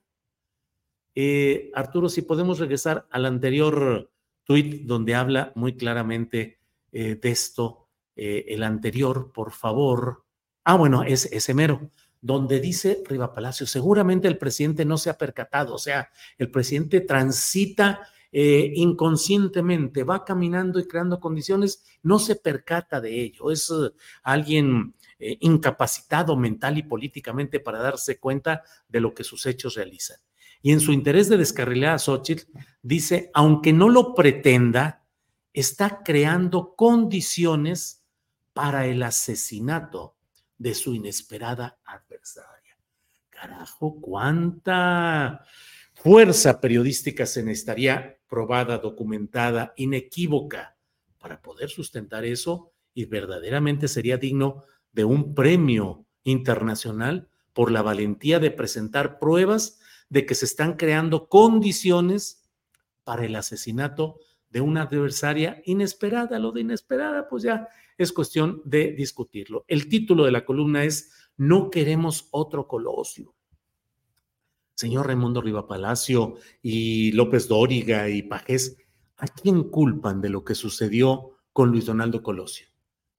[1.14, 4.10] Eh, Arturo, si podemos regresar al anterior
[4.42, 6.58] tuit donde habla muy claramente
[6.92, 10.24] eh, de esto, eh, el anterior, por favor.
[10.64, 11.54] Ah, bueno, es ese
[12.22, 16.08] donde dice Riva Palacio, seguramente el presidente no se ha percatado, o sea,
[16.38, 18.00] el presidente transita
[18.32, 23.72] inconscientemente, va caminando y creando condiciones, no se percata de ello, es
[24.22, 30.18] alguien eh, incapacitado mental y políticamente para darse cuenta de lo que sus hechos realizan.
[30.62, 32.50] Y en su interés de descarrilar a Xochitl,
[32.82, 35.06] dice, aunque no lo pretenda,
[35.52, 38.04] está creando condiciones
[38.52, 40.16] para el asesinato
[40.58, 42.76] de su inesperada adversaria.
[43.30, 45.44] Carajo, cuánta
[45.94, 50.76] fuerza periodística se necesitaría probada, documentada, inequívoca
[51.18, 54.64] para poder sustentar eso y verdaderamente sería digno
[54.96, 59.78] de un premio internacional por la valentía de presentar pruebas
[60.08, 62.48] de que se están creando condiciones
[63.04, 64.18] para el asesinato
[64.48, 66.38] de una adversaria inesperada.
[66.38, 67.68] Lo de inesperada, pues ya
[67.98, 69.66] es cuestión de discutirlo.
[69.68, 73.34] El título de la columna es No queremos otro Colosio.
[74.74, 78.78] Señor Raimundo Riva Palacio y López Dóriga y Pajés,
[79.18, 82.66] ¿a quién culpan de lo que sucedió con Luis Donaldo Colosio?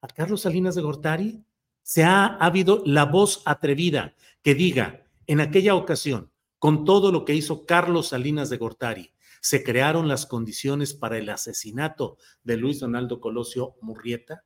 [0.00, 1.44] ¿A Carlos Salinas de Gortari?
[1.88, 7.24] Se ha, ha habido la voz atrevida que diga, en aquella ocasión, con todo lo
[7.24, 12.80] que hizo Carlos Salinas de Gortari, se crearon las condiciones para el asesinato de Luis
[12.80, 14.44] Donaldo Colosio Murrieta?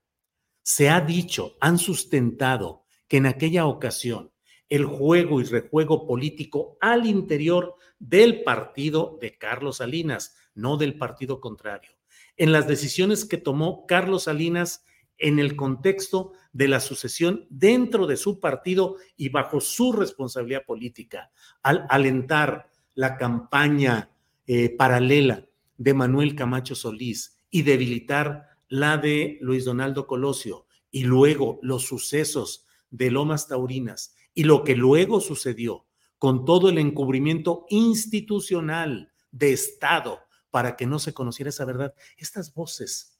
[0.62, 4.31] Se ha dicho, han sustentado que en aquella ocasión
[4.69, 11.40] el juego y rejuego político al interior del partido de Carlos Salinas, no del partido
[11.40, 11.90] contrario,
[12.36, 14.85] en las decisiones que tomó Carlos Salinas
[15.19, 21.31] en el contexto de la sucesión dentro de su partido y bajo su responsabilidad política,
[21.62, 24.11] al alentar la campaña
[24.47, 25.47] eh, paralela
[25.79, 32.66] de Manuel Camacho Solís y debilitar la de Luis Donaldo Colosio y luego los sucesos
[32.91, 35.87] de Lomas Taurinas y lo que luego sucedió
[36.19, 40.20] con todo el encubrimiento institucional de Estado
[40.51, 41.95] para que no se conociera esa verdad.
[42.16, 43.19] Estas voces,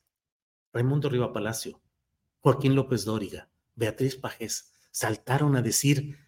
[0.73, 1.81] Raimundo Riva Palacio,
[2.43, 6.19] Joaquín López Dóriga, Beatriz Pajés, saltaron a decir,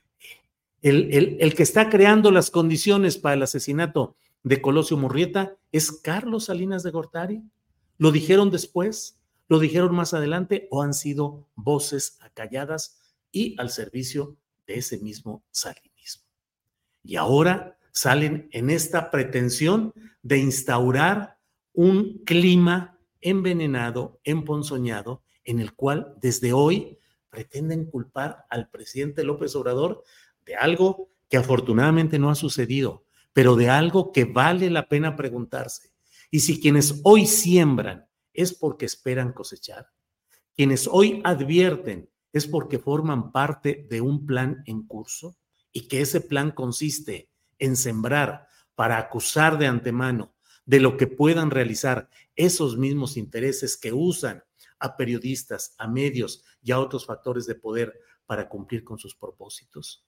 [0.80, 5.90] el, el, el, que está creando las condiciones para el asesinato de Colosio Murrieta es
[5.90, 7.42] Carlos Salinas de Gortari.
[7.98, 9.18] ¿Lo dijeron después?
[9.48, 10.68] ¿Lo dijeron más adelante?
[10.70, 13.00] ¿O han sido voces acalladas
[13.32, 14.36] y al servicio
[14.66, 16.24] de ese mismo salinismo?
[17.02, 19.92] Y ahora salen en esta pretensión
[20.22, 21.38] de instaurar
[21.72, 26.98] un clima envenenado, emponzoñado, en el cual desde hoy
[27.30, 30.04] pretenden culpar al presidente López Obrador
[30.44, 35.92] de algo que afortunadamente no ha sucedido, pero de algo que vale la pena preguntarse.
[36.30, 39.88] Y si quienes hoy siembran es porque esperan cosechar,
[40.54, 45.36] quienes hoy advierten es porque forman parte de un plan en curso
[45.72, 50.34] y que ese plan consiste en sembrar para acusar de antemano
[50.66, 54.42] de lo que puedan realizar esos mismos intereses que usan
[54.84, 60.06] a periodistas, a medios y a otros factores de poder para cumplir con sus propósitos.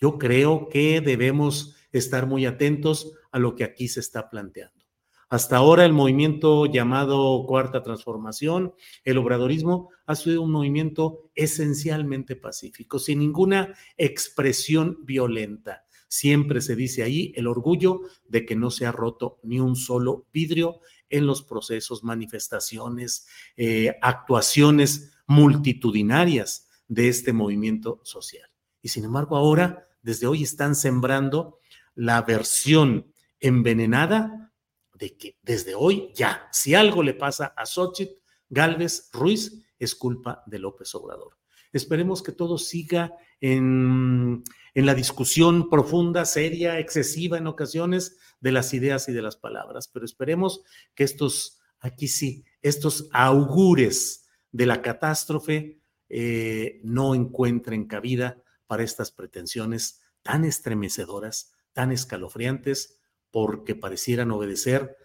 [0.00, 4.82] Yo creo que debemos estar muy atentos a lo que aquí se está planteando.
[5.28, 8.74] Hasta ahora el movimiento llamado Cuarta Transformación,
[9.04, 15.84] el obradorismo, ha sido un movimiento esencialmente pacífico, sin ninguna expresión violenta.
[16.08, 20.26] Siempre se dice ahí el orgullo de que no se ha roto ni un solo
[20.32, 23.26] vidrio en los procesos, manifestaciones,
[23.56, 28.48] eh, actuaciones multitudinarias de este movimiento social.
[28.82, 31.58] Y sin embargo, ahora, desde hoy, están sembrando
[31.94, 34.52] la versión envenenada
[34.94, 38.14] de que desde hoy ya, si algo le pasa a Xochitl
[38.48, 41.38] Galvez Ruiz, es culpa de López Obrador.
[41.72, 44.42] Esperemos que todo siga en,
[44.74, 50.04] la discusión profunda, seria, excesiva en ocasiones de las ideas y de las palabras, pero
[50.04, 50.62] esperemos
[50.94, 59.10] que estos, aquí sí, estos augures de la catástrofe eh, no encuentren cabida para estas
[59.10, 63.00] pretensiones tan estremecedoras, tan escalofriantes,
[63.30, 64.96] porque parecieran obedecer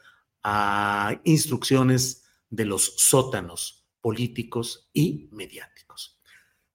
[0.44, 6.19] a instrucciones de los sótanos políticos y mediáticos.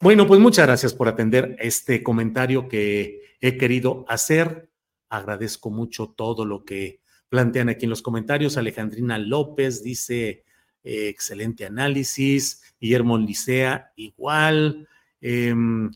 [0.04, 4.68] Bueno, pues muchas gracias por atender este comentario que he querido hacer.
[5.08, 7.00] Agradezco mucho todo lo que
[7.30, 8.58] plantean aquí en los comentarios.
[8.58, 10.44] Alejandrina López dice,
[10.82, 12.74] eh, excelente análisis.
[12.78, 14.86] Guillermo Licea, igual.
[15.22, 15.90] Em,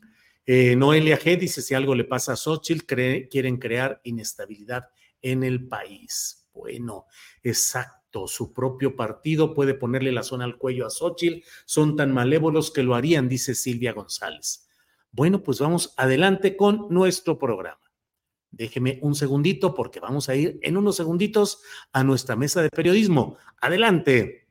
[0.46, 2.86] eh, Noelia G dice, si algo le pasa a Xochitl,
[3.28, 4.88] quieren crear inestabilidad
[5.20, 6.47] en el país.
[6.58, 7.06] Bueno,
[7.42, 8.26] exacto.
[8.26, 11.44] Su propio partido puede ponerle la zona al cuello a Xochitl.
[11.66, 14.68] Son tan malévolos que lo harían, dice Silvia González.
[15.12, 17.80] Bueno, pues vamos adelante con nuestro programa.
[18.50, 21.62] Déjeme un segundito porque vamos a ir en unos segunditos
[21.92, 23.36] a nuestra mesa de periodismo.
[23.60, 24.47] Adelante.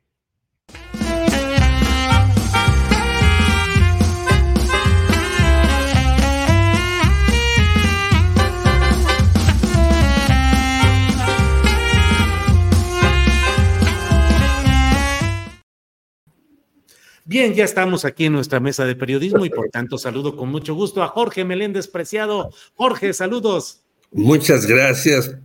[17.28, 20.74] Bien, ya estamos aquí en nuestra mesa de periodismo y por tanto saludo con mucho
[20.74, 22.48] gusto a Jorge Meléndez Preciado.
[22.74, 23.82] Jorge, saludos.
[24.12, 25.36] Muchas gracias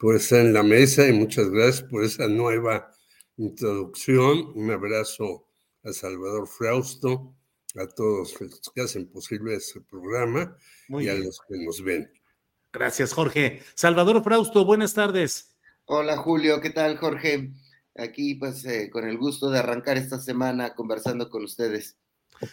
[0.00, 2.90] por estar en la mesa y muchas gracias por esa nueva
[3.36, 4.50] introducción.
[4.56, 5.46] Un abrazo
[5.84, 7.32] a Salvador Frausto,
[7.76, 10.56] a todos los que hacen posible este programa
[10.88, 12.10] y a los que nos ven.
[12.72, 13.62] Gracias, Jorge.
[13.76, 15.54] Salvador Frausto, buenas tardes.
[15.84, 16.60] Hola, Julio.
[16.60, 17.52] ¿Qué tal, Jorge?
[17.96, 21.96] Aquí, pues, eh, con el gusto de arrancar esta semana conversando con ustedes.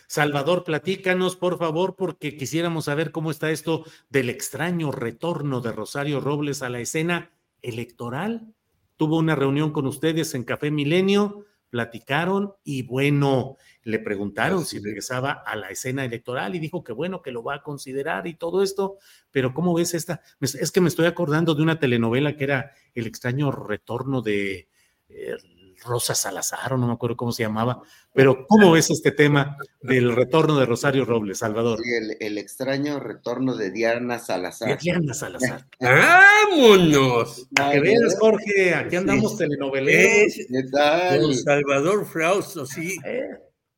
[0.07, 6.19] Salvador, platícanos, por favor, porque quisiéramos saber cómo está esto del extraño retorno de Rosario
[6.19, 7.31] Robles a la escena
[7.61, 8.53] electoral.
[8.97, 15.31] Tuvo una reunión con ustedes en Café Milenio, platicaron y bueno, le preguntaron si regresaba
[15.31, 18.61] a la escena electoral y dijo que bueno, que lo va a considerar y todo
[18.61, 18.97] esto,
[19.31, 20.21] pero ¿cómo ves esta?
[20.39, 24.67] Es que me estoy acordando de una telenovela que era El extraño retorno de
[25.13, 25.37] eh,
[25.83, 27.81] Rosa Salazar, o no me acuerdo cómo se llamaba,
[28.13, 31.79] pero ¿cómo ves este tema del retorno de Rosario Robles, Salvador?
[31.81, 31.89] Sí,
[32.19, 34.79] el, extraño retorno de Diana Salazar.
[34.79, 35.65] Diana Salazar.
[35.79, 37.47] ¡Vámonos!
[37.71, 40.33] Que veas, Jorge, aquí andamos telenoveleros.
[40.35, 41.21] ¿Qué tal?
[41.21, 42.97] Don Salvador Frausto, sí.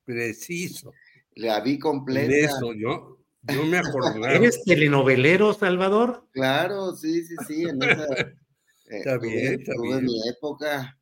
[0.06, 0.92] Preciso.
[1.36, 2.28] La vi completa.
[2.28, 4.32] De eso, yo, yo me acordaba.
[4.34, 6.28] ¿Eres telenovelero, Salvador?
[6.32, 7.64] Claro, sí, sí, sí.
[7.64, 8.06] En esa,
[8.88, 10.06] está bien, está tuve bien.
[10.06, 10.98] mi época.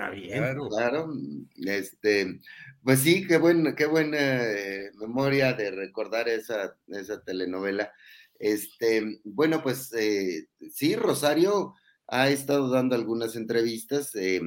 [0.00, 0.38] Está bien.
[0.38, 1.12] Claro, claro.
[1.56, 2.40] Este,
[2.82, 7.92] pues sí, qué, buen, qué buena eh, memoria de recordar esa, esa telenovela.
[8.38, 11.74] Este, bueno, pues eh, sí, Rosario
[12.06, 14.14] ha estado dando algunas entrevistas.
[14.14, 14.40] eh,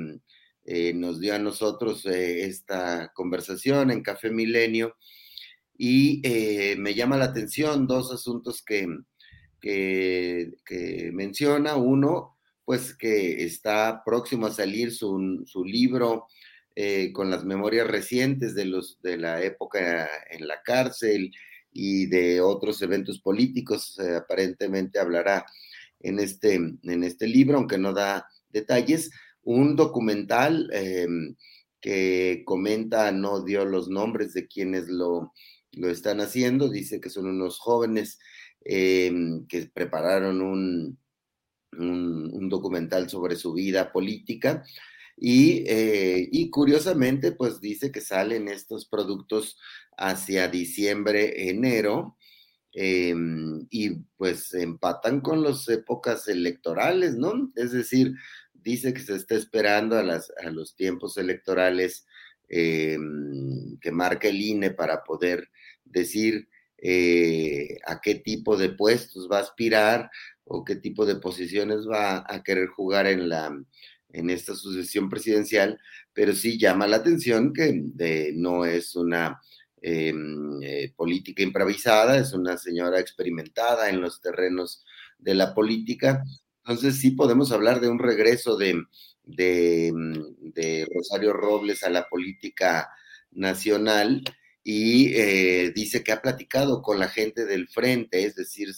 [0.65, 4.95] eh, nos dio a nosotros esta conversación en Café Milenio
[5.77, 6.21] y
[6.77, 8.87] me llama la atención dos asuntos que,
[9.59, 11.75] que, que menciona.
[11.75, 12.32] Uno,
[12.65, 16.27] pues que está próximo a salir su, su libro
[16.75, 21.31] eh, con las memorias recientes de, los, de la época en la cárcel
[21.71, 23.99] y de otros eventos políticos.
[23.99, 25.45] eh, aparentemente hablará
[25.99, 29.11] en este, en este libro, aunque no da detalles.
[29.43, 31.07] Un documental eh,
[31.81, 35.33] que comenta, no dio los nombres de quienes lo,
[35.73, 38.19] lo están haciendo, dice que son unos jóvenes
[38.65, 40.97] que prepararon un,
[41.79, 44.63] un, un documental sobre su vida política
[45.17, 49.57] y, eh, y, curiosamente, pues dice que salen estos productos
[49.95, 52.17] hacia diciembre, enero,
[52.75, 53.13] eh,
[53.69, 57.51] y pues empatan con las épocas electorales, ¿no?
[57.55, 58.15] Es decir,
[58.53, 60.03] dice que se está esperando a,
[60.51, 62.07] los tiempos electorales
[62.49, 62.97] eh,
[63.79, 65.49] que marca el INE para poder
[65.85, 66.47] decir
[66.79, 70.09] eh, a qué tipo de puestos va a aspirar
[70.45, 73.55] o qué tipo de posiciones va a querer jugar en la
[74.13, 75.79] en esta sucesión presidencial,
[76.13, 79.41] pero sí llama la atención que de, no es una
[79.81, 80.13] eh,
[80.61, 84.85] eh, política improvisada, es una señora experimentada en los terrenos
[85.17, 86.23] de la política.
[86.59, 88.83] Entonces sí podemos hablar de un regreso de,
[89.23, 89.91] de,
[90.39, 92.89] de Rosario Robles a la política
[93.31, 94.23] nacional
[94.63, 98.69] y eh, dice que ha platicado con la gente del frente, es decir,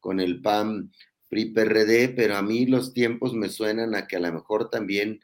[0.00, 0.92] con el PAN
[1.28, 5.20] PRI-PRD, pero a mí los tiempos me suenan a que a lo mejor también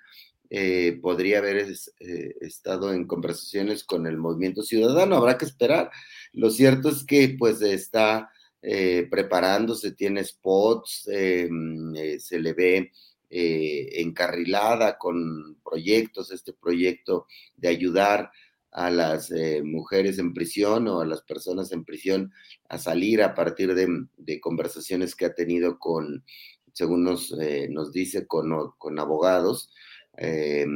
[0.54, 1.66] eh, podría haber
[2.00, 5.90] eh, estado en conversaciones con el movimiento ciudadano, habrá que esperar.
[6.34, 8.30] Lo cierto es que pues está
[8.60, 12.92] eh, preparándose, tiene spots, se le ve
[13.30, 17.26] encarrilada con proyectos, este proyecto
[17.56, 18.30] de ayudar
[18.72, 22.32] a las eh, mujeres en prisión o a las personas en prisión
[22.68, 26.24] a salir a partir de, conversaciones que ha tenido con,
[26.72, 29.70] según nos, eh, dice, con, con abogados.
[30.16, 30.66] Eh,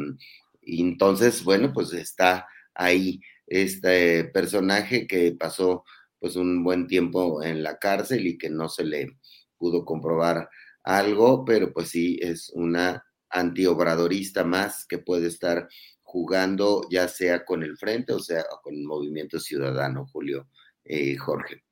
[0.62, 5.85] y entonces, bueno, pues está ahí este personaje que pasó
[6.18, 9.16] pues un buen tiempo en la cárcel y que no se le
[9.59, 10.51] pudo comprobar
[10.82, 15.68] algo, pero pues sí es una antiobradorista más que puede estar
[16.16, 20.48] jugando ya sea con el Frente o sea con el Movimiento Ciudadano, Julio
[20.82, 21.62] eh, Jorge.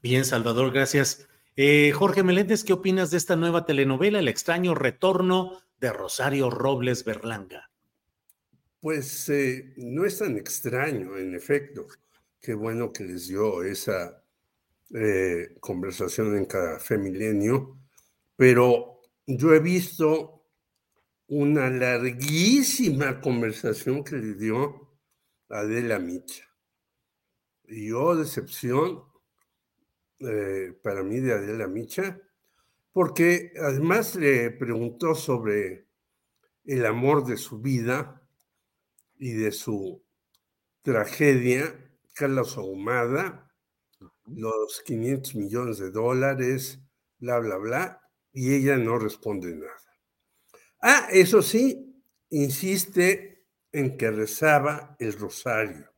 [0.00, 1.26] Bien, Salvador, gracias.
[1.56, 7.04] Eh, Jorge Meléndez, ¿qué opinas de esta nueva telenovela, El extraño retorno de Rosario Robles
[7.04, 7.68] Berlanga?
[8.78, 11.88] Pues eh, no es tan extraño, en efecto.
[12.40, 14.22] Qué bueno que les dio esa
[14.94, 17.76] eh, conversación en Café Milenio,
[18.36, 20.33] pero yo he visto
[21.28, 24.98] una larguísima conversación que le dio
[25.48, 26.44] Adela Micha.
[27.64, 29.04] Y yo, decepción
[30.20, 32.20] eh, para mí de Adela Micha,
[32.92, 35.88] porque además le preguntó sobre
[36.64, 38.22] el amor de su vida
[39.16, 40.04] y de su
[40.82, 41.80] tragedia,
[42.14, 43.50] Carlos Ahumada,
[44.26, 46.80] los 500 millones de dólares,
[47.18, 48.00] bla, bla, bla,
[48.32, 49.73] y ella no responde nada.
[50.86, 51.96] Ah, eso sí,
[52.28, 55.90] insiste en que rezaba el rosario.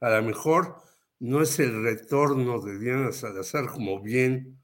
[0.00, 0.76] A lo mejor
[1.20, 4.62] no es el retorno de Diana Salazar, como bien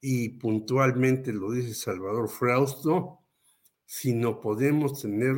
[0.00, 3.20] y puntualmente lo dice Salvador Frausto,
[3.86, 5.36] si no podemos tener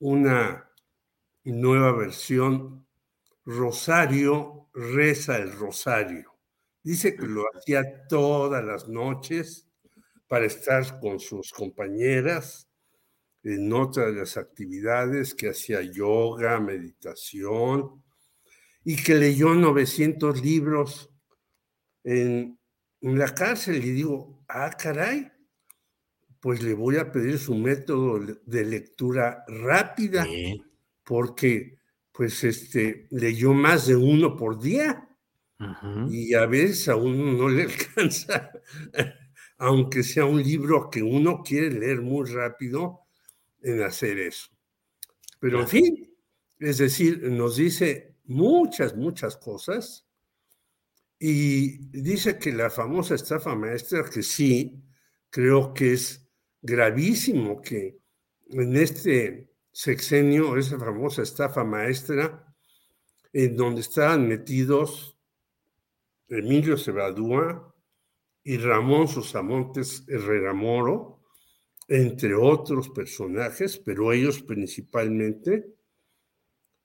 [0.00, 0.70] una
[1.44, 2.86] nueva versión,
[3.44, 6.34] Rosario reza el rosario.
[6.82, 9.68] Dice que lo hacía todas las noches
[10.28, 12.65] para estar con sus compañeras
[13.46, 18.02] en otras de las actividades, que hacía yoga, meditación,
[18.84, 21.10] y que leyó 900 libros
[22.04, 22.58] en,
[23.00, 23.84] en la cárcel.
[23.84, 25.30] Y digo, ah, caray,
[26.40, 30.26] pues le voy a pedir su método de lectura rápida,
[31.04, 31.78] porque
[32.12, 35.08] pues este, leyó más de uno por día
[36.08, 38.50] y a veces a uno no le alcanza,
[39.58, 43.05] aunque sea un libro que uno quiere leer muy rápido,
[43.62, 44.48] en hacer eso.
[45.38, 46.16] Pero en fin,
[46.58, 50.06] es decir, nos dice muchas, muchas cosas
[51.18, 54.82] y dice que la famosa estafa maestra, que sí,
[55.30, 56.28] creo que es
[56.60, 57.98] gravísimo que
[58.48, 62.54] en este sexenio, esa famosa estafa maestra,
[63.32, 65.18] en donde estaban metidos
[66.28, 67.74] Emilio Cebadúa
[68.42, 71.15] y Ramón Sosamontes Herrera Moro,
[71.88, 75.74] entre otros personajes, pero ellos principalmente,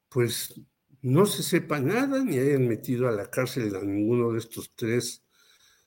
[0.10, 0.62] pues
[1.02, 5.24] no se sepa nada ni hayan metido a la cárcel a ninguno de estos tres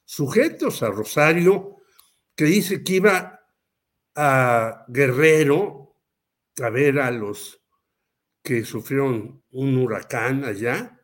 [0.05, 1.77] sujetos, a Rosario,
[2.35, 3.41] que dice que iba
[4.16, 5.97] a Guerrero
[6.61, 7.61] a ver a los
[8.43, 11.01] que sufrieron un huracán allá,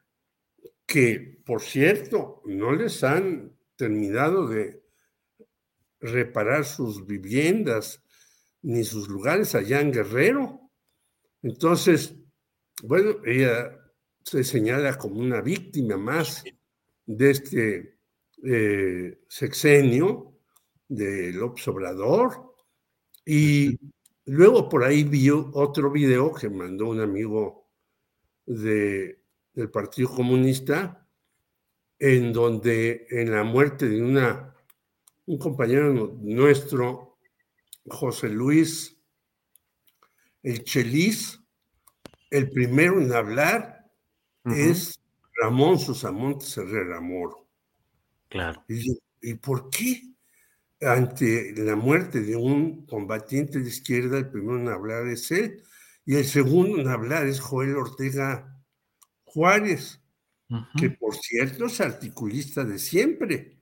[0.86, 4.82] que por cierto no les han terminado de
[6.00, 8.02] reparar sus viviendas
[8.62, 10.70] ni sus lugares allá en Guerrero.
[11.42, 12.14] Entonces,
[12.82, 13.76] bueno, ella
[14.24, 16.44] se señala como una víctima más
[17.06, 17.98] de este
[18.44, 20.38] eh, sexenio
[20.88, 22.54] del Obrador.
[23.24, 23.78] Y
[24.26, 27.68] luego por ahí vi otro video que mandó un amigo
[28.46, 29.22] de,
[29.52, 31.06] del Partido Comunista,
[31.98, 34.49] en donde en la muerte de una,
[35.30, 37.16] un compañero nuestro,
[37.86, 38.96] José Luis
[40.42, 41.40] El Chelis,
[42.30, 43.88] el primero en hablar
[44.44, 44.98] es
[45.40, 47.46] Ramón Susamontes Herrera Moro.
[48.28, 48.64] Claro.
[48.68, 50.02] ¿Y, ¿Y por qué?
[50.82, 55.62] ante la muerte de un combatiente de izquierda, el primero en hablar es él,
[56.06, 58.58] y el segundo en hablar es Joel Ortega
[59.24, 60.00] Juárez,
[60.78, 63.59] que por cierto es articulista de siempre.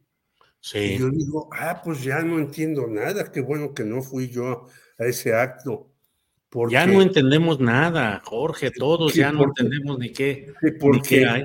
[0.61, 0.79] Sí.
[0.79, 4.67] Y yo digo, ah, pues ya no entiendo nada, qué bueno que no fui yo
[4.99, 5.91] a ese acto.
[6.71, 11.45] ya no entendemos nada, Jorge, todos ya no entendemos ni qué, ni qué hay.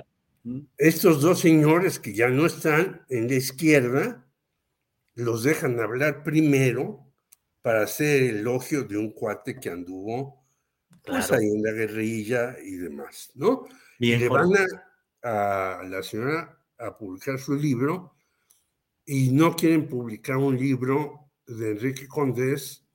[0.77, 4.25] Estos dos señores que ya no están en la izquierda,
[5.15, 7.05] los dejan hablar primero
[7.61, 10.43] para hacer elogio de un cuate que anduvo
[11.05, 13.65] pues ahí en la guerrilla y demás, ¿no?
[13.99, 14.51] y le van
[15.21, 18.15] a, a, la señora a publicar su libro
[19.05, 22.85] y no quieren publicar un libro de Enrique Condés,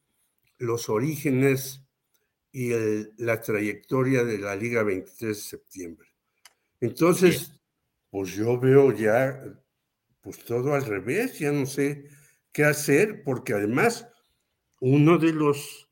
[0.58, 1.82] Los orígenes
[2.50, 2.72] y
[3.18, 6.08] la trayectoria de la Liga 23 de septiembre.
[6.80, 7.52] Entonces,
[8.10, 9.40] pues yo veo ya
[10.20, 12.08] pues todo al revés, ya no sé
[12.52, 14.08] qué hacer, porque además
[14.80, 15.88] uno de los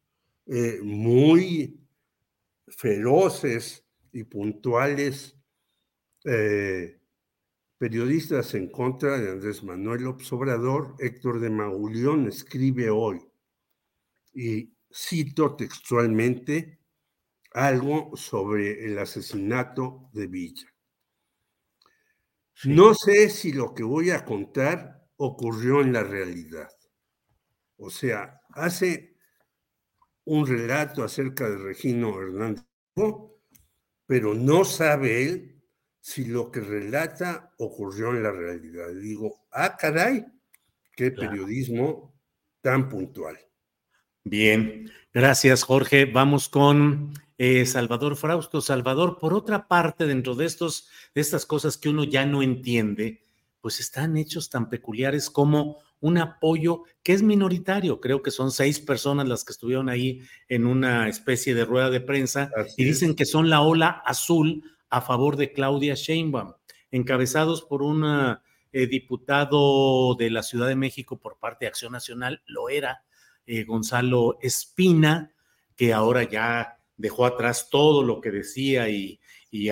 [0.47, 1.80] eh, muy
[2.68, 5.36] feroces y puntuales
[6.24, 6.95] eh,
[7.78, 13.20] periodistas en contra de Andrés Manuel López Obrador, Héctor de Mauleón, escribe hoy,
[14.32, 16.81] y cito textualmente
[17.53, 20.66] algo sobre el asesinato de Villa.
[22.65, 26.70] No sé si lo que voy a contar ocurrió en la realidad.
[27.77, 29.16] O sea, hace
[30.24, 32.65] un relato acerca de Regino Hernández,
[34.07, 35.55] pero no sabe él
[36.06, 38.94] si lo que relata ocurrió en la realidad.
[38.94, 40.24] digo, ah, caray,
[40.94, 42.14] qué periodismo
[42.60, 43.36] tan puntual.
[44.22, 46.04] Bien, gracias Jorge.
[46.04, 48.60] Vamos con eh, Salvador Frausto.
[48.60, 53.24] Salvador, por otra parte, dentro de, estos, de estas cosas que uno ya no entiende,
[53.60, 58.00] pues están hechos tan peculiares como un apoyo que es minoritario.
[58.00, 62.00] Creo que son seis personas las que estuvieron ahí en una especie de rueda de
[62.00, 66.54] prensa y dicen que son la ola azul a favor de Claudia Sheinbaum,
[66.90, 68.04] encabezados por un
[68.72, 73.04] eh, diputado de la Ciudad de México por parte de Acción Nacional, lo era,
[73.46, 75.32] eh, Gonzalo Espina,
[75.76, 79.20] que ahora ya dejó atrás todo lo que decía y,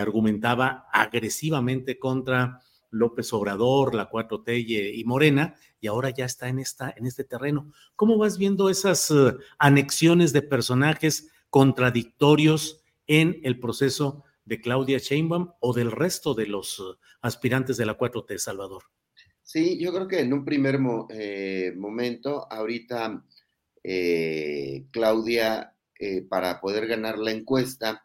[0.00, 2.58] argumentaba agresivamente contra
[2.90, 7.70] López Obrador, la 4T y, Morena, y ahora ya está en, esta, en este terreno.
[7.94, 15.52] ¿Cómo vas viendo esas eh, anexiones de personajes contradictorios en el proceso de Claudia Sheinbaum
[15.60, 18.84] o del resto de los eh, aspirantes de la 4T, Salvador?
[19.42, 20.78] Sí, yo creo que en un primer
[21.10, 23.24] eh, momento, ahorita
[24.90, 25.76] Claudia,
[26.30, 28.02] para poder ganar la encuesta,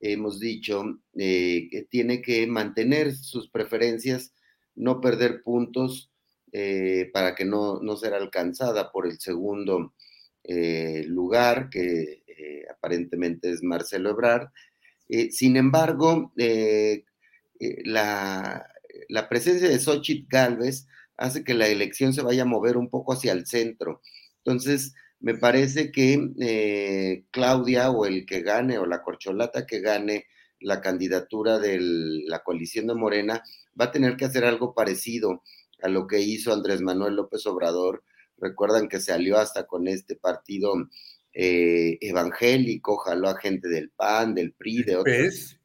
[0.00, 4.32] hemos dicho eh, que tiene que mantener sus preferencias,
[4.74, 6.10] no perder puntos
[6.52, 9.94] eh, para que no, no alcanzada por el segundo
[10.44, 12.22] eh, lugar, que
[12.70, 14.48] aparentemente es Marcelo Ebrard.
[15.30, 16.32] Sin embargo,
[17.84, 18.66] la,
[19.08, 23.12] la, presencia de Xochitl Galvez hace que la elección se vaya a mover un poco
[23.12, 24.02] hacia el centro.
[24.38, 30.26] Entonces, me parece que eh, Claudia o el que gane o la corcholata que gane
[30.60, 33.42] la candidatura de la coalición de Morena
[33.78, 35.42] va a tener que hacer algo parecido
[35.82, 38.04] a lo que hizo Andrés Manuel López Obrador.
[38.38, 40.74] Recuerdan que se hasta con este partido
[41.38, 45.60] eh, evangélico, jaló a gente del PAN, del PRI, de otros.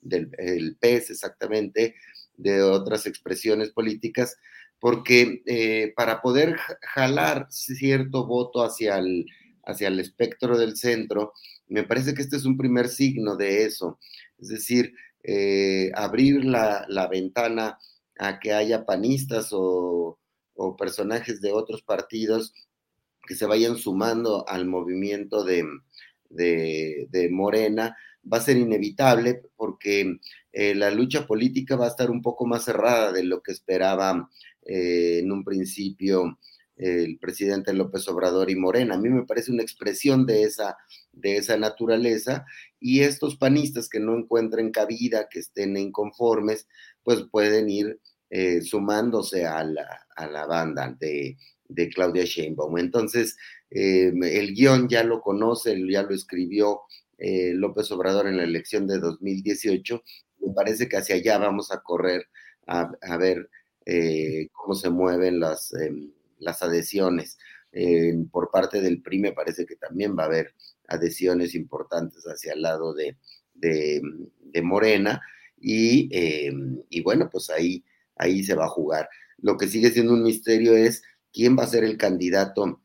[0.00, 1.96] Del el PES, exactamente,
[2.36, 4.36] de otras expresiones políticas
[4.78, 9.26] porque eh, para poder jalar cierto voto hacia el,
[9.64, 11.32] hacia el espectro del centro,
[11.68, 13.98] me parece que este es un primer signo de eso.
[14.38, 17.78] Es decir, eh, abrir la, ventana
[18.18, 20.18] a que haya panistas o,
[20.78, 22.54] personajes de otros partidos
[23.26, 25.64] que se vayan sumando al movimiento de,
[26.30, 27.96] de, Morena
[28.30, 30.18] va a ser inevitable porque
[30.52, 34.30] eh, la lucha política va a estar un poco más cerrada de lo que esperaba
[34.62, 36.38] eh, en un principio
[36.76, 38.96] el presidente López Obrador y Morena.
[38.96, 40.76] A mí me parece una expresión de esa,
[41.12, 42.44] de esa naturaleza
[42.78, 46.68] y estos panistas que no encuentren cabida, que estén inconformes,
[47.02, 47.98] pues pueden ir
[48.28, 52.78] eh, sumándose a la, a la banda de, de, Claudia Sheinbaum.
[52.78, 53.36] Entonces,
[53.70, 56.82] eh, el guion ya lo conoce, ya lo escribió
[57.18, 60.02] López Obrador en la elección de 2018.
[60.40, 62.28] Me parece que hacia allá vamos a correr
[62.66, 63.48] a, ver
[63.86, 67.38] eh, cómo se mueven las, em, las adhesiones.
[68.30, 70.54] por parte del PRI me parece que también va a haber
[70.88, 73.16] adhesiones importantes hacia el lado de,
[73.54, 75.20] de, Morena
[75.60, 77.84] y, em, y, bueno, pues ahí,
[78.16, 79.08] ahí se va a jugar.
[79.38, 81.02] Lo que sigue siendo un misterio es
[81.36, 82.80] quién va a ser el candidato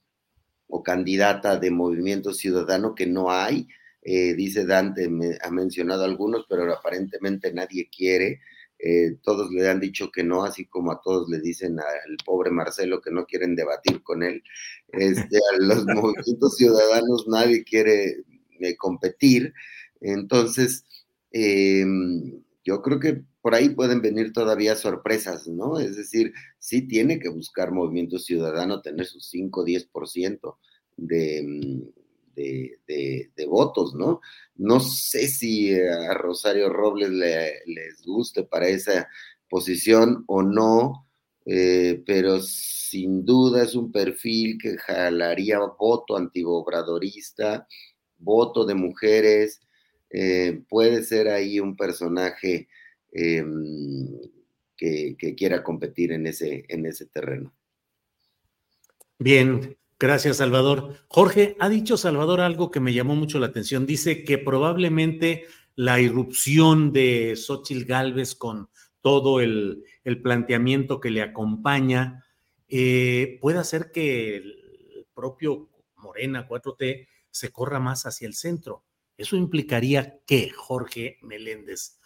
[0.67, 3.69] o candidata de Movimiento Ciudadano que no hay.
[4.01, 8.41] Eh, dice Dante, me, ha mencionado algunos, pero aparentemente nadie quiere.
[8.77, 12.51] Eh, todos le han dicho que no, así como a todos le dicen al pobre
[12.51, 14.43] Marcelo que no quieren debatir con él.
[14.89, 18.17] Este, a los movimientos ciudadanos nadie quiere
[18.59, 19.53] eh, competir.
[20.01, 20.83] Entonces,
[21.31, 25.79] em, yo creo que por ahí pueden venir todavía sorpresas, ¿no?
[25.79, 30.57] Es decir, sí tiene que buscar Movimiento Ciudadano tener su 5 o 10%
[30.97, 31.89] de,
[32.35, 34.21] de, votos, ¿no?
[34.55, 39.09] No sé si a Rosario Robles le, les guste para esa
[39.49, 41.07] posición o no,
[41.45, 47.67] eh, pero sin duda es un perfil que jalaría voto antibobradorista,
[48.17, 49.61] voto de mujeres,
[50.13, 52.67] eh, puede ser ahí un personaje
[53.11, 54.07] em,
[54.75, 57.53] que, quiera competir en ese, en ese terreno.
[59.19, 60.95] Bien, Gracias, Salvador.
[61.09, 63.85] Jorge, ha dicho Salvador algo que me llamó mucho la atención.
[63.85, 68.69] Dice que probablemente la irrupción de Xochitl Galvez con
[69.01, 69.83] todo el,
[70.23, 72.25] planteamiento que le acompaña
[72.67, 78.83] eh, puede hacer que el propio Morena 4T se corra más hacia el centro.
[79.21, 81.99] Eso implicaría que, Jorge Meléndez,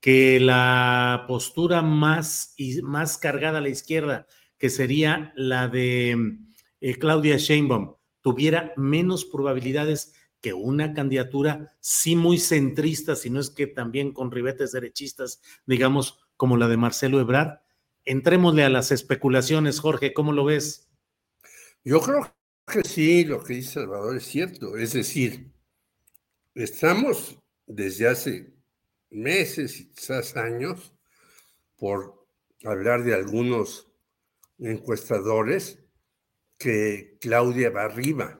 [0.00, 4.26] que la postura más, y más cargada a la izquierda,
[4.56, 6.38] que sería la de
[6.80, 13.50] eh, Claudia Sheinbaum tuviera menos probabilidades que una candidatura sí muy centrista, si no es
[13.50, 17.58] que también con ribetes derechistas, digamos, como la de Marcelo Ebrard.
[18.04, 20.88] Entrémosle a las especulaciones, Jorge, ¿cómo lo ves?
[21.84, 22.32] Yo creo
[22.66, 24.76] que sí, lo que dice Salvador es cierto.
[24.76, 25.50] Es decir,
[26.54, 28.52] estamos desde hace
[29.10, 30.94] meses y quizás años,
[31.76, 32.26] por
[32.64, 33.90] hablar de algunos
[34.58, 35.78] encuestadores,
[36.58, 38.38] que Claudia va arriba.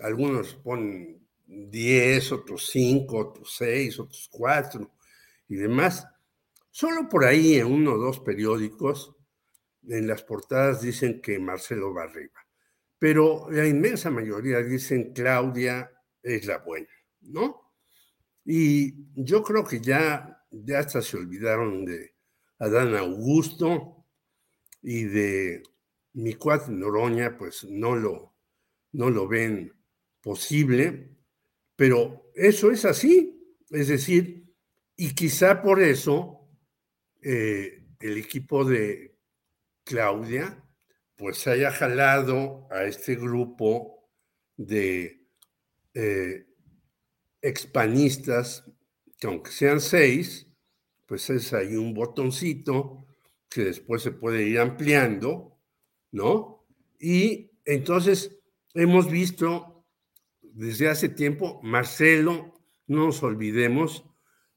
[0.00, 4.90] Algunos ponen 10, otros 5, otros 6, otros 4
[5.48, 6.06] y demás.
[6.70, 9.14] Solo por ahí en uno o dos periódicos,
[9.86, 12.40] en las portadas dicen que Marcelo va arriba.
[12.98, 15.90] Pero la inmensa mayoría dicen Claudia
[16.22, 16.88] es la buena,
[17.28, 17.72] ¿no?
[18.44, 22.14] Y yo creo que ya, ya hasta se olvidaron de
[22.58, 24.06] Adán Augusto
[24.82, 25.62] y de
[26.12, 28.34] mi cuate Noroña, pues no lo,
[28.92, 29.72] no lo ven
[30.20, 31.16] posible,
[31.76, 34.44] pero eso es así, es decir,
[34.96, 36.48] y quizá por eso
[37.22, 39.16] eh, el equipo de
[39.82, 40.60] Claudia
[41.16, 44.10] pues haya jalado a este grupo
[44.56, 45.26] de
[45.94, 46.46] eh,
[47.44, 48.64] expanistas,
[49.18, 50.48] que aunque sean seis,
[51.06, 53.06] pues es ahí un botoncito
[53.50, 55.60] que después se puede ir ampliando,
[56.10, 56.66] ¿no?
[56.98, 58.38] Y entonces
[58.72, 59.84] hemos visto
[60.40, 62.54] desde hace tiempo, Marcelo,
[62.86, 64.04] no nos olvidemos,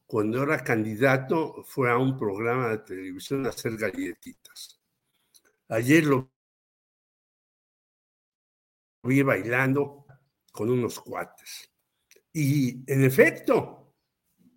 [0.05, 4.79] cuando era candidato fue a un programa de televisión a hacer galletitas.
[5.67, 6.31] Ayer lo
[9.03, 10.05] vi bailando
[10.53, 11.69] con unos cuates.
[12.33, 13.95] Y en efecto,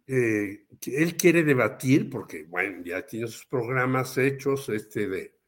[0.07, 5.41] eh, él quiere debatir, porque, bueno, ya tiene sus programas hechos, este de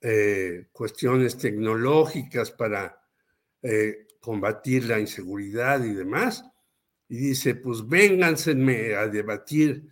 [0.00, 3.02] eh, cuestiones tecnológicas para
[3.62, 6.44] eh, combatir la inseguridad y demás.
[7.08, 8.52] Y dice, pues vénganse
[8.94, 9.88] a debatir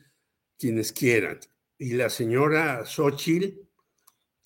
[0.56, 1.40] quienes quieran.
[1.78, 3.60] Y la señora Xochitl,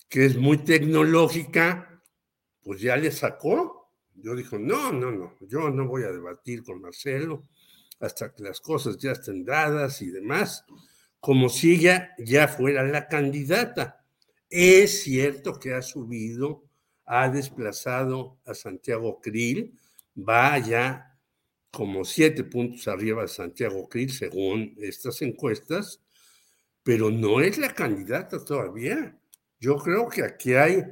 [0.09, 2.01] que es muy tecnológica,
[2.63, 3.80] pues ya le sacó.
[4.21, 7.47] Yo dijo, no, no, no, yo no voy a debatir con Marcelo
[7.99, 10.65] hasta que las cosas ya estén dadas y demás,
[11.19, 14.03] como si ella ya fuera la candidata.
[14.49, 16.63] Es cierto que ha subido,
[17.05, 19.77] ha desplazado a Santiago Krill,
[20.17, 21.17] va ya
[21.71, 26.01] como siete puntos arriba de Santiago Krill, según estas encuestas,
[26.83, 29.17] pero no es la candidata todavía.
[29.59, 30.83] Yo creo que aquí hay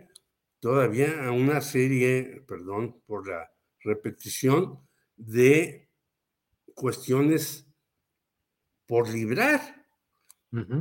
[0.59, 4.79] todavía una serie, perdón por la repetición,
[5.15, 5.89] de
[6.73, 7.67] cuestiones
[8.85, 9.85] por librar.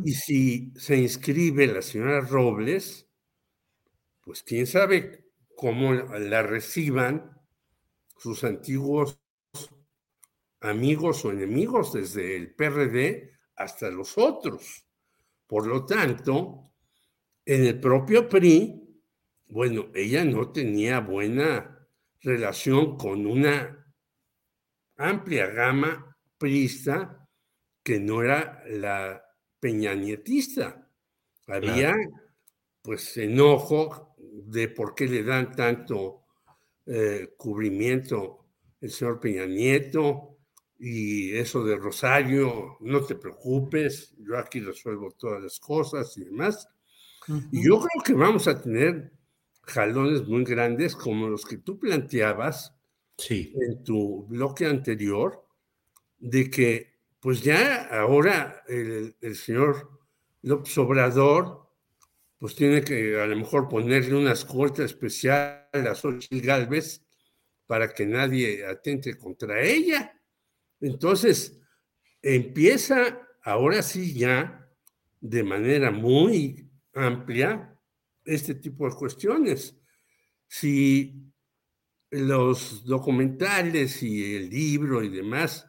[0.03, 3.07] Y si se inscribe la señora Robles,
[4.23, 7.39] pues quién sabe cómo la reciban
[8.17, 9.21] sus antiguos
[10.61, 14.85] amigos o enemigos, desde el PRD hasta los otros.
[15.47, 16.73] Por lo tanto,
[17.45, 18.88] en el propio PRI,
[19.49, 21.89] bueno, ella no tenía buena
[22.21, 23.93] relación con una
[24.97, 27.27] amplia gama prista
[27.83, 29.23] que no era la
[29.61, 30.89] peñanietista.
[31.47, 31.95] Había
[32.83, 36.25] pues enojo de por qué le dan tanto
[36.87, 38.47] eh, cubrimiento
[38.81, 40.39] el señor Peña Nieto
[40.79, 46.69] y eso de Rosario, no te preocupes, yo aquí resuelvo todas las cosas y demás.
[47.51, 49.13] Y yo creo que vamos a tener
[49.69, 52.75] jalones muy grandes como los que tú planteabas,
[53.17, 53.55] sí.
[53.61, 55.45] en tu bloque anterior
[56.19, 59.91] de que pues ya ahora el, señor
[60.43, 61.69] López Obrador
[62.39, 67.05] pues tiene que a lo mejor ponerle una escolta especial a Xochitl Galvez
[67.67, 70.19] para que nadie atente contra ella.
[70.81, 71.61] Entonces,
[72.23, 74.71] empieza ahora sí ya
[75.21, 77.78] de manera muy amplia
[78.29, 79.75] este tipo de cuestiones.
[80.47, 81.33] Si
[82.11, 85.67] los documentales y el libro y demás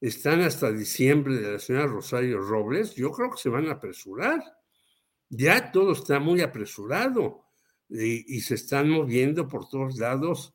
[0.00, 4.42] están hasta diciembre de la señora Rosario Robles, yo creo que se van a apresurar.
[5.30, 7.46] Ya todo está muy apresurado
[7.88, 10.54] y, se están moviendo por todos lados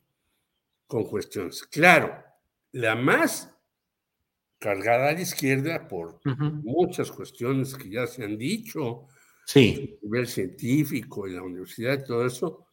[0.85, 1.63] con cuestiones.
[1.63, 2.23] Claro,
[2.71, 3.51] la más
[4.59, 6.19] cargada a la izquierda por
[6.63, 9.07] muchas cuestiones que ya se han dicho,
[9.49, 9.97] sí.
[9.99, 12.67] a nivel científico y la universidad y todo eso,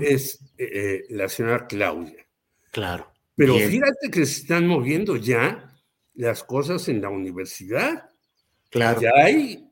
[0.00, 2.26] es eh, eh, la señora Claudia.
[2.72, 3.12] Claro.
[3.36, 5.78] Pero fíjate que se están moviendo ya
[6.14, 8.10] las cosas en la universidad.
[8.70, 9.00] Claro.
[9.00, 9.70] Ya hay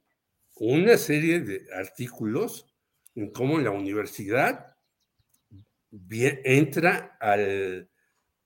[0.57, 2.67] una serie de artículos
[3.15, 4.77] en cómo la universidad
[6.11, 7.91] entra al,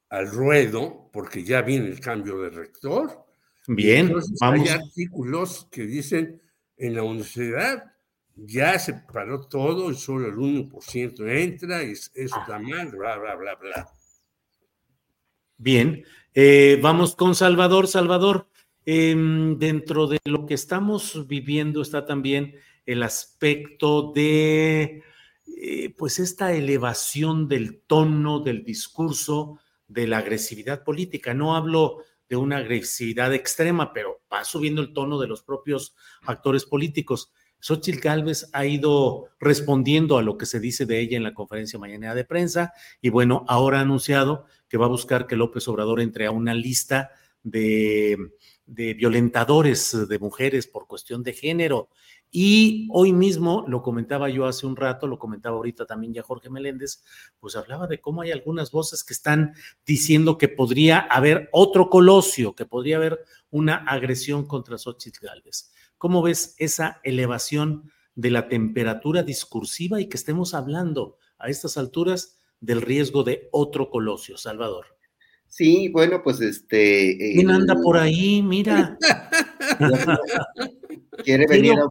[0.09, 3.27] al ruedo, porque ya viene el cambio de rector.
[3.67, 4.33] Bien, vamos.
[4.41, 6.43] Hay artículos que dicen
[6.77, 7.93] en la universidad
[8.35, 13.35] ya se paró todo y solo el 1% entra, y eso está mal, bla, bla,
[13.35, 13.89] bla, bla.
[15.59, 16.05] Bien,
[16.35, 17.87] eh, vamos con Salvador.
[17.87, 18.49] Salvador,
[18.85, 25.03] em, dentro de lo que estamos viviendo está también el aspecto de,
[25.57, 31.35] eh, pues, esta elevación del tono del discurso, de la agresividad política.
[31.35, 36.65] No hablo de una agresividad extrema, pero va subiendo el tono de los propios actores
[36.65, 37.33] políticos.
[37.61, 41.79] Xochitl Gálvez ha ido respondiendo a lo que se dice de ella en la conferencia
[41.79, 46.01] mañana de prensa y bueno, ahora ha anunciado que va a buscar que López Obrador
[46.01, 47.11] entre a una lista
[47.43, 48.17] de,
[48.67, 51.89] violentadores de mujeres por cuestión de género.
[52.35, 56.49] Y hoy mismo, lo comentaba yo hace un rato, lo comentaba ahorita también ya Jorge
[56.49, 57.05] Meléndez,
[57.39, 59.53] pues hablaba de cómo hay algunas voces que están
[59.85, 65.73] diciendo que podría haber otro colosio, que podría haber una agresión contra Xochitl Gálvez.
[65.99, 72.39] ¿Cómo ves esa elevación de la temperatura discursiva y que estemos hablando a estas alturas
[72.61, 74.87] del riesgo de otro colosio, Salvador?
[75.49, 77.19] Sí, bueno, pues este.
[77.35, 78.41] ¿Quién anda por ahí?
[78.41, 78.97] Mira.
[81.25, 81.89] quiere, venir a,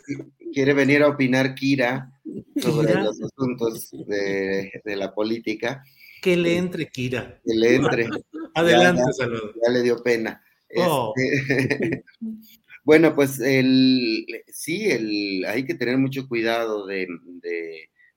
[0.53, 2.11] quiere venir a opinar Kira
[2.55, 5.83] sobre los asuntos de, la política.
[6.21, 7.39] Que le entre, Kira.
[7.45, 8.09] Que le entre.
[8.55, 9.53] Adelante, Salvador.
[9.63, 10.43] Ya le dio pena.
[10.75, 11.13] Oh.
[11.15, 12.03] Este,
[12.83, 17.07] bueno, pues el, sí, el, hay que tener mucho cuidado de,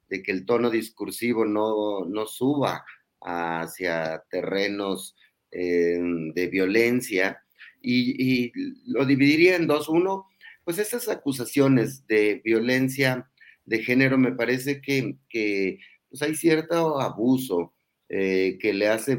[0.09, 2.85] que el tono discursivo no, no suba
[3.21, 5.17] hacia terrenos
[5.51, 5.99] eh,
[6.35, 7.41] de violencia
[7.85, 8.53] y,
[8.91, 9.89] lo dividiría en dos.
[9.89, 10.27] Uno,
[10.65, 13.31] pues esas acusaciones de violencia
[13.65, 15.79] de género me parece que,
[16.09, 17.75] pues hay cierto abuso
[18.09, 19.17] eh, que le, hace,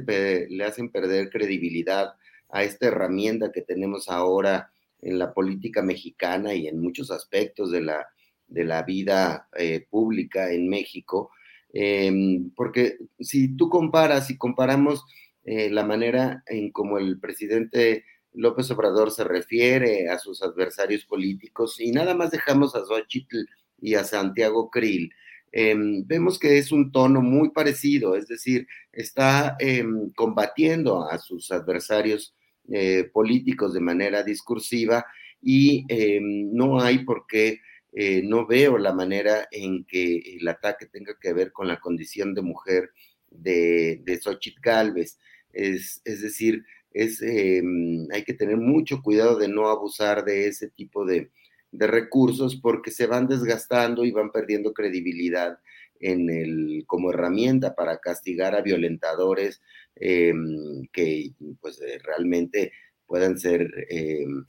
[0.49, 2.13] le hacen perder credibilidad
[2.49, 7.81] a esta herramienta que tenemos ahora en la política mexicana y en muchos aspectos de
[7.81, 8.07] la,
[8.47, 11.31] de la vida eh, pública en México.
[11.73, 15.05] Em, porque si tú comparas, si comparamos
[15.43, 18.05] eh, la manera en como el presidente
[18.35, 23.45] López Obrador se refiere a sus adversarios políticos y nada más dejamos a Xochitl
[23.81, 25.11] y a Santiago Krill,
[25.51, 31.51] em, vemos que es un tono muy parecido, es decir, está em, combatiendo a sus
[31.51, 32.35] adversarios
[32.69, 35.05] eh, políticos de manera discursiva
[35.41, 37.59] y em, no hay por qué,
[37.93, 42.33] eh, no veo la manera en que el ataque tenga que ver con la condición
[42.33, 42.89] de mujer
[43.29, 45.17] de, de Xochitl Galvez.
[45.55, 51.05] Es, decir, es, em, hay que tener mucho cuidado de no abusar de ese tipo
[51.05, 51.29] de,
[51.77, 55.59] recursos porque se van desgastando y van perdiendo credibilidad
[55.99, 59.61] en el, como herramienta para castigar a violentadores
[59.97, 62.71] em, que pues eh, realmente
[63.05, 64.45] puedan ser em,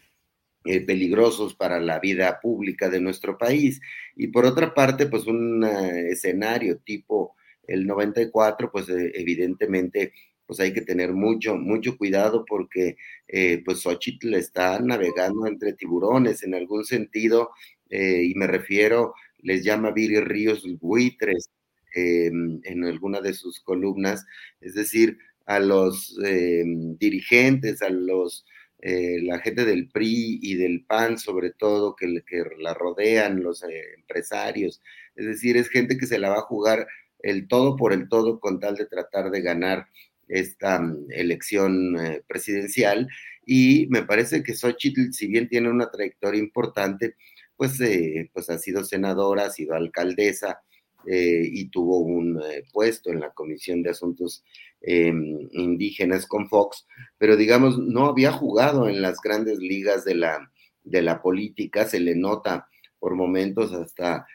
[0.66, 3.80] eh, peligrosos para la vida pública de nuestro país.
[4.14, 7.34] Y por otra parte, pues un eh, escenario tipo
[7.66, 10.12] el 94, pues evidentemente
[10.46, 12.96] pues hay que tener mucho, mucho cuidado porque
[13.28, 17.50] eh, pues Xochitl está navegando entre tiburones en algún sentido,
[17.90, 21.50] eh, y me refiero, les llama Viri Ríos buitres
[21.94, 24.24] eh, en alguna de sus columnas,
[24.60, 26.16] es decir, a los
[26.98, 28.44] dirigentes, a los
[28.78, 34.82] la gente del PRI y del PAN, sobre todo, que, que la rodean, los empresarios.
[35.16, 36.86] Es decir, es gente que se la va a jugar
[37.20, 39.88] el todo por el todo con tal de tratar de ganar
[40.28, 43.08] esta mm, elección eh, presidencial
[43.44, 47.16] y me parece que Xochitl, si bien tiene una trayectoria importante,
[47.56, 50.60] pues, eh, pues ha sido senadora, ha sido alcaldesa
[51.06, 52.40] eh, y tuvo un
[52.72, 54.44] puesto en la Comisión de Asuntos
[54.82, 56.86] Indígenas con Fox,
[57.18, 60.52] pero digamos, no había jugado en las grandes ligas de la,
[60.84, 64.26] de la política, se le nota por momentos hasta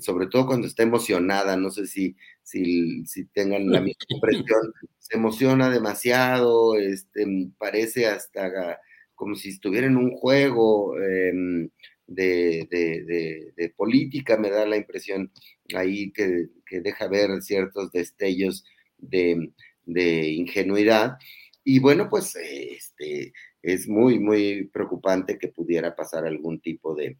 [0.00, 5.16] sobre todo cuando está emocionada, no sé si, si, si tengan la misma impresión, se
[5.16, 7.26] emociona demasiado, este,
[7.58, 8.78] parece hasta
[9.18, 11.68] como si estuviera en un juego em,
[12.06, 15.30] de, política, me da la impresión
[15.74, 18.64] ahí que, deja ver ciertos destellos
[18.96, 19.50] de,
[19.86, 21.18] ingenuidad.
[21.64, 27.16] Y bueno, pues este, es muy, muy preocupante que pudiera pasar algún tipo de,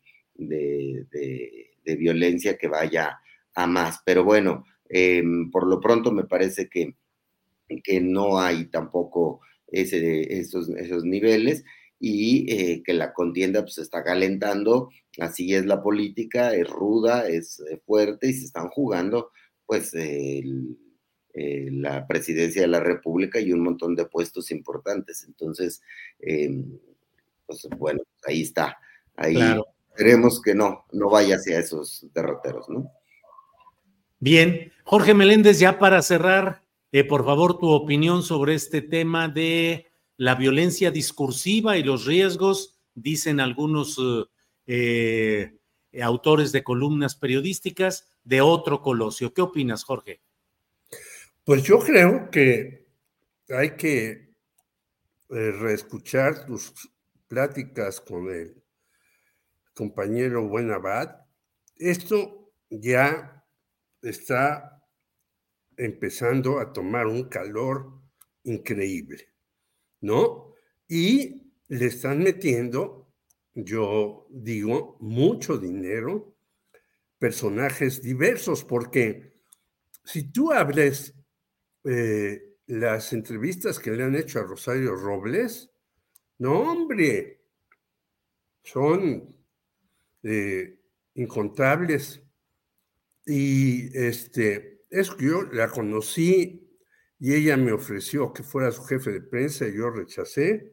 [1.97, 3.19] violencia que vaya
[3.55, 4.01] a más.
[4.05, 6.95] Pero bueno, em, por lo pronto me parece que
[7.85, 11.65] que no hay tampoco ese, esos, esos niveles
[12.01, 14.89] y eh, que la contienda pues, está calentando,
[15.21, 19.31] así es la política, es ruda, es eh, fuerte y se están jugando
[19.67, 20.43] pues eh,
[21.35, 25.25] la presidencia de la República y un montón de puestos importantes.
[25.25, 25.83] Entonces,
[26.21, 26.79] em,
[27.47, 28.79] pues bueno, ahí está,
[29.15, 29.37] ahí
[29.99, 32.89] esperemos que no, no vaya hacia esos derroteros, ¿no?
[34.21, 36.63] Bien, Jorge Meléndez, ya para cerrar,
[36.93, 42.79] eh, por favor, tu opinión sobre este tema de la violencia discursiva y los riesgos,
[42.95, 43.99] dicen algunos
[44.69, 45.59] eh,
[45.91, 49.35] eh, autores de columnas periodísticas, de otro colosio.
[49.35, 50.21] ¿Qué opinas, Jorge?
[51.43, 52.87] Pues yo creo que
[53.49, 54.29] hay que
[55.29, 56.73] reescuchar tus
[57.27, 58.63] pláticas con el
[59.79, 61.25] compañero Buenabad.
[61.77, 63.47] Esto ya
[64.03, 64.83] está
[65.77, 67.93] empezando a tomar un calor
[68.43, 69.29] increíble,
[70.01, 70.55] ¿no?
[70.89, 73.09] Y le están metiendo
[73.55, 76.37] yo digo, mucho dinero,
[77.19, 79.35] personajes diversos, porque
[80.05, 81.15] si tú abres
[81.85, 85.71] eh, las entrevistas que le han hecho a Rosario Robles,
[86.39, 87.43] no, hombre,
[88.63, 89.38] son
[90.23, 90.79] eh,
[91.15, 92.23] incontables.
[93.27, 96.69] Y este, es que yo la conocí
[97.19, 100.73] y ella me ofreció que fuera su jefe de prensa y yo rechacé.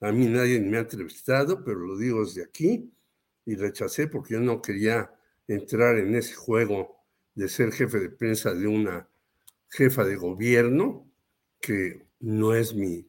[0.00, 2.92] A mí nadie me ha entrevistado, pero lo digo desde aquí
[3.44, 5.10] y rechacé porque yo no quería
[5.48, 7.04] entrar en ese juego
[7.34, 9.08] de ser jefe de prensa de una
[9.70, 11.10] jefa de gobierno,
[11.60, 13.08] que no es mi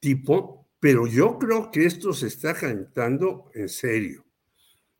[0.00, 4.25] tipo, pero yo creo que esto se está calentando en serio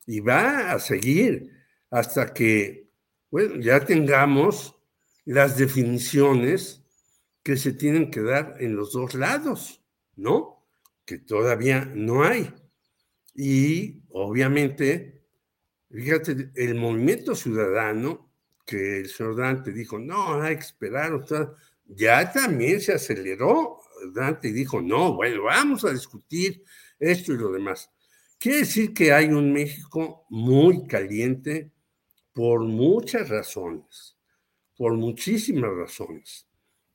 [0.06, 1.50] y va a seguir
[1.90, 2.88] hasta que,
[3.30, 4.76] bueno, ya tengamos
[5.24, 6.82] las definiciones
[7.42, 9.82] que se tienen que dar en los dos lados,
[10.14, 10.66] ¿no?
[11.04, 12.52] Que todavía no hay.
[13.34, 15.24] Y obviamente,
[15.90, 18.32] fíjate, el movimiento ciudadano,
[18.64, 21.24] que el señor Dante dijo, no, hay que esperar, o
[21.84, 23.80] ya también se aceleró.
[24.12, 26.64] Dante dijo, no, bueno, vamos a discutir
[26.98, 27.90] esto y lo demás.
[28.38, 31.72] Quiere decir que hay un México muy caliente
[32.32, 34.18] por muchas razones,
[34.76, 36.46] por muchísimas razones.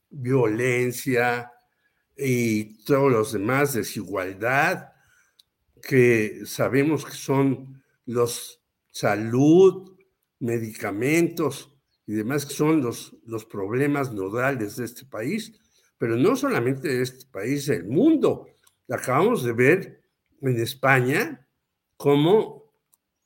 [0.09, 1.51] Violencia
[2.15, 4.91] y todos los demás, desigualdad,
[5.81, 8.61] que sabemos que son los
[8.91, 9.97] salud,
[10.39, 15.53] medicamentos y demás, que son los, los problemas nodales de este país,
[15.97, 18.47] pero no solamente de este país, del mundo.
[18.87, 20.00] Acabamos de ver
[20.41, 21.47] en España
[21.97, 22.73] como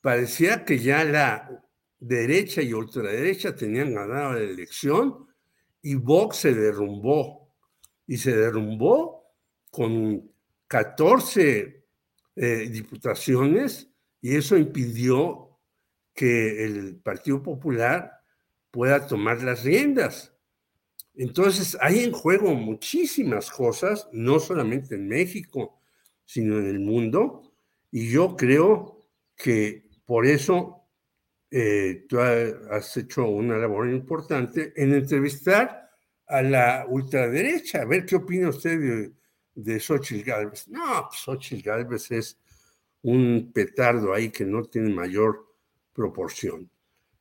[0.01, 1.65] parecía que ya la
[1.97, 5.27] derecha y ultraderecha tenían ganado la elección
[5.81, 7.55] y Vox se derrumbó.
[8.07, 9.33] Y se derrumbó
[9.71, 10.31] con
[10.67, 11.85] 14
[12.35, 13.89] eh, diputaciones
[14.21, 15.59] y eso impidió
[16.13, 18.11] que el Partido Popular
[18.71, 20.33] pueda tomar las riendas.
[21.13, 25.74] Entonces, hay en juego muchísimas cosas, no solamente en México,
[26.25, 27.53] sino en el mundo.
[27.91, 30.87] Y yo creo que por eso
[31.51, 35.89] eh, tú has hecho una labor importante en entrevistar
[36.27, 39.11] a la ultraderecha, a ver qué opina usted de,
[39.55, 40.67] de Xochitl Galvez.
[40.67, 42.37] No, pues Xochitl Galvez es
[43.03, 45.45] un petardo ahí que no tiene mayor
[45.93, 46.69] proporción.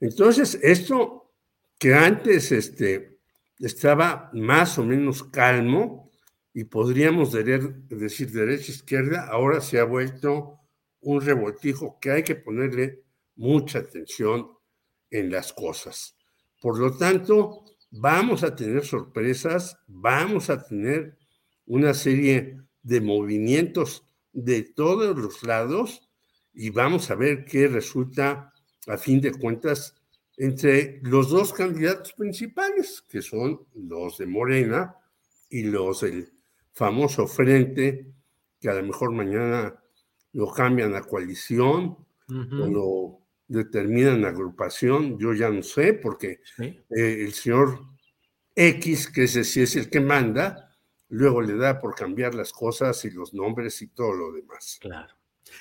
[0.01, 1.33] Entonces, esto
[1.79, 3.19] que antes este,
[3.59, 6.04] estaba más o menos calmo,
[6.57, 10.61] y podríamos decir derecha-izquierda, ahora se ha vuelto
[11.01, 13.03] un revoltijo que hay que ponerle
[13.35, 14.49] mucha atención
[15.11, 16.17] en las cosas.
[16.61, 21.19] Por lo tanto, vamos a tener sorpresas, vamos a tener
[21.67, 26.09] una serie de movimientos de todos los lados
[26.53, 28.53] y vamos a ver qué resulta
[28.87, 29.97] a fin de cuentas
[30.37, 34.95] entre los dos candidatos principales, que son los de Morena
[35.49, 36.34] y los del
[36.75, 38.13] famoso frente,
[38.61, 39.75] que a lo mejor mañana
[40.33, 41.97] lo cambian a coalición
[42.29, 47.81] o lo determinan agrupación, yo ya no sé, porque eh, el señor
[48.55, 50.75] X, que ese sí es el que manda,
[51.09, 54.79] luego le da por cambiar las cosas y los nombres y todo lo demás.
[54.81, 55.15] Claro.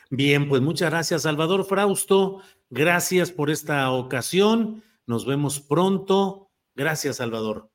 [0.10, 2.42] Bien, pues muchas gracias, Salvador Frausto.
[2.70, 4.84] Gracias por esta ocasión.
[5.06, 6.50] Nos vemos pronto.
[6.76, 7.73] Gracias, Salvador.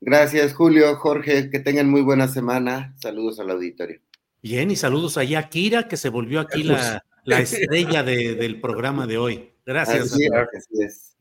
[0.00, 2.94] Gracias, Julio, Jorge, que tengan muy buena semana.
[2.98, 4.00] Saludos al auditorio.
[4.42, 9.06] Bien, y saludos allá a Kira, que se volvió aquí la, la estrella del programa
[9.06, 9.52] de hoy.
[9.66, 10.16] Gracias.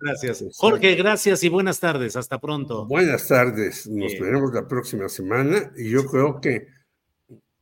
[0.00, 0.44] Gracias.
[0.56, 2.16] Jorge, gracias y buenas tardes.
[2.16, 2.86] Hasta pronto.
[2.86, 3.86] Buenas tardes.
[3.86, 6.68] Nos veremos la próxima semana y yo creo que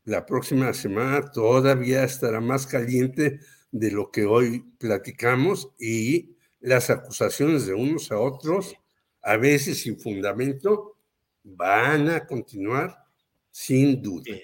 [0.04, 3.40] la próxima semana todavía estará más caliente
[3.72, 8.76] de lo que hoy platicamos y las acusaciones de unos a otros
[9.24, 10.98] a veces sin fundamento,
[11.42, 12.96] van a continuar
[13.50, 14.36] sin duda.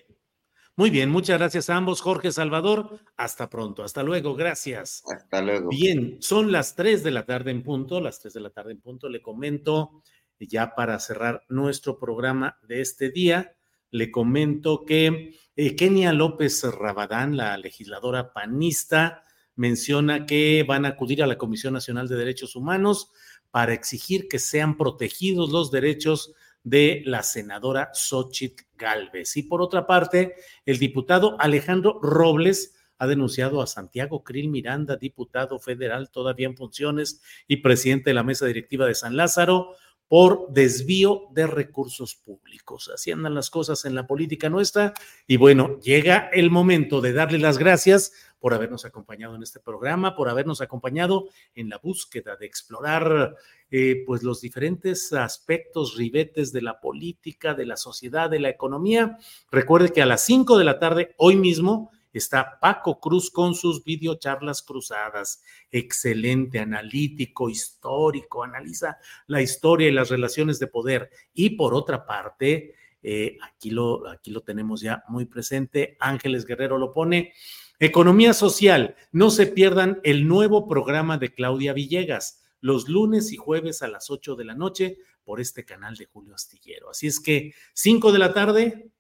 [0.77, 3.01] Muy bien, muchas gracias a ambos, Jorge Salvador.
[3.16, 5.02] Hasta pronto, hasta luego, gracias.
[5.15, 5.69] Hasta luego.
[5.69, 8.81] Bien, son las 3 de la tarde en punto, las 3 de la tarde en
[8.81, 9.11] punto.
[9.11, 10.02] Le comento,
[10.39, 13.55] ya para cerrar nuestro programa de este día,
[13.90, 19.23] le comento que eh, Kenia López Rabadán, la legisladora panista,
[19.57, 23.11] menciona que van a acudir a la Comisión Nacional de Derechos Humanos
[23.51, 26.32] para exigir que sean protegidos los derechos
[26.62, 29.36] de la senadora Xochitl Galvez.
[29.36, 30.35] Y por otra parte,
[30.66, 37.22] el diputado Alejandro Robles ha denunciado a Santiago Krill Miranda, diputado federal todavía en funciones
[37.48, 39.74] y presidente de la mesa directiva de San Lázaro,
[40.10, 42.90] por desvío de recursos públicos.
[42.92, 44.92] Así andan las cosas en la política nuestra.
[45.28, 50.16] Y bueno, llega el momento de darle las gracias por habernos acompañado en este programa,
[50.16, 53.36] por habernos acompañado en la búsqueda de explorar
[53.70, 59.16] eh, pues los diferentes aspectos, ribetes de la política, de la sociedad, de la economía.
[59.48, 63.84] Recuerde que a las 5 de la tarde, hoy mismo, está Paco Cruz con sus
[63.84, 65.42] videocharlas cruzadas.
[65.70, 71.10] Excelente, analítico, histórico, analiza la historia y las relaciones de poder.
[71.32, 76.78] Y por otra parte, eh, aquí, lo, aquí lo tenemos ya muy presente, Ángeles Guerrero
[76.78, 77.32] lo pone.
[77.78, 83.82] Economía social, no se pierdan el nuevo programa de Claudia Villegas, los lunes y jueves
[83.82, 86.90] a las 8 de la noche por este canal de Julio Astillero.
[86.90, 88.90] Así es que 5 de la tarde,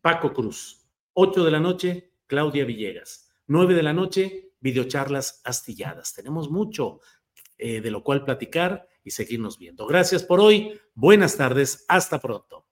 [0.00, 3.28] Paco Cruz, 8 de la noche, Claudia Villegas.
[3.46, 6.14] 9 de la noche, videocharlas astilladas.
[6.14, 7.00] Tenemos mucho
[7.58, 9.86] eh, de lo cual platicar y seguirnos viendo.
[9.86, 10.80] Gracias por hoy.
[10.94, 11.84] Buenas tardes.
[11.88, 12.71] Hasta pronto.